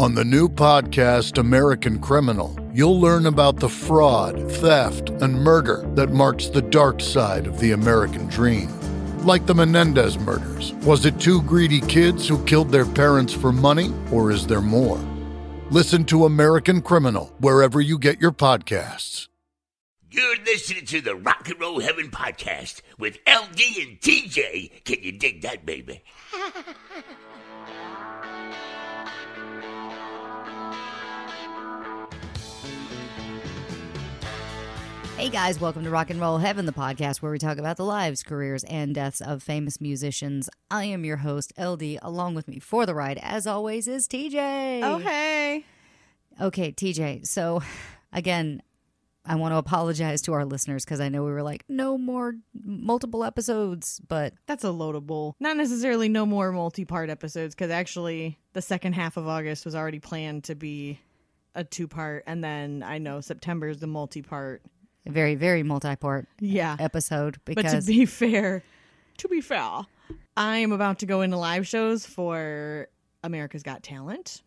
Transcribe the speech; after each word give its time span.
On 0.00 0.14
the 0.14 0.24
new 0.24 0.48
podcast, 0.48 1.36
American 1.36 1.98
Criminal, 1.98 2.58
you'll 2.72 2.98
learn 2.98 3.26
about 3.26 3.56
the 3.60 3.68
fraud, 3.68 4.50
theft, 4.52 5.10
and 5.10 5.34
murder 5.34 5.84
that 5.94 6.08
marks 6.08 6.46
the 6.46 6.62
dark 6.62 7.02
side 7.02 7.46
of 7.46 7.60
the 7.60 7.72
American 7.72 8.26
dream. 8.28 8.70
Like 9.26 9.44
the 9.44 9.54
Menendez 9.54 10.18
murders, 10.18 10.72
was 10.86 11.04
it 11.04 11.20
two 11.20 11.42
greedy 11.42 11.82
kids 11.82 12.26
who 12.26 12.42
killed 12.46 12.70
their 12.70 12.86
parents 12.86 13.34
for 13.34 13.52
money, 13.52 13.92
or 14.10 14.30
is 14.30 14.46
there 14.46 14.62
more? 14.62 14.98
Listen 15.68 16.06
to 16.06 16.24
American 16.24 16.80
Criminal 16.80 17.26
wherever 17.38 17.78
you 17.78 17.98
get 17.98 18.22
your 18.22 18.32
podcasts. 18.32 19.28
You're 20.10 20.42
listening 20.46 20.86
to 20.86 21.02
the 21.02 21.14
Rock 21.14 21.46
and 21.50 21.60
Roll 21.60 21.80
Heaven 21.80 22.10
podcast 22.10 22.80
with 22.98 23.18
LD 23.28 23.60
and 23.82 24.00
TJ. 24.00 24.82
Can 24.84 25.02
you 25.02 25.12
dig 25.12 25.42
that, 25.42 25.66
baby? 25.66 26.02
Hey 35.20 35.28
guys, 35.28 35.60
welcome 35.60 35.84
to 35.84 35.90
Rock 35.90 36.08
and 36.08 36.18
Roll 36.18 36.38
Heaven, 36.38 36.64
the 36.64 36.72
podcast 36.72 37.20
where 37.20 37.30
we 37.30 37.38
talk 37.38 37.58
about 37.58 37.76
the 37.76 37.84
lives, 37.84 38.22
careers, 38.22 38.64
and 38.64 38.94
deaths 38.94 39.20
of 39.20 39.42
famous 39.42 39.78
musicians. 39.78 40.48
I 40.70 40.86
am 40.86 41.04
your 41.04 41.18
host, 41.18 41.52
LD. 41.58 41.98
Along 42.00 42.34
with 42.34 42.48
me 42.48 42.58
for 42.58 42.86
the 42.86 42.94
ride, 42.94 43.18
as 43.22 43.46
always, 43.46 43.86
is 43.86 44.08
TJ. 44.08 44.80
Oh, 44.82 44.96
hey. 44.96 45.66
Okay, 46.40 46.72
TJ. 46.72 47.26
So, 47.26 47.62
again, 48.14 48.62
I 49.26 49.34
want 49.34 49.52
to 49.52 49.58
apologize 49.58 50.22
to 50.22 50.32
our 50.32 50.46
listeners 50.46 50.86
because 50.86 51.00
I 51.00 51.10
know 51.10 51.22
we 51.22 51.32
were 51.32 51.42
like, 51.42 51.66
no 51.68 51.98
more 51.98 52.36
multiple 52.54 53.22
episodes, 53.22 54.00
but 54.08 54.32
That's 54.46 54.64
a 54.64 54.68
loadable. 54.68 55.34
Not 55.38 55.58
necessarily 55.58 56.08
no 56.08 56.24
more 56.24 56.50
multi 56.50 56.86
part 56.86 57.10
episodes, 57.10 57.54
because 57.54 57.70
actually, 57.70 58.38
the 58.54 58.62
second 58.62 58.94
half 58.94 59.18
of 59.18 59.28
August 59.28 59.66
was 59.66 59.74
already 59.74 59.98
planned 59.98 60.44
to 60.44 60.54
be 60.54 60.98
a 61.54 61.62
two 61.62 61.88
part. 61.88 62.24
And 62.26 62.42
then 62.42 62.82
I 62.82 62.96
know 62.96 63.20
September 63.20 63.68
is 63.68 63.80
the 63.80 63.86
multi 63.86 64.22
part. 64.22 64.62
Very, 65.06 65.34
very 65.34 65.62
multi 65.62 65.96
part 65.96 66.26
Yeah. 66.40 66.76
episode 66.78 67.38
But 67.44 67.56
to 67.56 67.62
because 67.62 67.86
be 67.86 68.04
fair, 68.06 68.62
to 69.18 69.28
be 69.28 69.40
fair, 69.40 69.82
I 70.36 70.58
am 70.58 70.72
about 70.72 70.98
to 71.00 71.06
go 71.06 71.22
into 71.22 71.36
live 71.36 71.66
shows 71.66 72.06
for 72.06 72.88
America's 73.22 73.62
Got 73.62 73.82
Talent. 73.82 74.42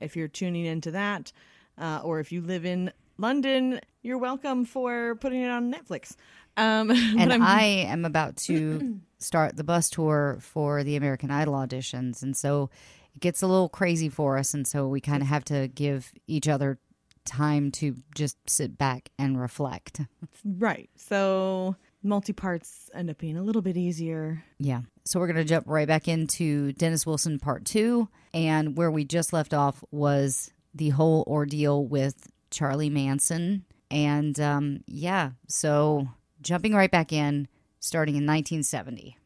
If 0.00 0.16
you're 0.16 0.28
tuning 0.28 0.64
into 0.66 0.90
that, 0.92 1.32
uh, 1.78 2.00
or 2.04 2.20
if 2.20 2.30
you 2.32 2.40
live 2.40 2.64
in 2.64 2.92
London, 3.18 3.80
you're 4.02 4.18
welcome 4.18 4.64
for 4.64 5.14
putting 5.16 5.40
it 5.42 5.48
on 5.48 5.72
Netflix. 5.72 6.16
Um, 6.56 6.90
and 7.18 7.32
I'm- 7.32 7.42
I 7.42 7.62
am 7.64 8.04
about 8.04 8.36
to 8.48 9.00
start 9.18 9.56
the 9.56 9.64
bus 9.64 9.88
tour 9.90 10.38
for 10.40 10.84
the 10.84 10.96
American 10.96 11.30
Idol 11.30 11.54
auditions, 11.54 12.22
and 12.22 12.36
so 12.36 12.70
it 13.14 13.20
gets 13.20 13.42
a 13.42 13.46
little 13.46 13.68
crazy 13.68 14.08
for 14.08 14.36
us, 14.38 14.52
and 14.54 14.66
so 14.66 14.86
we 14.88 15.00
kind 15.00 15.22
of 15.22 15.28
have 15.28 15.44
to 15.46 15.68
give 15.68 16.12
each 16.26 16.46
other 16.48 16.78
time 17.24 17.70
to 17.72 17.96
just 18.14 18.36
sit 18.48 18.76
back 18.78 19.10
and 19.18 19.40
reflect. 19.40 20.00
Right. 20.44 20.90
So 20.96 21.76
multi 22.02 22.32
parts 22.32 22.90
end 22.94 23.10
up 23.10 23.18
being 23.18 23.36
a 23.36 23.42
little 23.42 23.62
bit 23.62 23.76
easier. 23.76 24.44
Yeah. 24.58 24.82
So 25.04 25.18
we're 25.18 25.26
going 25.26 25.36
to 25.36 25.44
jump 25.44 25.64
right 25.66 25.88
back 25.88 26.08
into 26.08 26.72
Dennis 26.72 27.06
Wilson 27.06 27.38
part 27.38 27.64
two. 27.64 28.08
And 28.32 28.76
where 28.76 28.90
we 28.90 29.04
just 29.04 29.32
left 29.32 29.54
off 29.54 29.82
was 29.90 30.52
the 30.74 30.90
whole 30.90 31.24
ordeal 31.26 31.84
with 31.84 32.30
Charlie 32.50 32.90
Manson. 32.90 33.64
And 33.90 34.38
um, 34.40 34.80
yeah, 34.86 35.30
so 35.46 36.08
jumping 36.40 36.74
right 36.74 36.90
back 36.90 37.12
in, 37.12 37.48
starting 37.80 38.14
in 38.14 38.26
1970. 38.26 39.16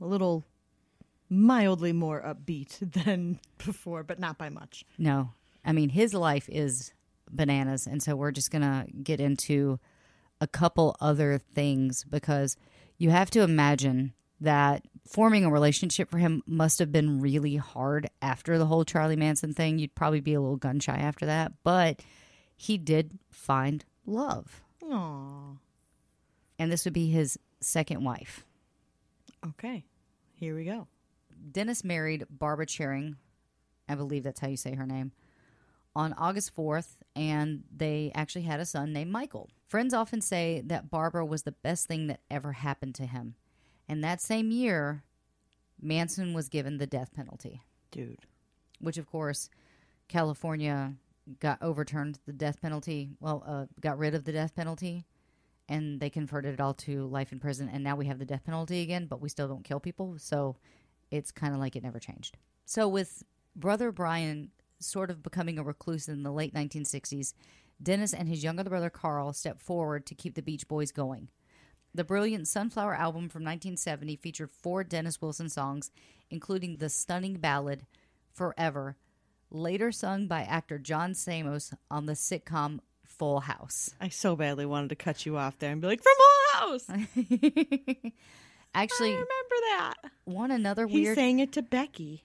A 0.00 0.04
little 0.04 0.44
mildly 1.28 1.92
more 1.92 2.22
upbeat 2.22 2.78
than 3.04 3.38
before, 3.64 4.02
but 4.02 4.18
not 4.18 4.38
by 4.38 4.48
much. 4.48 4.84
No, 4.98 5.30
I 5.64 5.72
mean, 5.72 5.90
his 5.90 6.14
life 6.14 6.48
is 6.50 6.92
bananas. 7.30 7.86
And 7.86 8.02
so 8.02 8.16
we're 8.16 8.32
just 8.32 8.50
going 8.50 8.62
to 8.62 8.86
get 9.02 9.20
into 9.20 9.78
a 10.40 10.46
couple 10.46 10.96
other 11.00 11.38
things 11.38 12.04
because 12.04 12.56
you 12.98 13.10
have 13.10 13.30
to 13.30 13.42
imagine 13.42 14.12
that 14.40 14.84
forming 15.08 15.44
a 15.44 15.50
relationship 15.50 16.10
for 16.10 16.18
him 16.18 16.42
must 16.46 16.78
have 16.78 16.92
been 16.92 17.20
really 17.20 17.56
hard 17.56 18.10
after 18.20 18.58
the 18.58 18.66
whole 18.66 18.84
Charlie 18.84 19.16
Manson 19.16 19.54
thing. 19.54 19.78
You'd 19.78 19.94
probably 19.94 20.20
be 20.20 20.34
a 20.34 20.40
little 20.40 20.56
gun 20.56 20.78
shy 20.78 20.96
after 20.96 21.26
that, 21.26 21.52
but 21.62 22.02
he 22.56 22.76
did 22.76 23.18
find 23.30 23.84
love. 24.04 24.62
Aww. 24.82 25.56
And 26.58 26.72
this 26.72 26.84
would 26.84 26.94
be 26.94 27.08
his 27.08 27.38
second 27.60 28.04
wife. 28.04 28.44
Okay. 29.46 29.84
Here 30.34 30.54
we 30.54 30.64
go. 30.64 30.86
Dennis 31.52 31.84
married 31.84 32.24
Barbara 32.28 32.66
Charren, 32.66 33.16
I 33.88 33.94
believe 33.94 34.22
that's 34.22 34.40
how 34.40 34.48
you 34.48 34.56
say 34.56 34.74
her 34.74 34.86
name, 34.86 35.12
on 35.94 36.12
August 36.14 36.54
4th, 36.56 36.96
and 37.16 37.64
they 37.74 38.12
actually 38.14 38.42
had 38.42 38.60
a 38.60 38.66
son 38.66 38.92
named 38.92 39.10
Michael. 39.10 39.48
Friends 39.66 39.94
often 39.94 40.20
say 40.20 40.62
that 40.66 40.90
Barbara 40.90 41.24
was 41.24 41.42
the 41.42 41.52
best 41.52 41.86
thing 41.86 42.06
that 42.08 42.20
ever 42.30 42.52
happened 42.52 42.94
to 42.96 43.06
him. 43.06 43.34
And 43.88 44.04
that 44.04 44.20
same 44.20 44.50
year, 44.50 45.02
Manson 45.80 46.34
was 46.34 46.48
given 46.48 46.76
the 46.76 46.86
death 46.86 47.12
penalty, 47.14 47.62
Dude. 47.90 48.18
which, 48.80 48.98
of 48.98 49.06
course, 49.06 49.48
California 50.08 50.94
got 51.40 51.60
overturned 51.62 52.18
the 52.26 52.32
death 52.32 52.60
penalty, 52.60 53.10
well, 53.18 53.42
uh, 53.46 53.66
got 53.80 53.98
rid 53.98 54.14
of 54.14 54.24
the 54.24 54.32
death 54.32 54.54
penalty, 54.54 55.06
and 55.68 55.98
they 56.00 56.10
converted 56.10 56.54
it 56.54 56.60
all 56.60 56.74
to 56.74 57.06
life 57.06 57.32
in 57.32 57.40
prison. 57.40 57.68
And 57.72 57.82
now 57.82 57.96
we 57.96 58.06
have 58.06 58.18
the 58.18 58.24
death 58.24 58.44
penalty 58.44 58.82
again, 58.82 59.06
but 59.06 59.20
we 59.20 59.28
still 59.28 59.48
don't 59.48 59.64
kill 59.64 59.80
people. 59.80 60.16
So 60.18 60.56
it's 61.10 61.32
kind 61.32 61.54
of 61.54 61.60
like 61.60 61.76
it 61.76 61.82
never 61.82 61.98
changed. 61.98 62.36
So, 62.66 62.86
with 62.88 63.22
brother 63.54 63.90
Brian 63.90 64.50
sort 64.80 65.10
of 65.10 65.22
becoming 65.22 65.58
a 65.58 65.62
recluse 65.62 66.08
in 66.08 66.22
the 66.22 66.32
late 66.32 66.54
1960s, 66.54 67.32
Dennis 67.82 68.12
and 68.14 68.28
his 68.28 68.42
younger 68.42 68.64
brother 68.64 68.90
Carl 68.90 69.32
stepped 69.32 69.60
forward 69.62 70.06
to 70.06 70.14
keep 70.14 70.34
the 70.34 70.42
Beach 70.42 70.66
Boys 70.68 70.92
going. 70.92 71.28
The 71.94 72.04
brilliant 72.04 72.46
Sunflower 72.48 72.94
album 72.94 73.28
from 73.28 73.42
1970 73.42 74.16
featured 74.16 74.50
four 74.50 74.84
Dennis 74.84 75.20
Wilson 75.22 75.48
songs, 75.48 75.90
including 76.30 76.76
the 76.76 76.88
stunning 76.88 77.34
ballad 77.36 77.86
Forever, 78.32 78.96
later 79.50 79.90
sung 79.92 80.26
by 80.26 80.42
actor 80.42 80.78
John 80.78 81.12
Stamos 81.12 81.72
on 81.90 82.04
the 82.04 82.12
sitcom 82.12 82.80
Full 83.04 83.40
House. 83.40 83.94
I 83.98 84.10
so 84.10 84.36
badly 84.36 84.66
wanted 84.66 84.90
to 84.90 84.96
cut 84.96 85.24
you 85.24 85.38
off 85.38 85.58
there 85.58 85.72
and 85.72 85.80
be 85.80 85.86
like, 85.86 86.02
from 86.02 86.12
Full 86.18 86.60
House. 86.60 86.86
I 86.90 88.12
Actually, 88.74 89.10
remember 89.12 89.26
that. 89.70 89.94
one 90.24 90.50
another 90.50 90.86
He 90.86 91.00
weird. 91.02 91.14
sang 91.16 91.38
it 91.38 91.52
to 91.52 91.62
Becky. 91.62 92.24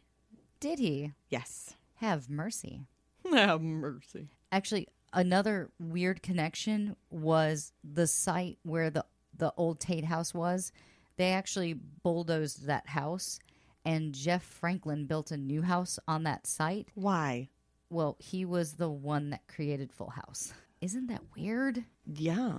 did 0.60 0.80
he 0.80 1.12
Yes. 1.30 1.76
Have 2.02 2.30
mercy? 2.30 2.88
Have 3.32 3.62
mercy. 3.62 4.30
Actually, 4.52 4.88
another 5.14 5.70
weird 5.80 6.24
connection 6.24 6.96
was 7.12 7.72
the 7.84 8.08
site 8.08 8.58
where 8.64 8.90
the 8.90 9.06
the 9.38 9.54
old 9.56 9.80
Tate 9.80 10.06
house 10.06 10.34
was. 10.34 10.72
They 11.18 11.32
actually 11.32 11.74
bulldozed 11.74 12.66
that 12.66 12.88
house, 12.90 13.40
and 13.86 14.14
Jeff 14.14 14.44
Franklin 14.44 15.06
built 15.06 15.30
a 15.30 15.38
new 15.38 15.62
house 15.62 16.00
on 16.08 16.24
that 16.24 16.48
site. 16.48 16.90
Why? 16.96 17.50
Well, 17.92 18.18
he 18.20 18.44
was 18.44 18.74
the 18.74 18.90
one 18.90 19.30
that 19.30 19.48
created 19.48 19.94
Full 19.94 20.10
House. 20.10 20.54
Isn't 20.82 21.08
that 21.08 21.22
weird? 21.38 21.84
Yeah. 22.06 22.54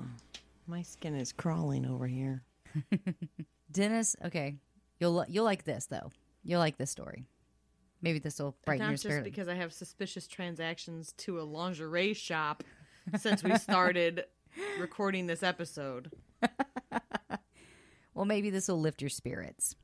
My 0.69 0.83
skin 0.83 1.17
is 1.17 1.33
crawling 1.33 1.85
over 1.85 2.07
here. 2.07 2.45
Dennis, 3.73 4.15
okay, 4.25 4.55
you'll 5.01 5.25
you'll 5.29 5.45
like 5.45 5.65
this 5.65 5.87
though. 5.87 6.13
You'll 6.45 6.61
like 6.61 6.79
this 6.79 6.91
story. 6.91 7.25
Maybe 8.03 8.19
this 8.19 8.39
will 8.39 8.57
brighten 8.67 8.87
Not 8.87 9.05
your 9.05 9.13
just 9.13 9.25
because 9.25 9.49
I 9.49 9.55
have 9.55 9.73
suspicious 9.73 10.27
transactions 10.27 11.13
to 11.19 11.41
a 11.41 11.43
lingerie 11.43 12.15
shop 12.15 12.65
since 13.17 13.43
we 13.43 13.57
started 13.57 14.25
recording 14.81 15.27
this 15.29 15.43
episode. 15.43 16.11
Well, 18.15 18.25
maybe 18.27 18.51
this 18.51 18.69
will 18.69 18.81
lift 18.81 19.01
your 19.01 19.11
spirits. 19.11 19.75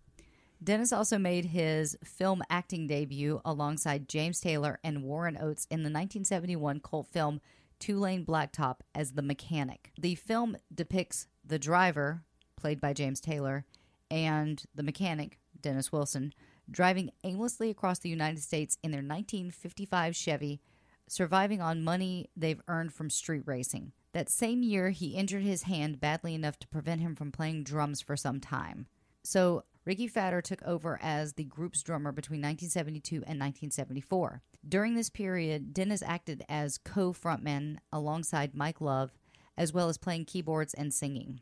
Dennis 0.62 0.92
also 0.92 1.18
made 1.18 1.46
his 1.46 1.96
film 2.04 2.42
acting 2.50 2.86
debut 2.86 3.40
alongside 3.44 4.08
James 4.08 4.40
Taylor 4.40 4.78
and 4.82 5.04
Warren 5.04 5.38
Oates 5.40 5.66
in 5.70 5.78
the 5.78 5.90
1971 5.90 6.80
cult 6.80 7.06
film 7.06 7.40
Two 7.78 7.98
Lane 7.98 8.24
Blacktop 8.24 8.80
as 8.94 9.12
the 9.12 9.22
mechanic. 9.22 9.92
The 9.98 10.16
film 10.16 10.56
depicts 10.74 11.28
the 11.44 11.60
driver, 11.60 12.22
played 12.56 12.80
by 12.80 12.92
James 12.92 13.20
Taylor, 13.20 13.64
and 14.10 14.62
the 14.74 14.82
mechanic, 14.82 15.38
Dennis 15.60 15.92
Wilson, 15.92 16.34
driving 16.70 17.10
aimlessly 17.24 17.70
across 17.70 17.98
the 17.98 18.08
United 18.08 18.42
States 18.42 18.78
in 18.82 18.90
their 18.90 18.98
1955 18.98 20.14
Chevy, 20.14 20.60
surviving 21.08 21.60
on 21.60 21.82
money 21.82 22.30
they've 22.36 22.62
earned 22.68 22.92
from 22.92 23.10
street 23.10 23.42
racing. 23.46 23.92
That 24.12 24.30
same 24.30 24.62
year, 24.62 24.90
he 24.90 25.14
injured 25.14 25.42
his 25.42 25.64
hand 25.64 26.00
badly 26.00 26.34
enough 26.34 26.58
to 26.60 26.68
prevent 26.68 27.00
him 27.00 27.14
from 27.14 27.32
playing 27.32 27.64
drums 27.64 28.00
for 28.00 28.16
some 28.16 28.40
time. 28.40 28.86
So, 29.22 29.64
Ricky 29.84 30.08
Fataar 30.08 30.42
took 30.42 30.62
over 30.64 30.98
as 31.02 31.34
the 31.34 31.44
group's 31.44 31.82
drummer 31.82 32.12
between 32.12 32.40
1972 32.40 33.16
and 33.16 33.40
1974. 33.40 34.42
During 34.68 34.94
this 34.94 35.08
period, 35.08 35.72
Dennis 35.72 36.02
acted 36.02 36.44
as 36.48 36.78
co 36.78 37.12
frontman 37.12 37.78
alongside 37.92 38.54
Mike 38.54 38.80
Love, 38.80 39.12
as 39.56 39.72
well 39.72 39.88
as 39.88 39.96
playing 39.96 40.26
keyboards 40.26 40.74
and 40.74 40.92
singing. 40.92 41.40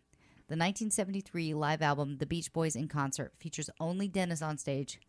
The 0.48 0.54
1973 0.54 1.54
live 1.54 1.82
album 1.82 2.18
The 2.18 2.26
Beach 2.26 2.52
Boys 2.52 2.76
in 2.76 2.86
Concert 2.86 3.32
features 3.36 3.68
only 3.80 4.06
Dennis 4.06 4.42
on 4.42 4.58
stage 4.58 5.00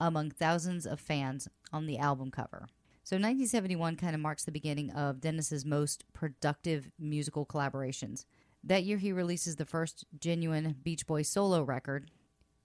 among 0.00 0.30
thousands 0.30 0.86
of 0.86 1.00
fans 1.00 1.48
on 1.72 1.86
the 1.86 1.98
album 1.98 2.30
cover. 2.30 2.68
So 3.02 3.14
1971 3.16 3.96
kind 3.96 4.14
of 4.14 4.20
marks 4.20 4.44
the 4.44 4.50
beginning 4.50 4.90
of 4.90 5.20
Dennis's 5.20 5.64
most 5.64 6.04
productive 6.12 6.90
musical 6.98 7.46
collaborations. 7.46 8.24
That 8.64 8.82
year, 8.82 8.98
he 8.98 9.12
releases 9.12 9.56
the 9.56 9.64
first 9.64 10.04
genuine 10.18 10.74
Beach 10.82 11.06
Boys 11.06 11.28
solo 11.28 11.62
record, 11.62 12.10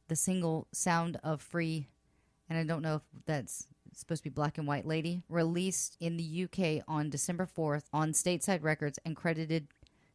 the 0.08 0.16
single 0.16 0.68
"Sound 0.74 1.20
of 1.24 1.42
Free," 1.42 1.88
and 2.50 2.58
I 2.58 2.64
don't 2.64 2.82
know 2.82 2.96
if 2.96 3.02
that's 3.26 3.68
supposed 3.94 4.24
to 4.24 4.30
be 4.30 4.34
Black 4.34 4.58
and 4.58 4.68
White 4.68 4.88
Lady, 4.88 5.22
released 5.30 5.96
in 6.00 6.18
the 6.18 6.44
UK 6.46 6.84
on 6.88 7.10
December 7.10 7.46
4th 7.46 7.84
on 7.94 8.14
Stateside 8.14 8.64
Records 8.64 8.98
and 9.06 9.16
credited 9.16 9.68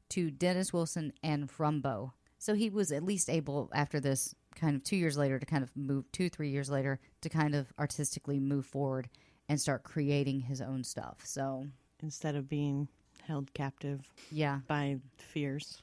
to 0.08 0.30
Dennis 0.30 0.72
Wilson 0.72 1.12
and 1.22 1.48
Rumbo. 1.56 2.14
So 2.38 2.54
he 2.54 2.68
was 2.68 2.90
at 2.90 3.04
least 3.04 3.30
able, 3.30 3.70
after 3.72 4.00
this, 4.00 4.34
kind 4.56 4.74
of 4.74 4.82
two 4.82 4.96
years 4.96 5.16
later, 5.16 5.38
to 5.38 5.46
kind 5.46 5.62
of 5.62 5.70
move, 5.76 6.10
two, 6.10 6.28
three 6.28 6.48
years 6.48 6.68
later, 6.68 6.98
to 7.20 7.28
kind 7.28 7.54
of 7.54 7.72
artistically 7.78 8.40
move 8.40 8.66
forward 8.66 9.08
and 9.48 9.60
start 9.60 9.84
creating 9.84 10.40
his 10.40 10.60
own 10.60 10.82
stuff. 10.82 11.20
So, 11.24 11.66
Instead 12.02 12.36
of 12.36 12.48
being 12.48 12.88
held 13.26 13.52
captive 13.54 14.02
yeah. 14.30 14.60
by 14.68 14.98
fears. 15.18 15.82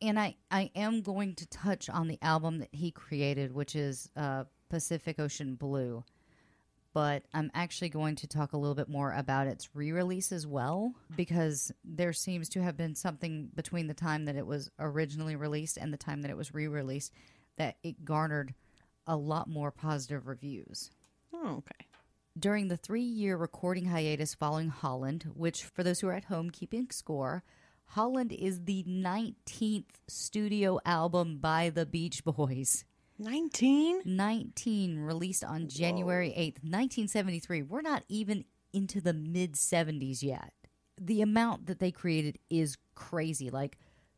And 0.00 0.18
I, 0.18 0.36
I 0.50 0.70
am 0.74 1.02
going 1.02 1.34
to 1.36 1.46
touch 1.46 1.88
on 1.88 2.08
the 2.08 2.18
album 2.22 2.58
that 2.58 2.70
he 2.72 2.90
created, 2.90 3.52
which 3.52 3.76
is 3.76 4.08
uh, 4.16 4.44
Pacific 4.68 5.20
Ocean 5.20 5.54
Blue. 5.54 6.04
But 6.94 7.24
I'm 7.32 7.50
actually 7.54 7.88
going 7.88 8.16
to 8.16 8.26
talk 8.26 8.52
a 8.52 8.56
little 8.56 8.74
bit 8.74 8.88
more 8.88 9.12
about 9.12 9.46
its 9.46 9.70
re 9.74 9.92
release 9.92 10.30
as 10.30 10.46
well, 10.46 10.92
because 11.16 11.72
there 11.84 12.12
seems 12.12 12.50
to 12.50 12.62
have 12.62 12.76
been 12.76 12.94
something 12.94 13.48
between 13.54 13.86
the 13.86 13.94
time 13.94 14.26
that 14.26 14.36
it 14.36 14.46
was 14.46 14.70
originally 14.78 15.34
released 15.34 15.78
and 15.78 15.92
the 15.92 15.96
time 15.98 16.20
that 16.22 16.30
it 16.30 16.36
was 16.36 16.52
re 16.52 16.66
released 16.66 17.12
that 17.56 17.76
it 17.82 18.04
garnered 18.04 18.54
a 19.06 19.16
lot 19.16 19.48
more 19.48 19.70
positive 19.70 20.26
reviews. 20.26 20.90
Oh, 21.32 21.56
okay. 21.58 21.86
During 22.38 22.68
the 22.68 22.76
three 22.76 23.02
year 23.02 23.36
recording 23.36 23.86
hiatus 23.86 24.34
following 24.34 24.68
Holland, 24.68 25.26
which, 25.34 25.64
for 25.64 25.82
those 25.82 26.00
who 26.00 26.08
are 26.08 26.14
at 26.14 26.24
home 26.24 26.50
keeping 26.50 26.88
score, 26.90 27.42
Holland 27.86 28.32
is 28.32 28.64
the 28.64 28.84
19th 28.84 29.84
studio 30.08 30.78
album 30.86 31.38
by 31.38 31.68
the 31.68 31.84
Beach 31.84 32.24
Boys. 32.24 32.84
19? 33.18 34.02
19 34.04 34.98
released 34.98 35.44
on 35.44 35.68
January 35.68 36.30
8th, 36.30 36.64
1973. 36.64 37.62
We're 37.62 37.82
not 37.82 38.04
even 38.08 38.44
into 38.72 39.00
the 39.00 39.12
mid 39.12 39.54
70s 39.54 40.22
yet. 40.22 40.52
The 40.98 41.20
amount 41.20 41.66
that 41.66 41.78
they 41.78 41.90
created 41.90 42.38
is 42.48 42.78
crazy, 42.94 43.50
like 43.50 43.76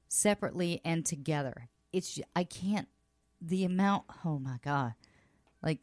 separately 0.08 0.80
and 0.84 1.04
together. 1.04 1.68
It's, 1.92 2.20
I 2.36 2.44
can't, 2.44 2.88
the 3.46 3.64
amount, 3.64 4.04
oh 4.24 4.38
my 4.38 4.58
God. 4.62 4.94
Like 5.62 5.80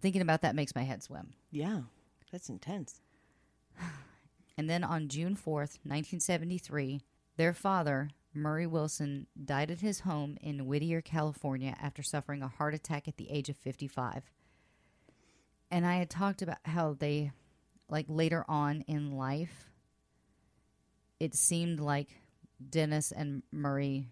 thinking 0.00 0.22
about 0.22 0.42
that 0.42 0.54
makes 0.54 0.74
my 0.74 0.82
head 0.82 1.02
swim. 1.02 1.34
Yeah. 1.50 1.82
That's 2.30 2.48
intense. 2.48 3.00
And 4.58 4.68
then 4.68 4.84
on 4.84 5.08
June 5.08 5.34
4th, 5.34 5.80
1973, 5.82 7.00
their 7.38 7.54
father, 7.54 8.10
Murry 8.34 8.66
Wilson, 8.66 9.26
died 9.42 9.70
at 9.70 9.80
his 9.80 10.00
home 10.00 10.36
in 10.42 10.66
Whittier, 10.66 11.00
California 11.00 11.74
after 11.80 12.02
suffering 12.02 12.42
a 12.42 12.48
heart 12.48 12.74
attack 12.74 13.08
at 13.08 13.16
the 13.16 13.30
age 13.30 13.48
of 13.48 13.56
55. 13.56 14.30
And 15.70 15.86
I 15.86 15.96
had 15.96 16.10
talked 16.10 16.42
about 16.42 16.58
how 16.66 16.92
they, 16.92 17.32
like 17.88 18.04
later 18.08 18.44
on 18.46 18.82
in 18.82 19.12
life, 19.12 19.70
it 21.18 21.34
seemed 21.34 21.80
like 21.80 22.10
Dennis 22.68 23.10
and 23.10 23.42
Murry 23.50 24.08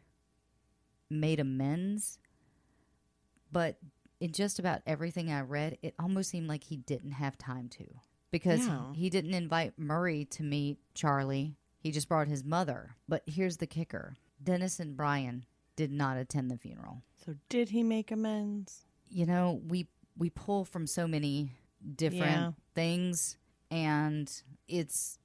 made 1.10 1.40
amends. 1.40 2.18
But 3.52 3.78
in 4.20 4.32
just 4.32 4.58
about 4.58 4.82
everything 4.86 5.30
I 5.30 5.40
read, 5.40 5.78
it 5.82 5.94
almost 5.98 6.30
seemed 6.30 6.48
like 6.48 6.64
he 6.64 6.76
didn't 6.76 7.12
have 7.12 7.38
time 7.38 7.68
to 7.70 7.86
because 8.30 8.66
Yeah. 8.66 8.92
he 8.94 9.10
didn't 9.10 9.34
invite 9.34 9.78
Murry 9.78 10.24
to 10.26 10.42
meet 10.42 10.78
Charlie. 10.94 11.56
He 11.78 11.90
just 11.90 12.08
brought 12.08 12.28
his 12.28 12.44
mother. 12.44 12.96
But 13.08 13.22
here's 13.26 13.56
the 13.56 13.66
kicker 13.66 14.16
Dennis 14.42 14.78
and 14.80 14.96
Brian 14.96 15.44
did 15.76 15.90
not 15.92 16.16
attend 16.16 16.50
the 16.50 16.58
funeral. 16.58 17.02
So 17.24 17.34
did 17.48 17.70
he 17.70 17.82
make 17.82 18.10
amends? 18.10 18.84
You 19.08 19.26
know, 19.26 19.60
we 19.66 19.88
we 20.16 20.28
pull 20.30 20.64
from 20.64 20.86
so 20.86 21.06
many 21.08 21.52
different 21.96 22.22
Yeah. 22.22 22.52
things 22.74 23.38
and 23.70 24.30
it's 24.68 25.18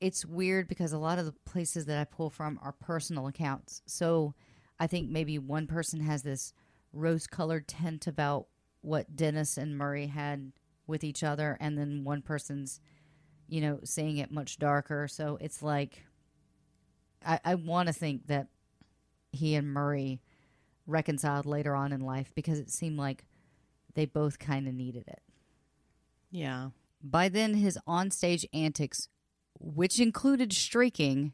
it's 0.00 0.24
weird 0.26 0.68
because 0.68 0.92
a 0.92 0.98
lot 0.98 1.18
of 1.18 1.24
the 1.24 1.32
places 1.32 1.86
that 1.86 1.98
I 1.98 2.04
pull 2.04 2.28
from 2.28 2.58
are 2.62 2.72
personal 2.72 3.26
accounts. 3.26 3.80
So 3.86 4.34
I 4.78 4.86
think 4.86 5.08
maybe 5.08 5.38
one 5.38 5.66
person 5.66 6.00
has 6.00 6.22
this 6.22 6.52
rose 6.94 7.26
colored 7.26 7.68
tint 7.68 8.06
about 8.06 8.46
what 8.80 9.16
Dennis 9.16 9.56
and 9.56 9.76
Murry 9.76 10.06
had 10.06 10.52
with 10.86 11.02
each 11.02 11.22
other, 11.22 11.56
and 11.60 11.76
then 11.78 12.04
one 12.04 12.22
person's, 12.22 12.80
you 13.48 13.60
know, 13.60 13.80
seeing 13.84 14.18
it 14.18 14.30
much 14.30 14.58
darker. 14.58 15.08
So 15.08 15.38
it's 15.40 15.62
like, 15.62 16.04
I, 17.24 17.40
I 17.44 17.54
want 17.54 17.88
to 17.88 17.92
think 17.92 18.26
that 18.26 18.48
he 19.32 19.54
and 19.54 19.66
Murry 19.72 20.20
reconciled 20.86 21.46
later 21.46 21.74
on 21.74 21.92
in 21.92 22.00
life 22.00 22.32
because 22.34 22.58
it 22.58 22.70
seemed 22.70 22.98
like 22.98 23.24
they 23.94 24.04
both 24.04 24.38
kind 24.38 24.68
of 24.68 24.74
needed 24.74 25.04
it. 25.08 25.22
Yeah. 26.30 26.70
By 27.02 27.28
then, 27.28 27.54
his 27.54 27.78
onstage 27.88 28.44
antics, 28.52 29.08
which 29.58 29.98
included 30.00 30.52
streaking, 30.52 31.32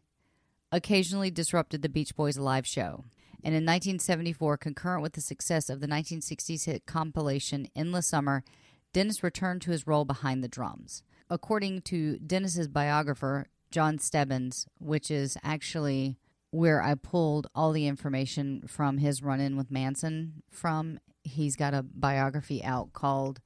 occasionally 0.70 1.30
disrupted 1.30 1.82
the 1.82 1.88
Beach 1.88 2.14
Boys 2.14 2.38
live 2.38 2.66
show. 2.66 3.04
And 3.42 3.54
in 3.54 3.64
1974, 3.64 4.56
concurrent 4.58 5.02
with 5.02 5.12
the 5.14 5.20
success 5.20 5.70
of 5.70 5.80
the 5.80 5.88
1960s 5.88 6.66
hit 6.66 6.86
compilation 6.86 7.68
Endless 7.74 8.06
Summer, 8.06 8.44
Dennis 8.92 9.22
returned 9.22 9.62
to 9.62 9.70
his 9.70 9.86
role 9.86 10.04
behind 10.04 10.42
the 10.42 10.48
drums. 10.48 11.02
According 11.28 11.82
to 11.82 12.18
Dennis's 12.18 12.68
biographer, 12.68 13.46
Jon 13.70 13.98
Stebbins, 13.98 14.66
which 14.78 15.10
is 15.10 15.36
actually 15.42 16.18
where 16.50 16.82
I 16.82 16.96
pulled 16.96 17.46
all 17.54 17.72
the 17.72 17.86
information 17.86 18.64
from 18.66 18.98
his 18.98 19.22
run 19.22 19.40
in 19.40 19.56
with 19.56 19.70
Manson 19.70 20.42
from, 20.50 20.98
he's 21.22 21.54
got 21.54 21.74
a 21.74 21.82
biography 21.82 22.64
out 22.64 22.92
called 22.92 23.40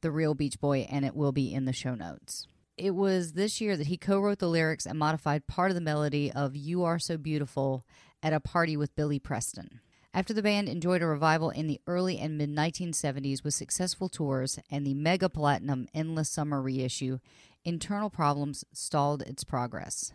the 0.00 0.10
Real 0.10 0.34
Beach 0.34 0.58
Boy, 0.60 0.86
and 0.90 1.04
it 1.04 1.14
will 1.14 1.32
be 1.32 1.52
in 1.52 1.66
the 1.66 1.72
show 1.72 1.94
notes. 1.94 2.46
It 2.78 2.94
was 2.94 3.32
this 3.32 3.60
year 3.60 3.76
that 3.76 3.86
he 3.86 3.96
co 3.96 4.18
wrote 4.18 4.38
the 4.38 4.48
lyrics 4.48 4.86
and 4.86 4.98
modified 4.98 5.46
part 5.46 5.70
of 5.70 5.74
the 5.74 5.80
melody 5.80 6.30
of 6.32 6.56
You 6.56 6.84
Are 6.84 6.98
So 6.98 7.16
Beautiful 7.16 7.84
at 8.22 8.32
a 8.32 8.40
party 8.40 8.76
with 8.76 8.94
Billy 8.96 9.18
Preston. 9.18 9.80
After 10.12 10.32
the 10.32 10.42
band 10.42 10.68
enjoyed 10.68 11.02
a 11.02 11.06
revival 11.06 11.50
in 11.50 11.66
the 11.66 11.80
early 11.86 12.18
and 12.18 12.38
mid 12.38 12.50
1970s 12.50 13.44
with 13.44 13.52
successful 13.52 14.08
tours 14.08 14.58
and 14.70 14.86
the 14.86 14.94
mega 14.94 15.28
platinum 15.28 15.88
Endless 15.92 16.30
Summer 16.30 16.62
reissue, 16.62 17.18
internal 17.64 18.08
problems 18.08 18.64
stalled 18.72 19.22
its 19.22 19.44
progress. 19.44 20.12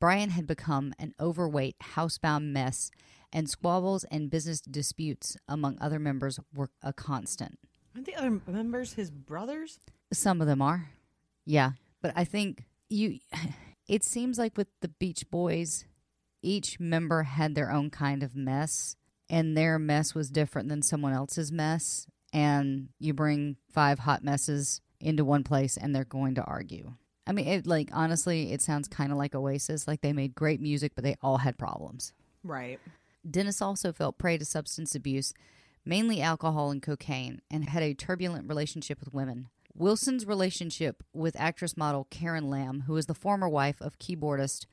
Brian 0.00 0.30
had 0.30 0.46
become 0.46 0.94
an 0.98 1.14
overweight, 1.20 1.76
housebound 1.94 2.52
mess, 2.52 2.90
and 3.32 3.48
squabbles 3.48 4.04
and 4.04 4.30
business 4.30 4.60
disputes 4.60 5.36
among 5.48 5.78
other 5.80 5.98
members 5.98 6.40
were 6.54 6.70
a 6.82 6.92
constant. 6.92 7.58
Aren't 7.94 8.06
the 8.06 8.16
other 8.16 8.40
members 8.46 8.94
his 8.94 9.10
brothers? 9.10 9.78
Some 10.12 10.40
of 10.40 10.46
them 10.46 10.62
are. 10.62 10.88
Yeah. 11.44 11.72
But 12.00 12.12
I 12.16 12.24
think 12.24 12.64
you 12.88 13.18
it 13.88 14.02
seems 14.02 14.38
like 14.38 14.56
with 14.56 14.68
the 14.80 14.88
Beach 14.88 15.30
Boys, 15.30 15.84
each 16.44 16.78
member 16.78 17.22
had 17.22 17.54
their 17.54 17.70
own 17.70 17.90
kind 17.90 18.22
of 18.22 18.36
mess 18.36 18.96
and 19.28 19.56
their 19.56 19.78
mess 19.78 20.14
was 20.14 20.30
different 20.30 20.68
than 20.68 20.82
someone 20.82 21.12
else's 21.12 21.50
mess 21.50 22.06
and 22.32 22.88
you 22.98 23.14
bring 23.14 23.56
five 23.70 24.00
hot 24.00 24.22
messes 24.22 24.80
into 25.00 25.24
one 25.24 25.44
place 25.44 25.76
and 25.76 25.94
they're 25.94 26.04
going 26.04 26.34
to 26.34 26.44
argue. 26.44 26.92
I 27.26 27.32
mean, 27.32 27.46
it 27.46 27.66
like 27.66 27.88
honestly, 27.92 28.52
it 28.52 28.60
sounds 28.60 28.86
kind 28.88 29.10
of 29.10 29.18
like 29.18 29.34
Oasis, 29.34 29.88
like 29.88 30.02
they 30.02 30.12
made 30.12 30.34
great 30.34 30.60
music 30.60 30.92
but 30.94 31.04
they 31.04 31.16
all 31.22 31.38
had 31.38 31.56
problems. 31.56 32.12
Right. 32.42 32.78
Dennis 33.28 33.62
also 33.62 33.92
fell 33.92 34.12
prey 34.12 34.36
to 34.36 34.44
substance 34.44 34.94
abuse, 34.94 35.32
mainly 35.84 36.20
alcohol 36.20 36.70
and 36.70 36.82
cocaine, 36.82 37.40
and 37.50 37.68
had 37.68 37.82
a 37.82 37.94
turbulent 37.94 38.48
relationship 38.48 39.00
with 39.00 39.14
women. 39.14 39.48
Wilson's 39.76 40.26
relationship 40.26 41.02
with 41.12 41.34
actress 41.38 41.76
model 41.76 42.06
Karen 42.10 42.48
Lamm, 42.50 42.82
who 42.82 42.96
is 42.96 43.06
the 43.06 43.14
former 43.14 43.48
wife 43.48 43.80
of 43.80 43.98
keyboardist 43.98 44.66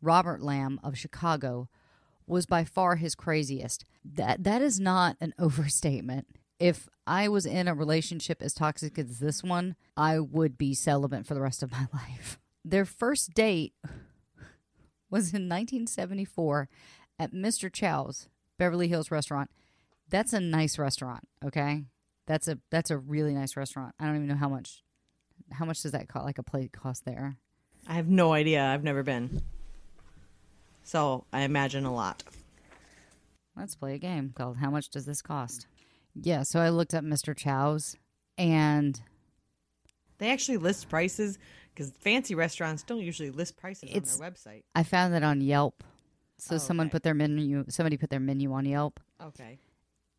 Robert 0.00 0.40
Lamm 0.40 0.78
of 0.82 0.96
Chicago, 0.96 1.68
was 2.26 2.46
by 2.46 2.64
far 2.64 2.96
his 2.96 3.14
craziest. 3.14 3.84
That 4.04 4.44
that 4.44 4.62
is 4.62 4.78
not 4.78 5.16
an 5.20 5.34
overstatement. 5.38 6.26
If 6.58 6.88
I 7.06 7.28
was 7.28 7.46
in 7.46 7.68
a 7.68 7.74
relationship 7.74 8.42
as 8.42 8.52
toxic 8.52 8.98
as 8.98 9.20
this 9.20 9.42
one, 9.42 9.76
I 9.96 10.18
would 10.18 10.58
be 10.58 10.74
celibate 10.74 11.26
for 11.26 11.34
the 11.34 11.40
rest 11.40 11.62
of 11.62 11.70
my 11.70 11.86
life. 11.94 12.38
Their 12.64 12.84
first 12.84 13.32
date 13.34 13.74
was 15.10 15.32
in 15.32 15.48
1974 15.48 16.68
at 17.18 17.32
Mr. 17.32 17.72
Chow's 17.72 18.28
Beverly 18.58 18.88
Hills 18.88 19.10
restaurant. 19.10 19.50
That's 20.10 20.32
a 20.32 20.40
nice 20.40 20.78
restaurant, 20.78 21.28
okay? 21.44 21.84
That's 22.26 22.48
a 22.48 22.58
that's 22.70 22.90
a 22.90 22.98
really 22.98 23.34
nice 23.34 23.56
restaurant. 23.56 23.94
I 23.98 24.06
don't 24.06 24.16
even 24.16 24.28
know 24.28 24.36
how 24.36 24.48
much 24.48 24.82
how 25.52 25.64
much 25.64 25.82
does 25.82 25.92
that 25.92 26.08
cost 26.08 26.26
like 26.26 26.38
a 26.38 26.42
plate 26.42 26.72
cost 26.72 27.04
there? 27.04 27.36
I 27.86 27.94
have 27.94 28.08
no 28.08 28.32
idea. 28.32 28.64
I've 28.64 28.84
never 28.84 29.02
been. 29.02 29.42
So 30.88 31.26
I 31.34 31.42
imagine 31.42 31.84
a 31.84 31.92
lot. 31.92 32.22
Let's 33.54 33.74
play 33.74 33.92
a 33.92 33.98
game 33.98 34.32
called 34.34 34.56
How 34.56 34.70
Much 34.70 34.88
Does 34.88 35.04
This 35.04 35.20
Cost? 35.20 35.66
Yeah, 36.14 36.44
so 36.44 36.60
I 36.60 36.70
looked 36.70 36.94
up 36.94 37.04
Mr. 37.04 37.36
Chow's 37.36 37.94
and 38.38 38.98
They 40.16 40.30
actually 40.30 40.56
list 40.56 40.88
prices 40.88 41.38
Because 41.74 41.90
fancy 42.00 42.34
restaurants 42.34 42.82
don't 42.84 43.02
usually 43.02 43.30
list 43.30 43.58
prices 43.58 43.90
on 43.94 44.02
their 44.02 44.30
website. 44.30 44.62
I 44.74 44.82
found 44.82 45.12
that 45.12 45.22
on 45.22 45.42
Yelp. 45.42 45.84
So 46.38 46.54
Oh, 46.54 46.58
someone 46.58 46.86
okay. 46.86 46.92
put 46.92 47.02
their 47.02 47.12
menu. 47.14 47.66
Somebody 47.68 47.98
put 47.98 48.08
their 48.08 48.18
menu 48.20 48.50
on 48.54 48.64
Yelp, 48.64 48.98
Okay. 49.22 49.58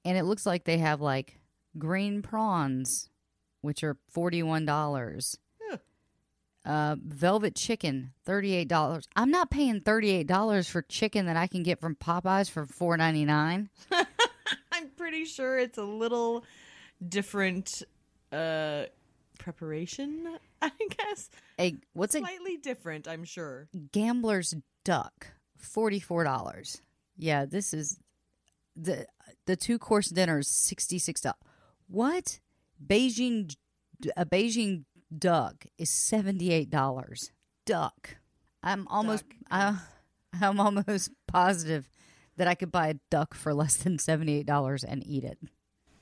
and 0.06 0.18
it 0.18 0.24
looks 0.26 0.46
like 0.46 0.66
they 0.66 0.78
have 0.78 1.02
like 1.02 1.40
green 1.80 2.22
prawns, 2.22 3.10
which 3.62 3.84
are 3.84 3.98
forty 4.08 4.44
one 4.44 4.66
dollars. 4.66 5.38
Uh, 6.66 6.96
velvet 7.02 7.56
chicken, 7.56 8.12
thirty 8.26 8.54
eight 8.54 8.68
dollars. 8.68 9.08
I'm 9.16 9.32
not 9.32 9.50
paying 9.50 9.80
thirty 9.82 10.10
eight 10.12 10.28
dollars 10.28 10.68
for 10.70 10.82
chicken 10.82 11.26
that 11.26 11.38
I 11.38 11.48
can 11.48 11.64
get 11.64 11.80
from 11.80 11.96
Popeyes 11.96 12.50
for 12.50 12.66
four 12.66 12.98
ninety 12.98 13.24
nine. 13.26 13.70
I'm 14.72 14.90
pretty 14.98 15.26
sure 15.26 15.58
it's 15.58 15.78
a 15.78 15.84
little 15.84 16.44
different 17.08 17.82
uh 18.34 18.84
preparation, 19.40 20.38
I 20.62 20.72
guess. 20.98 21.30
A 21.60 21.76
what's 21.94 22.14
a 22.16 22.20
Slightly 22.20 22.58
different, 22.58 23.08
I'm 23.08 23.24
sure. 23.24 23.70
gambler's 23.94 24.54
duck, 24.84 25.28
forty 25.58 26.00
four 26.00 26.24
dollars. 26.26 26.82
Yeah, 27.18 27.46
this 27.46 27.74
is 27.74 28.00
the 28.76 29.08
the 29.46 29.56
two 29.56 29.80
course 29.80 30.10
dinner 30.10 30.40
is 30.40 30.50
sixty 30.50 31.00
six 31.00 31.22
dollars. 31.22 31.38
What? 31.88 32.40
Beijing 32.86 33.56
a 34.16 34.26
Beijing 34.26 34.84
duck 35.16 35.66
is 35.78 35.90
seventy 35.90 36.52
eight 36.52 36.70
dollars. 36.70 37.32
Duck. 37.66 38.18
I'm 38.62 38.88
almost 38.88 39.26
Duck 39.30 39.38
uh, 39.52 39.76
I, 40.34 40.46
I'm 40.48 40.60
almost 40.60 41.12
positive 41.28 41.90
that 42.38 42.48
I 42.48 42.56
could 42.56 42.72
buy 42.72 42.88
a 42.90 42.96
duck 43.10 43.34
for 43.34 43.54
less 43.54 43.78
than 43.78 44.00
seventy 44.00 44.38
eight 44.40 44.46
dollars 44.46 44.84
and 44.84 45.06
eat 45.06 45.24
it. 45.24 45.38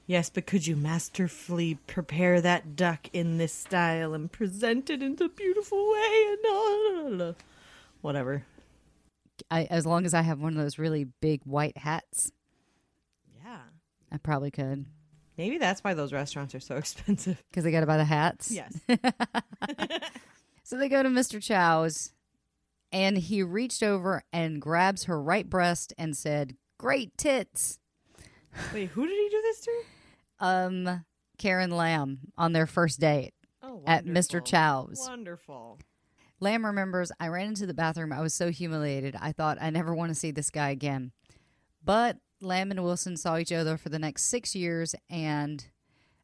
Yes, 0.05 0.29
but 0.29 0.45
could 0.47 0.65
you 0.65 0.77
masterfully 0.77 1.75
prepare 1.85 2.39
that 2.39 2.77
duck 2.77 3.09
in 3.11 3.37
this 3.37 3.51
style 3.51 4.13
and 4.13 4.31
present 4.31 4.89
it 4.89 5.03
in 5.03 5.17
a 5.21 5.27
beautiful 5.27 5.91
way 5.91 6.35
and 6.43 7.35
whatever. 7.99 8.45
I, 9.51 9.65
as 9.65 9.85
long 9.85 10.05
as 10.05 10.13
I 10.13 10.21
have 10.21 10.39
one 10.39 10.55
of 10.55 10.63
those 10.63 10.79
really 10.79 11.03
big 11.21 11.41
white 11.43 11.77
hats, 11.77 12.31
Yeah. 13.43 13.59
I 14.09 14.17
probably 14.17 14.49
could 14.49 14.85
Maybe 15.38 15.58
that's 15.58 15.84
why 15.84 15.94
those 15.94 16.12
restaurants 16.13 16.56
are 16.56 16.60
so 16.60 16.75
expensive. 16.77 17.41
because 17.50 17.63
they 17.63 17.72
got 17.72 17.82
to 17.82 17.86
buy 17.86 17.98
the 17.98 18.06
hats. 18.06 18.51
Yes. 18.51 18.79
So 20.63 20.77
they 20.77 20.89
go 20.89 21.01
to 21.01 21.08
Mr. 21.08 21.41
Chow's, 21.41 22.12
and 22.91 23.17
he 23.17 23.41
reached 23.41 23.82
over 23.82 24.24
and 24.34 24.62
grabs 24.62 25.06
her 25.06 25.22
right 25.22 25.50
breast 25.50 25.94
and 25.98 26.13
said, 26.13 26.58
"Great 26.77 27.17
tits." 27.17 27.79
Wait, 28.74 28.89
who 28.89 29.08
did 29.08 29.15
he 29.15 29.29
do 29.29 29.41
this 29.44 29.62
to? 29.62 29.72
Um, 30.41 31.06
Karen 31.38 31.70
Lamm 31.72 32.17
on 32.38 32.51
their 32.51 32.67
first 32.67 33.00
date 33.00 33.34
Oh, 33.63 33.82
at 33.88 34.03
Mr. 34.06 34.44
Chow's. 34.44 35.00
Wonderful. 35.08 35.79
Lamm 36.41 36.65
remembers, 36.65 37.13
"I 37.17 37.29
ran 37.29 37.48
into 37.48 37.65
the 37.65 37.74
bathroom. 37.74 38.12
I 38.12 38.20
was 38.20 38.34
so 38.34 38.51
humiliated. 38.51 39.15
I 39.22 39.32
thought 39.32 39.58
I 39.62 39.70
never 39.70 39.96
want 39.96 40.10
to 40.10 40.15
see 40.15 40.32
this 40.32 40.50
guy 40.50 40.72
again." 40.72 41.13
But 41.82 42.17
Lamm 42.41 42.72
and 42.72 42.84
Wilson 42.84 43.17
saw 43.17 43.38
each 43.38 43.51
other 43.51 43.77
for 43.77 43.89
the 43.89 44.00
next 44.00 44.24
six 44.24 44.56
years, 44.56 44.94
and 45.10 45.65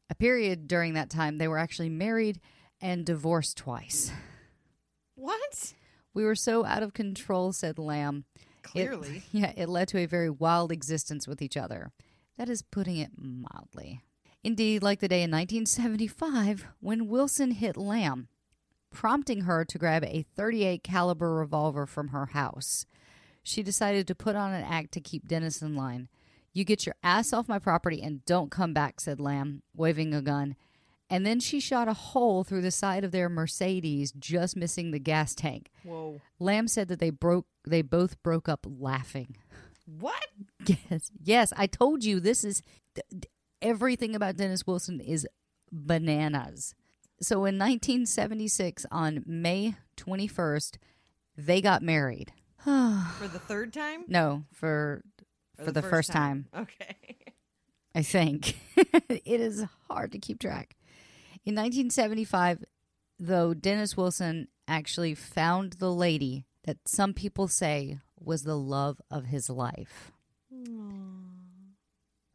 a 0.09 0.15
period 0.15 0.67
during 0.67 0.93
that 0.93 1.09
time 1.09 1.37
they 1.37 1.47
were 1.47 1.57
actually 1.57 1.89
married 1.89 2.39
and 2.81 3.05
divorced 3.05 3.57
twice. 3.57 4.11
What? 5.15 5.73
We 6.13 6.23
were 6.23 6.35
so 6.35 6.65
out 6.65 6.83
of 6.83 6.93
control," 6.93 7.51
said 7.53 7.77
Lamm. 7.77 8.25
It- 8.37 8.61
Clearly. 8.63 9.23
yeah, 9.31 9.51
it 9.57 9.67
led 9.69 9.87
to 9.89 9.97
a 9.97 10.05
very 10.05 10.29
wild 10.29 10.71
existence 10.71 11.27
with 11.27 11.41
each 11.41 11.57
other. 11.57 11.91
That 12.37 12.49
is 12.49 12.61
putting 12.61 12.97
it 12.97 13.11
mildly. 13.17 14.01
Indeed, 14.43 14.83
like 14.83 14.99
the 14.99 15.07
day 15.07 15.21
in 15.23 15.31
1975 15.31 16.65
when 16.79 17.07
Wilson 17.07 17.51
hit 17.51 17.75
Lamm, 17.77 18.27
prompting 18.91 19.41
her 19.41 19.63
to 19.65 19.77
grab 19.77 20.03
a 20.03 20.25
38 20.35 20.83
caliber 20.83 21.33
revolver 21.35 21.85
from 21.85 22.09
her 22.09 22.27
house. 22.27 22.85
She 23.43 23.61
decided 23.61 24.07
to 24.07 24.15
put 24.15 24.35
on 24.35 24.53
an 24.53 24.63
act 24.63 24.93
to 24.93 25.01
keep 25.01 25.27
Dennis 25.27 25.61
in 25.61 25.75
line. 25.75 26.07
"You 26.53 26.63
get 26.63 26.85
your 26.85 26.95
ass 27.03 27.33
off 27.33 27.47
my 27.47 27.59
property 27.59 28.01
and 28.01 28.23
don't 28.25 28.49
come 28.51 28.73
back," 28.73 28.99
said 28.99 29.19
Lamm, 29.19 29.61
waving 29.75 30.13
a 30.13 30.21
gun. 30.21 30.55
And 31.09 31.25
then 31.25 31.39
she 31.39 31.59
shot 31.59 31.87
a 31.87 31.93
hole 31.93 32.43
through 32.43 32.61
the 32.61 32.71
side 32.71 33.03
of 33.03 33.11
their 33.11 33.29
Mercedes, 33.29 34.11
just 34.13 34.55
missing 34.55 34.89
the 34.91 34.99
gas 34.99 35.35
tank. 35.35 35.69
Whoa. 35.83 36.21
Lamm 36.39 36.67
said 36.67 36.87
that 36.87 36.99
they 36.99 37.09
broke 37.11 37.45
they 37.67 37.81
both 37.81 38.21
broke 38.23 38.49
up 38.49 38.65
laughing. 38.67 39.35
What? 39.85 40.27
Yes. 40.65 41.11
Yes, 41.21 41.53
I 41.57 41.67
told 41.67 42.05
you 42.05 42.19
this 42.21 42.43
is 42.45 42.61
th- 42.95 43.05
th- 43.11 43.25
everything 43.61 44.15
about 44.15 44.37
Dennis 44.37 44.65
Wilson 44.65 45.01
is 45.01 45.27
bananas. 45.71 46.73
So 47.21 47.39
in 47.39 47.57
1976 47.57 48.85
on 48.91 49.23
May 49.25 49.75
21st, 49.97 50.77
they 51.37 51.61
got 51.61 51.81
married. 51.81 52.31
For 53.19 53.27
the 53.27 53.39
third 53.39 53.73
time? 53.73 54.05
No, 54.07 54.45
for 54.53 55.03
for 55.63 55.71
the, 55.71 55.81
first, 55.81 56.11
time. 56.11 56.47
Okay. 56.57 56.95
I 57.93 58.01
think. 58.01 58.57
it 58.75 59.21
is 59.25 59.65
hard 59.89 60.13
to 60.13 60.17
keep 60.17 60.39
track. 60.39 60.75
In 61.45 61.55
1975, 61.55 62.63
though, 63.19 63.53
Dennis 63.53 63.97
Wilson 63.97 64.47
actually 64.67 65.13
found 65.13 65.73
the 65.73 65.91
lady 65.91 66.45
that 66.63 66.77
some 66.87 67.13
people 67.13 67.47
say 67.47 67.99
was 68.19 68.43
the 68.43 68.57
love 68.57 69.01
of 69.11 69.25
his 69.25 69.49
life. 69.49 70.11
Aww. 70.53 71.33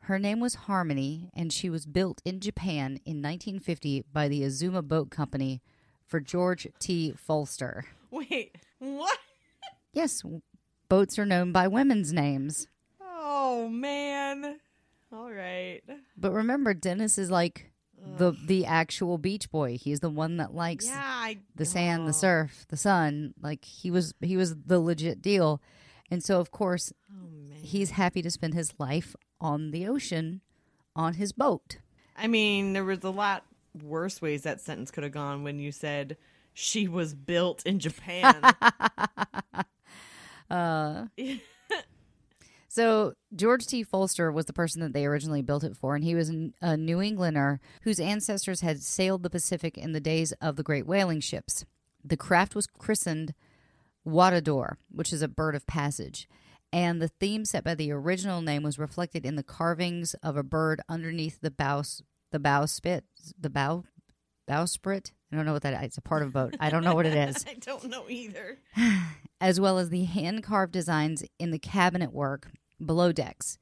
Her 0.01 0.19
name 0.19 0.41
was 0.41 0.55
Harmony, 0.55 1.31
and 1.35 1.53
she 1.53 1.69
was 1.69 1.85
built 1.87 2.23
in 2.25 2.41
Japan 2.41 2.99
in 3.05 3.23
1950 3.23 4.05
by 4.13 4.29
the 4.29 4.43
Azuma 4.43 4.83
Boat 4.83 5.11
Company 5.11 5.61
for 6.07 6.21
George 6.21 6.67
T. 6.79 7.15
Folster. 7.29 7.83
Wait, 8.11 8.57
what? 8.79 9.19
Yes, 9.99 10.23
boats 10.88 11.19
are 11.19 11.26
known 11.26 11.50
by 11.50 11.67
women's 11.67 12.12
names. 12.12 12.69
Oh, 13.00 13.69
man. 13.69 14.61
All 15.12 15.28
right. 15.28 15.81
But 16.17 16.31
remember, 16.31 16.73
Dennis 16.73 17.19
is 17.19 17.33
like 17.33 17.73
the 18.17 18.31
the 18.47 18.64
actual 18.64 19.19
beach 19.19 19.50
boy. 19.50 19.76
He's 19.76 19.99
the 19.99 20.09
one 20.09 20.37
that 20.37 20.55
likes 20.55 20.87
Yeah, 20.87 21.02
I. 21.05 21.38
the 21.57 21.64
sand, 21.64 22.05
the 22.05 22.11
oh. 22.11 22.12
surf, 22.12 22.64
the 22.69 22.76
sun. 22.76 23.35
Like 23.43 23.64
he 23.64 23.90
was 23.90 24.14
he 24.21 24.37
was 24.37 24.55
the 24.55 24.78
legit 24.78 25.21
deal. 25.21 25.61
And 26.12 26.23
so 26.23 26.38
of 26.38 26.52
course 26.52 26.93
Oh, 27.12 27.26
he's 27.61 27.90
happy 27.90 28.23
to 28.23 28.31
spend 28.31 28.55
his 28.55 28.73
life 28.78 29.17
on 29.40 29.73
the 29.73 29.88
ocean 29.88 30.43
on 30.95 31.14
his 31.14 31.33
boat. 31.33 31.78
I 32.17 32.28
mean, 32.28 32.73
there 32.73 32.85
was 32.85 33.02
a 33.02 33.11
lot 33.11 33.43
worse 33.83 34.23
ways 34.23 34.43
that 34.43 34.61
sentence 34.61 34.93
could 34.93 35.02
have 35.02 35.12
gone 35.12 35.43
when 35.43 35.59
you 35.59 35.73
said 35.73 36.17
she 36.55 36.87
was 36.87 37.14
built 37.14 37.67
in 37.67 37.81
Japan. 37.81 38.43
Uh, 40.50 41.07
so 42.69 43.14
George 43.35 43.67
T. 43.67 43.85
Folster 43.85 44.33
was 44.33 44.47
the 44.47 44.52
person 44.52 44.81
that 44.83 44.93
they 44.93 45.07
originally 45.07 45.43
built 45.43 45.64
it 45.64 45.76
for, 45.76 45.95
and 45.95 46.05
he 46.05 46.14
was 46.14 46.31
a 46.61 46.76
New 46.76 47.00
Englander 47.00 47.61
whose 47.83 48.00
ancestors 48.00 48.61
had 48.61 48.83
sailed 48.83 49.23
the 49.23 49.31
Pacific 49.31 49.76
in 49.76 49.93
the 49.93 50.00
days 50.00 50.33
of 50.40 50.57
the 50.57 50.62
great 50.62 50.87
whaling 50.87 51.21
ships. 51.21 51.64
The 52.05 52.17
craft 52.17 52.55
was 52.55 52.67
christened 52.67 53.35
Watador, 54.07 54.76
which 54.90 55.12
is 55.12 55.23
a 55.23 55.28
bird 55.28 55.55
of 55.55 55.67
passage, 55.67 56.28
and 56.73 57.00
the 57.00 57.09
theme 57.09 57.45
set 57.45 57.64
by 57.64 57.75
the 57.75 57.93
original 57.93 58.40
name 58.43 58.62
was 58.62 58.78
reflected 58.78 59.26
in 59.26 59.37
the 59.37 59.43
carvings 59.43 60.14
of 60.23 60.37
a 60.37 60.43
bird 60.43 60.81
underneath 60.88 61.40
the 61.40 61.50
bow, 61.50 61.83
the 62.31 62.38
bow 62.38 62.67
spit 62.67 63.05
the 63.38 63.50
bow, 63.50 63.85
bowsprit. 64.49 65.12
I 65.33 65.37
don't 65.37 65.45
know 65.45 65.52
what 65.52 65.62
that 65.62 65.75
is. 65.75 65.87
It's 65.88 65.99
a 65.99 66.02
part 66.02 66.23
of 66.23 66.28
a 66.28 66.33
boat. 66.33 66.57
I 66.59 66.71
don't 66.71 66.85
know 66.85 66.95
what 66.95 67.07
it 67.07 67.14
is 67.28 67.45
I 67.49 67.55
don't 67.55 67.85
know 67.90 68.05
either. 68.09 68.59
as 69.40 69.61
well 69.61 69.78
as 69.78 69.90
the 69.90 70.05
hand 70.05 70.43
carved 70.43 70.73
designs 70.73 71.25
in 71.38 71.50
the 71.50 71.59
cabinet 71.59 72.12
work 72.12 72.50
below 72.85 73.12
decks. 73.12 73.59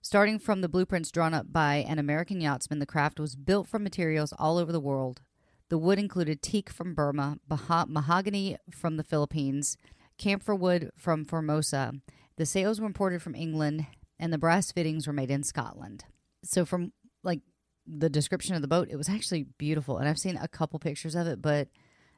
Starting 0.00 0.38
from 0.38 0.60
the 0.60 0.68
blueprints 0.68 1.10
drawn 1.10 1.32
up 1.32 1.50
by 1.52 1.76
an 1.76 1.98
American 1.98 2.40
yachtsman, 2.40 2.78
the 2.78 2.86
craft 2.86 3.18
was 3.18 3.36
built 3.36 3.66
from 3.66 3.82
materials 3.82 4.34
all 4.38 4.58
over 4.58 4.70
the 4.70 4.80
world. 4.80 5.22
The 5.70 5.78
wood 5.78 5.98
included 5.98 6.42
teak 6.42 6.68
from 6.68 6.94
Burma, 6.94 7.38
maho- 7.50 7.88
mahogany 7.88 8.58
from 8.70 8.96
the 8.96 9.04
Philippines, 9.04 9.78
camphor 10.18 10.54
wood 10.54 10.90
from 10.96 11.24
Formosa. 11.24 11.94
The 12.36 12.44
sails 12.44 12.80
were 12.80 12.86
imported 12.86 13.22
from 13.22 13.34
England, 13.34 13.86
and 14.18 14.32
the 14.32 14.38
brass 14.38 14.72
fittings 14.72 15.06
were 15.06 15.12
made 15.12 15.30
in 15.30 15.42
Scotland. 15.42 16.04
So, 16.44 16.66
from 16.66 16.92
like 17.22 17.40
the 17.86 18.08
description 18.08 18.54
of 18.54 18.62
the 18.62 18.68
boat, 18.68 18.88
it 18.90 18.96
was 18.96 19.08
actually 19.08 19.46
beautiful. 19.58 19.98
And 19.98 20.08
I've 20.08 20.18
seen 20.18 20.36
a 20.36 20.48
couple 20.48 20.78
pictures 20.78 21.14
of 21.14 21.26
it, 21.26 21.42
but 21.42 21.68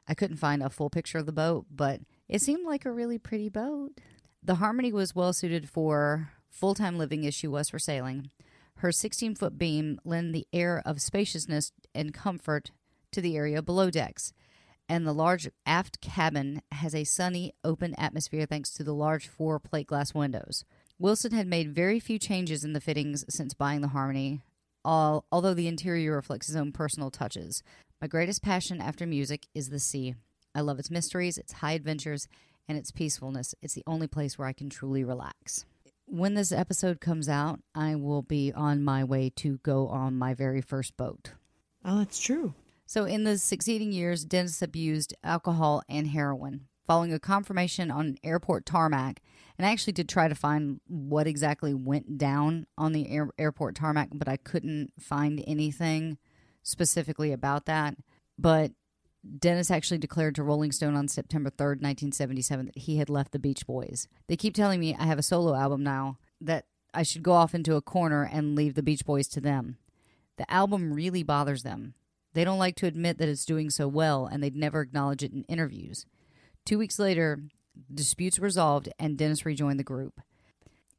I 0.07 0.13
couldn't 0.13 0.37
find 0.37 0.63
a 0.63 0.69
full 0.69 0.89
picture 0.89 1.17
of 1.17 1.25
the 1.25 1.31
boat, 1.31 1.65
but 1.69 2.01
it 2.27 2.41
seemed 2.41 2.65
like 2.65 2.85
a 2.85 2.91
really 2.91 3.17
pretty 3.17 3.49
boat. 3.49 3.91
The 4.41 4.55
Harmony 4.55 4.93
was 4.93 5.15
well 5.15 5.33
suited 5.33 5.69
for 5.69 6.29
full 6.49 6.73
time 6.73 6.97
living 6.97 7.25
as 7.25 7.33
she 7.33 7.47
was 7.47 7.69
for 7.69 7.79
sailing. 7.79 8.29
Her 8.77 8.91
16 8.91 9.35
foot 9.35 9.57
beam 9.57 9.99
lent 10.05 10.33
the 10.33 10.47
air 10.53 10.81
of 10.85 11.01
spaciousness 11.01 11.71
and 11.95 12.13
comfort 12.13 12.71
to 13.11 13.21
the 13.21 13.35
area 13.35 13.61
below 13.61 13.89
decks, 13.89 14.33
and 14.87 15.05
the 15.05 15.13
large 15.13 15.49
aft 15.65 15.99
cabin 15.99 16.61
has 16.71 16.95
a 16.95 17.03
sunny, 17.03 17.53
open 17.63 17.95
atmosphere 17.95 18.45
thanks 18.45 18.71
to 18.73 18.83
the 18.83 18.93
large 18.93 19.27
four 19.27 19.59
plate 19.59 19.87
glass 19.87 20.13
windows. 20.13 20.63
Wilson 20.99 21.31
had 21.31 21.47
made 21.47 21.75
very 21.75 21.99
few 21.99 22.17
changes 22.17 22.63
in 22.63 22.73
the 22.73 22.81
fittings 22.81 23.25
since 23.29 23.53
buying 23.53 23.81
the 23.81 23.89
Harmony, 23.89 24.41
all, 24.83 25.25
although 25.31 25.53
the 25.53 25.67
interior 25.67 26.15
reflects 26.15 26.47
his 26.47 26.55
own 26.55 26.71
personal 26.71 27.11
touches. 27.11 27.63
My 28.01 28.07
greatest 28.07 28.43
passion 28.43 28.81
after 28.81 29.05
music 29.05 29.47
is 29.53 29.69
the 29.69 29.79
sea. 29.79 30.15
I 30.53 30.61
love 30.61 30.79
its 30.79 30.91
mysteries, 30.91 31.37
its 31.37 31.53
high 31.53 31.73
adventures, 31.73 32.27
and 32.67 32.77
its 32.77 32.91
peacefulness. 32.91 33.55
It's 33.61 33.73
the 33.73 33.83
only 33.87 34.07
place 34.07 34.37
where 34.37 34.47
I 34.47 34.53
can 34.53 34.69
truly 34.69 35.03
relax. 35.03 35.65
When 36.05 36.35
this 36.35 36.51
episode 36.51 37.01
comes 37.01 37.27
out, 37.27 37.59
I 37.75 37.95
will 37.95 38.21
be 38.21 38.53
on 38.53 38.83
my 38.83 39.03
way 39.03 39.29
to 39.37 39.59
go 39.63 39.87
on 39.87 40.17
my 40.17 40.33
very 40.33 40.61
first 40.61 40.95
boat. 40.95 41.31
Oh, 41.83 41.99
that's 41.99 42.19
true. 42.19 42.53
So, 42.85 43.03
in 43.03 43.25
the 43.25 43.37
succeeding 43.37 43.91
years, 43.91 44.23
Dennis 44.23 44.61
abused 44.61 45.13
alcohol 45.23 45.83
and 45.89 46.07
heroin. 46.07 46.67
Following 46.87 47.11
a 47.11 47.19
confirmation 47.19 47.91
on 47.91 48.15
airport 48.23 48.65
tarmac, 48.65 49.21
and 49.57 49.67
I 49.67 49.71
actually 49.71 49.91
did 49.91 50.07
try 50.07 50.29
to 50.29 50.35
find 50.35 50.79
what 50.87 51.27
exactly 51.27 51.73
went 51.73 52.17
down 52.17 52.65
on 52.77 52.93
the 52.93 53.09
air- 53.09 53.31
airport 53.37 53.75
tarmac, 53.75 54.07
but 54.13 54.29
I 54.29 54.37
couldn't 54.37 54.93
find 54.97 55.43
anything 55.45 56.17
specifically 56.63 57.33
about 57.33 57.65
that. 57.65 57.97
But 58.39 58.71
Dennis 59.37 59.69
actually 59.69 59.97
declared 59.97 60.35
to 60.35 60.43
Rolling 60.43 60.71
Stone 60.71 60.95
on 60.95 61.09
September 61.09 61.49
3rd, 61.49 61.81
1977, 61.81 62.67
that 62.67 62.77
he 62.77 62.97
had 62.97 63.09
left 63.09 63.33
the 63.33 63.39
Beach 63.39 63.67
Boys. 63.67 64.07
They 64.27 64.37
keep 64.37 64.55
telling 64.55 64.79
me 64.79 64.95
I 64.97 65.07
have 65.07 65.19
a 65.19 65.23
solo 65.23 65.55
album 65.55 65.83
now, 65.83 66.17
that 66.39 66.67
I 66.93 67.03
should 67.03 67.23
go 67.23 67.33
off 67.33 67.53
into 67.53 67.75
a 67.75 67.81
corner 67.81 68.23
and 68.23 68.55
leave 68.55 68.75
the 68.75 68.83
Beach 68.83 69.05
Boys 69.05 69.27
to 69.29 69.41
them. 69.41 69.77
The 70.37 70.49
album 70.49 70.93
really 70.93 71.23
bothers 71.23 71.63
them. 71.63 71.95
They 72.33 72.45
don't 72.45 72.59
like 72.59 72.77
to 72.77 72.85
admit 72.85 73.17
that 73.17 73.27
it's 73.27 73.43
doing 73.43 73.69
so 73.69 73.89
well, 73.89 74.25
and 74.25 74.41
they'd 74.41 74.55
never 74.55 74.79
acknowledge 74.79 75.23
it 75.23 75.33
in 75.33 75.43
interviews. 75.49 76.05
Two 76.67 76.77
weeks 76.77 76.99
later, 76.99 77.39
disputes 77.93 78.39
resolved, 78.39 78.89
and 78.99 79.17
Dennis 79.17 79.45
rejoined 79.45 79.79
the 79.79 79.85
group. 79.85 80.19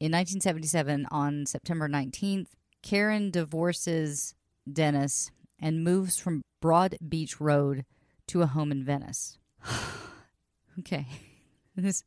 In 0.00 0.12
1977, 0.12 1.06
on 1.10 1.44
September 1.44 1.90
19th, 1.90 2.46
Karen 2.82 3.30
divorces 3.30 4.34
Dennis 4.72 5.30
and 5.60 5.84
moves 5.84 6.18
from 6.18 6.40
Broad 6.62 6.96
Beach 7.06 7.38
Road 7.38 7.84
to 8.28 8.40
a 8.40 8.46
home 8.46 8.72
in 8.72 8.82
Venice. 8.82 9.37
okay. 10.78 11.06
This 11.76 12.02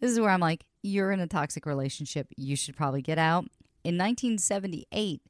this 0.00 0.10
is 0.10 0.20
where 0.20 0.30
I'm 0.30 0.40
like, 0.40 0.66
you're 0.82 1.12
in 1.12 1.20
a 1.20 1.28
toxic 1.28 1.64
relationship. 1.64 2.26
You 2.36 2.56
should 2.56 2.76
probably 2.76 3.02
get 3.02 3.18
out. 3.18 3.46
In 3.84 3.96
1978, 3.96 5.22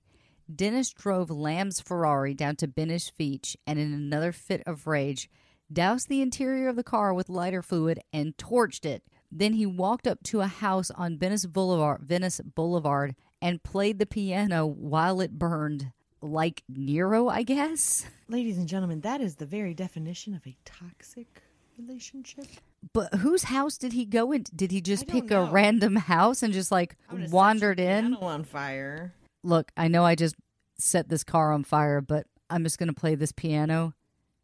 Dennis 0.53 0.93
drove 0.93 1.31
Lamm's 1.31 1.79
Ferrari 1.79 2.33
down 2.33 2.57
to 2.57 2.67
Venice 2.67 3.13
Beach 3.17 3.55
and, 3.67 3.79
in 3.79 3.93
another 3.93 4.33
fit 4.33 4.63
of 4.67 4.89
rage, 4.89 5.29
doused 5.73 6.09
the 6.09 6.23
interior 6.23 6.69
of 6.69 6.77
the 6.77 6.85
car 6.85 7.13
with 7.15 7.29
lighter 7.29 7.63
fluid 7.63 8.01
and 8.13 8.37
torched 8.37 8.85
it. 8.85 9.03
Then 9.31 9.55
he 9.55 9.67
walked 9.67 10.07
up 10.07 10.23
to 10.25 10.41
a 10.41 10.47
house 10.47 10.91
on 10.91 11.19
Venice 11.19 11.47
Boulevard, 11.47 12.03
Venice 12.03 12.41
Boulevard 12.41 13.17
and 13.43 13.63
played 13.63 13.99
the 13.99 14.07
piano 14.07 14.65
while 14.65 15.21
it 15.21 15.39
burned, 15.39 15.93
like 16.23 16.63
Nero, 16.69 17.29
I 17.29 17.43
guess. 17.43 18.07
Ladies 18.29 18.57
and 18.57 18.69
gentlemen, 18.69 19.01
that 19.01 19.21
is 19.21 19.37
the 19.37 19.47
very 19.47 19.75
definition 19.75 20.35
of 20.35 20.47
a 20.47 20.57
toxic 20.65 21.43
relationship. 21.79 22.47
But 22.93 23.15
whose 23.17 23.45
house 23.45 23.77
did 23.77 23.93
he 23.93 24.05
go 24.05 24.33
in? 24.33 24.45
Did 24.55 24.71
he 24.71 24.81
just 24.81 25.09
pick 25.09 25.31
a 25.31 25.45
random 25.45 25.97
house 25.97 26.43
and 26.43 26.53
just 26.53 26.71
like 26.71 26.97
I'm 27.09 27.17
gonna 27.17 27.29
set 27.29 27.35
wandered 27.35 27.81
in? 27.81 28.15
on 28.15 28.45
fire. 28.45 29.13
Look, 29.43 29.73
I 29.77 29.89
know 29.89 30.05
I 30.05 30.15
just 30.15 30.37
set 30.79 31.09
this 31.09 31.25
car 31.25 31.53
on 31.53 31.65
fire, 31.65 32.01
but 32.01 32.27
I'm 32.51 32.65
just 32.65 32.79
going 32.79 32.89
to 32.89 32.99
play 32.99 33.15
this 33.15 33.33
piano. 33.33 33.95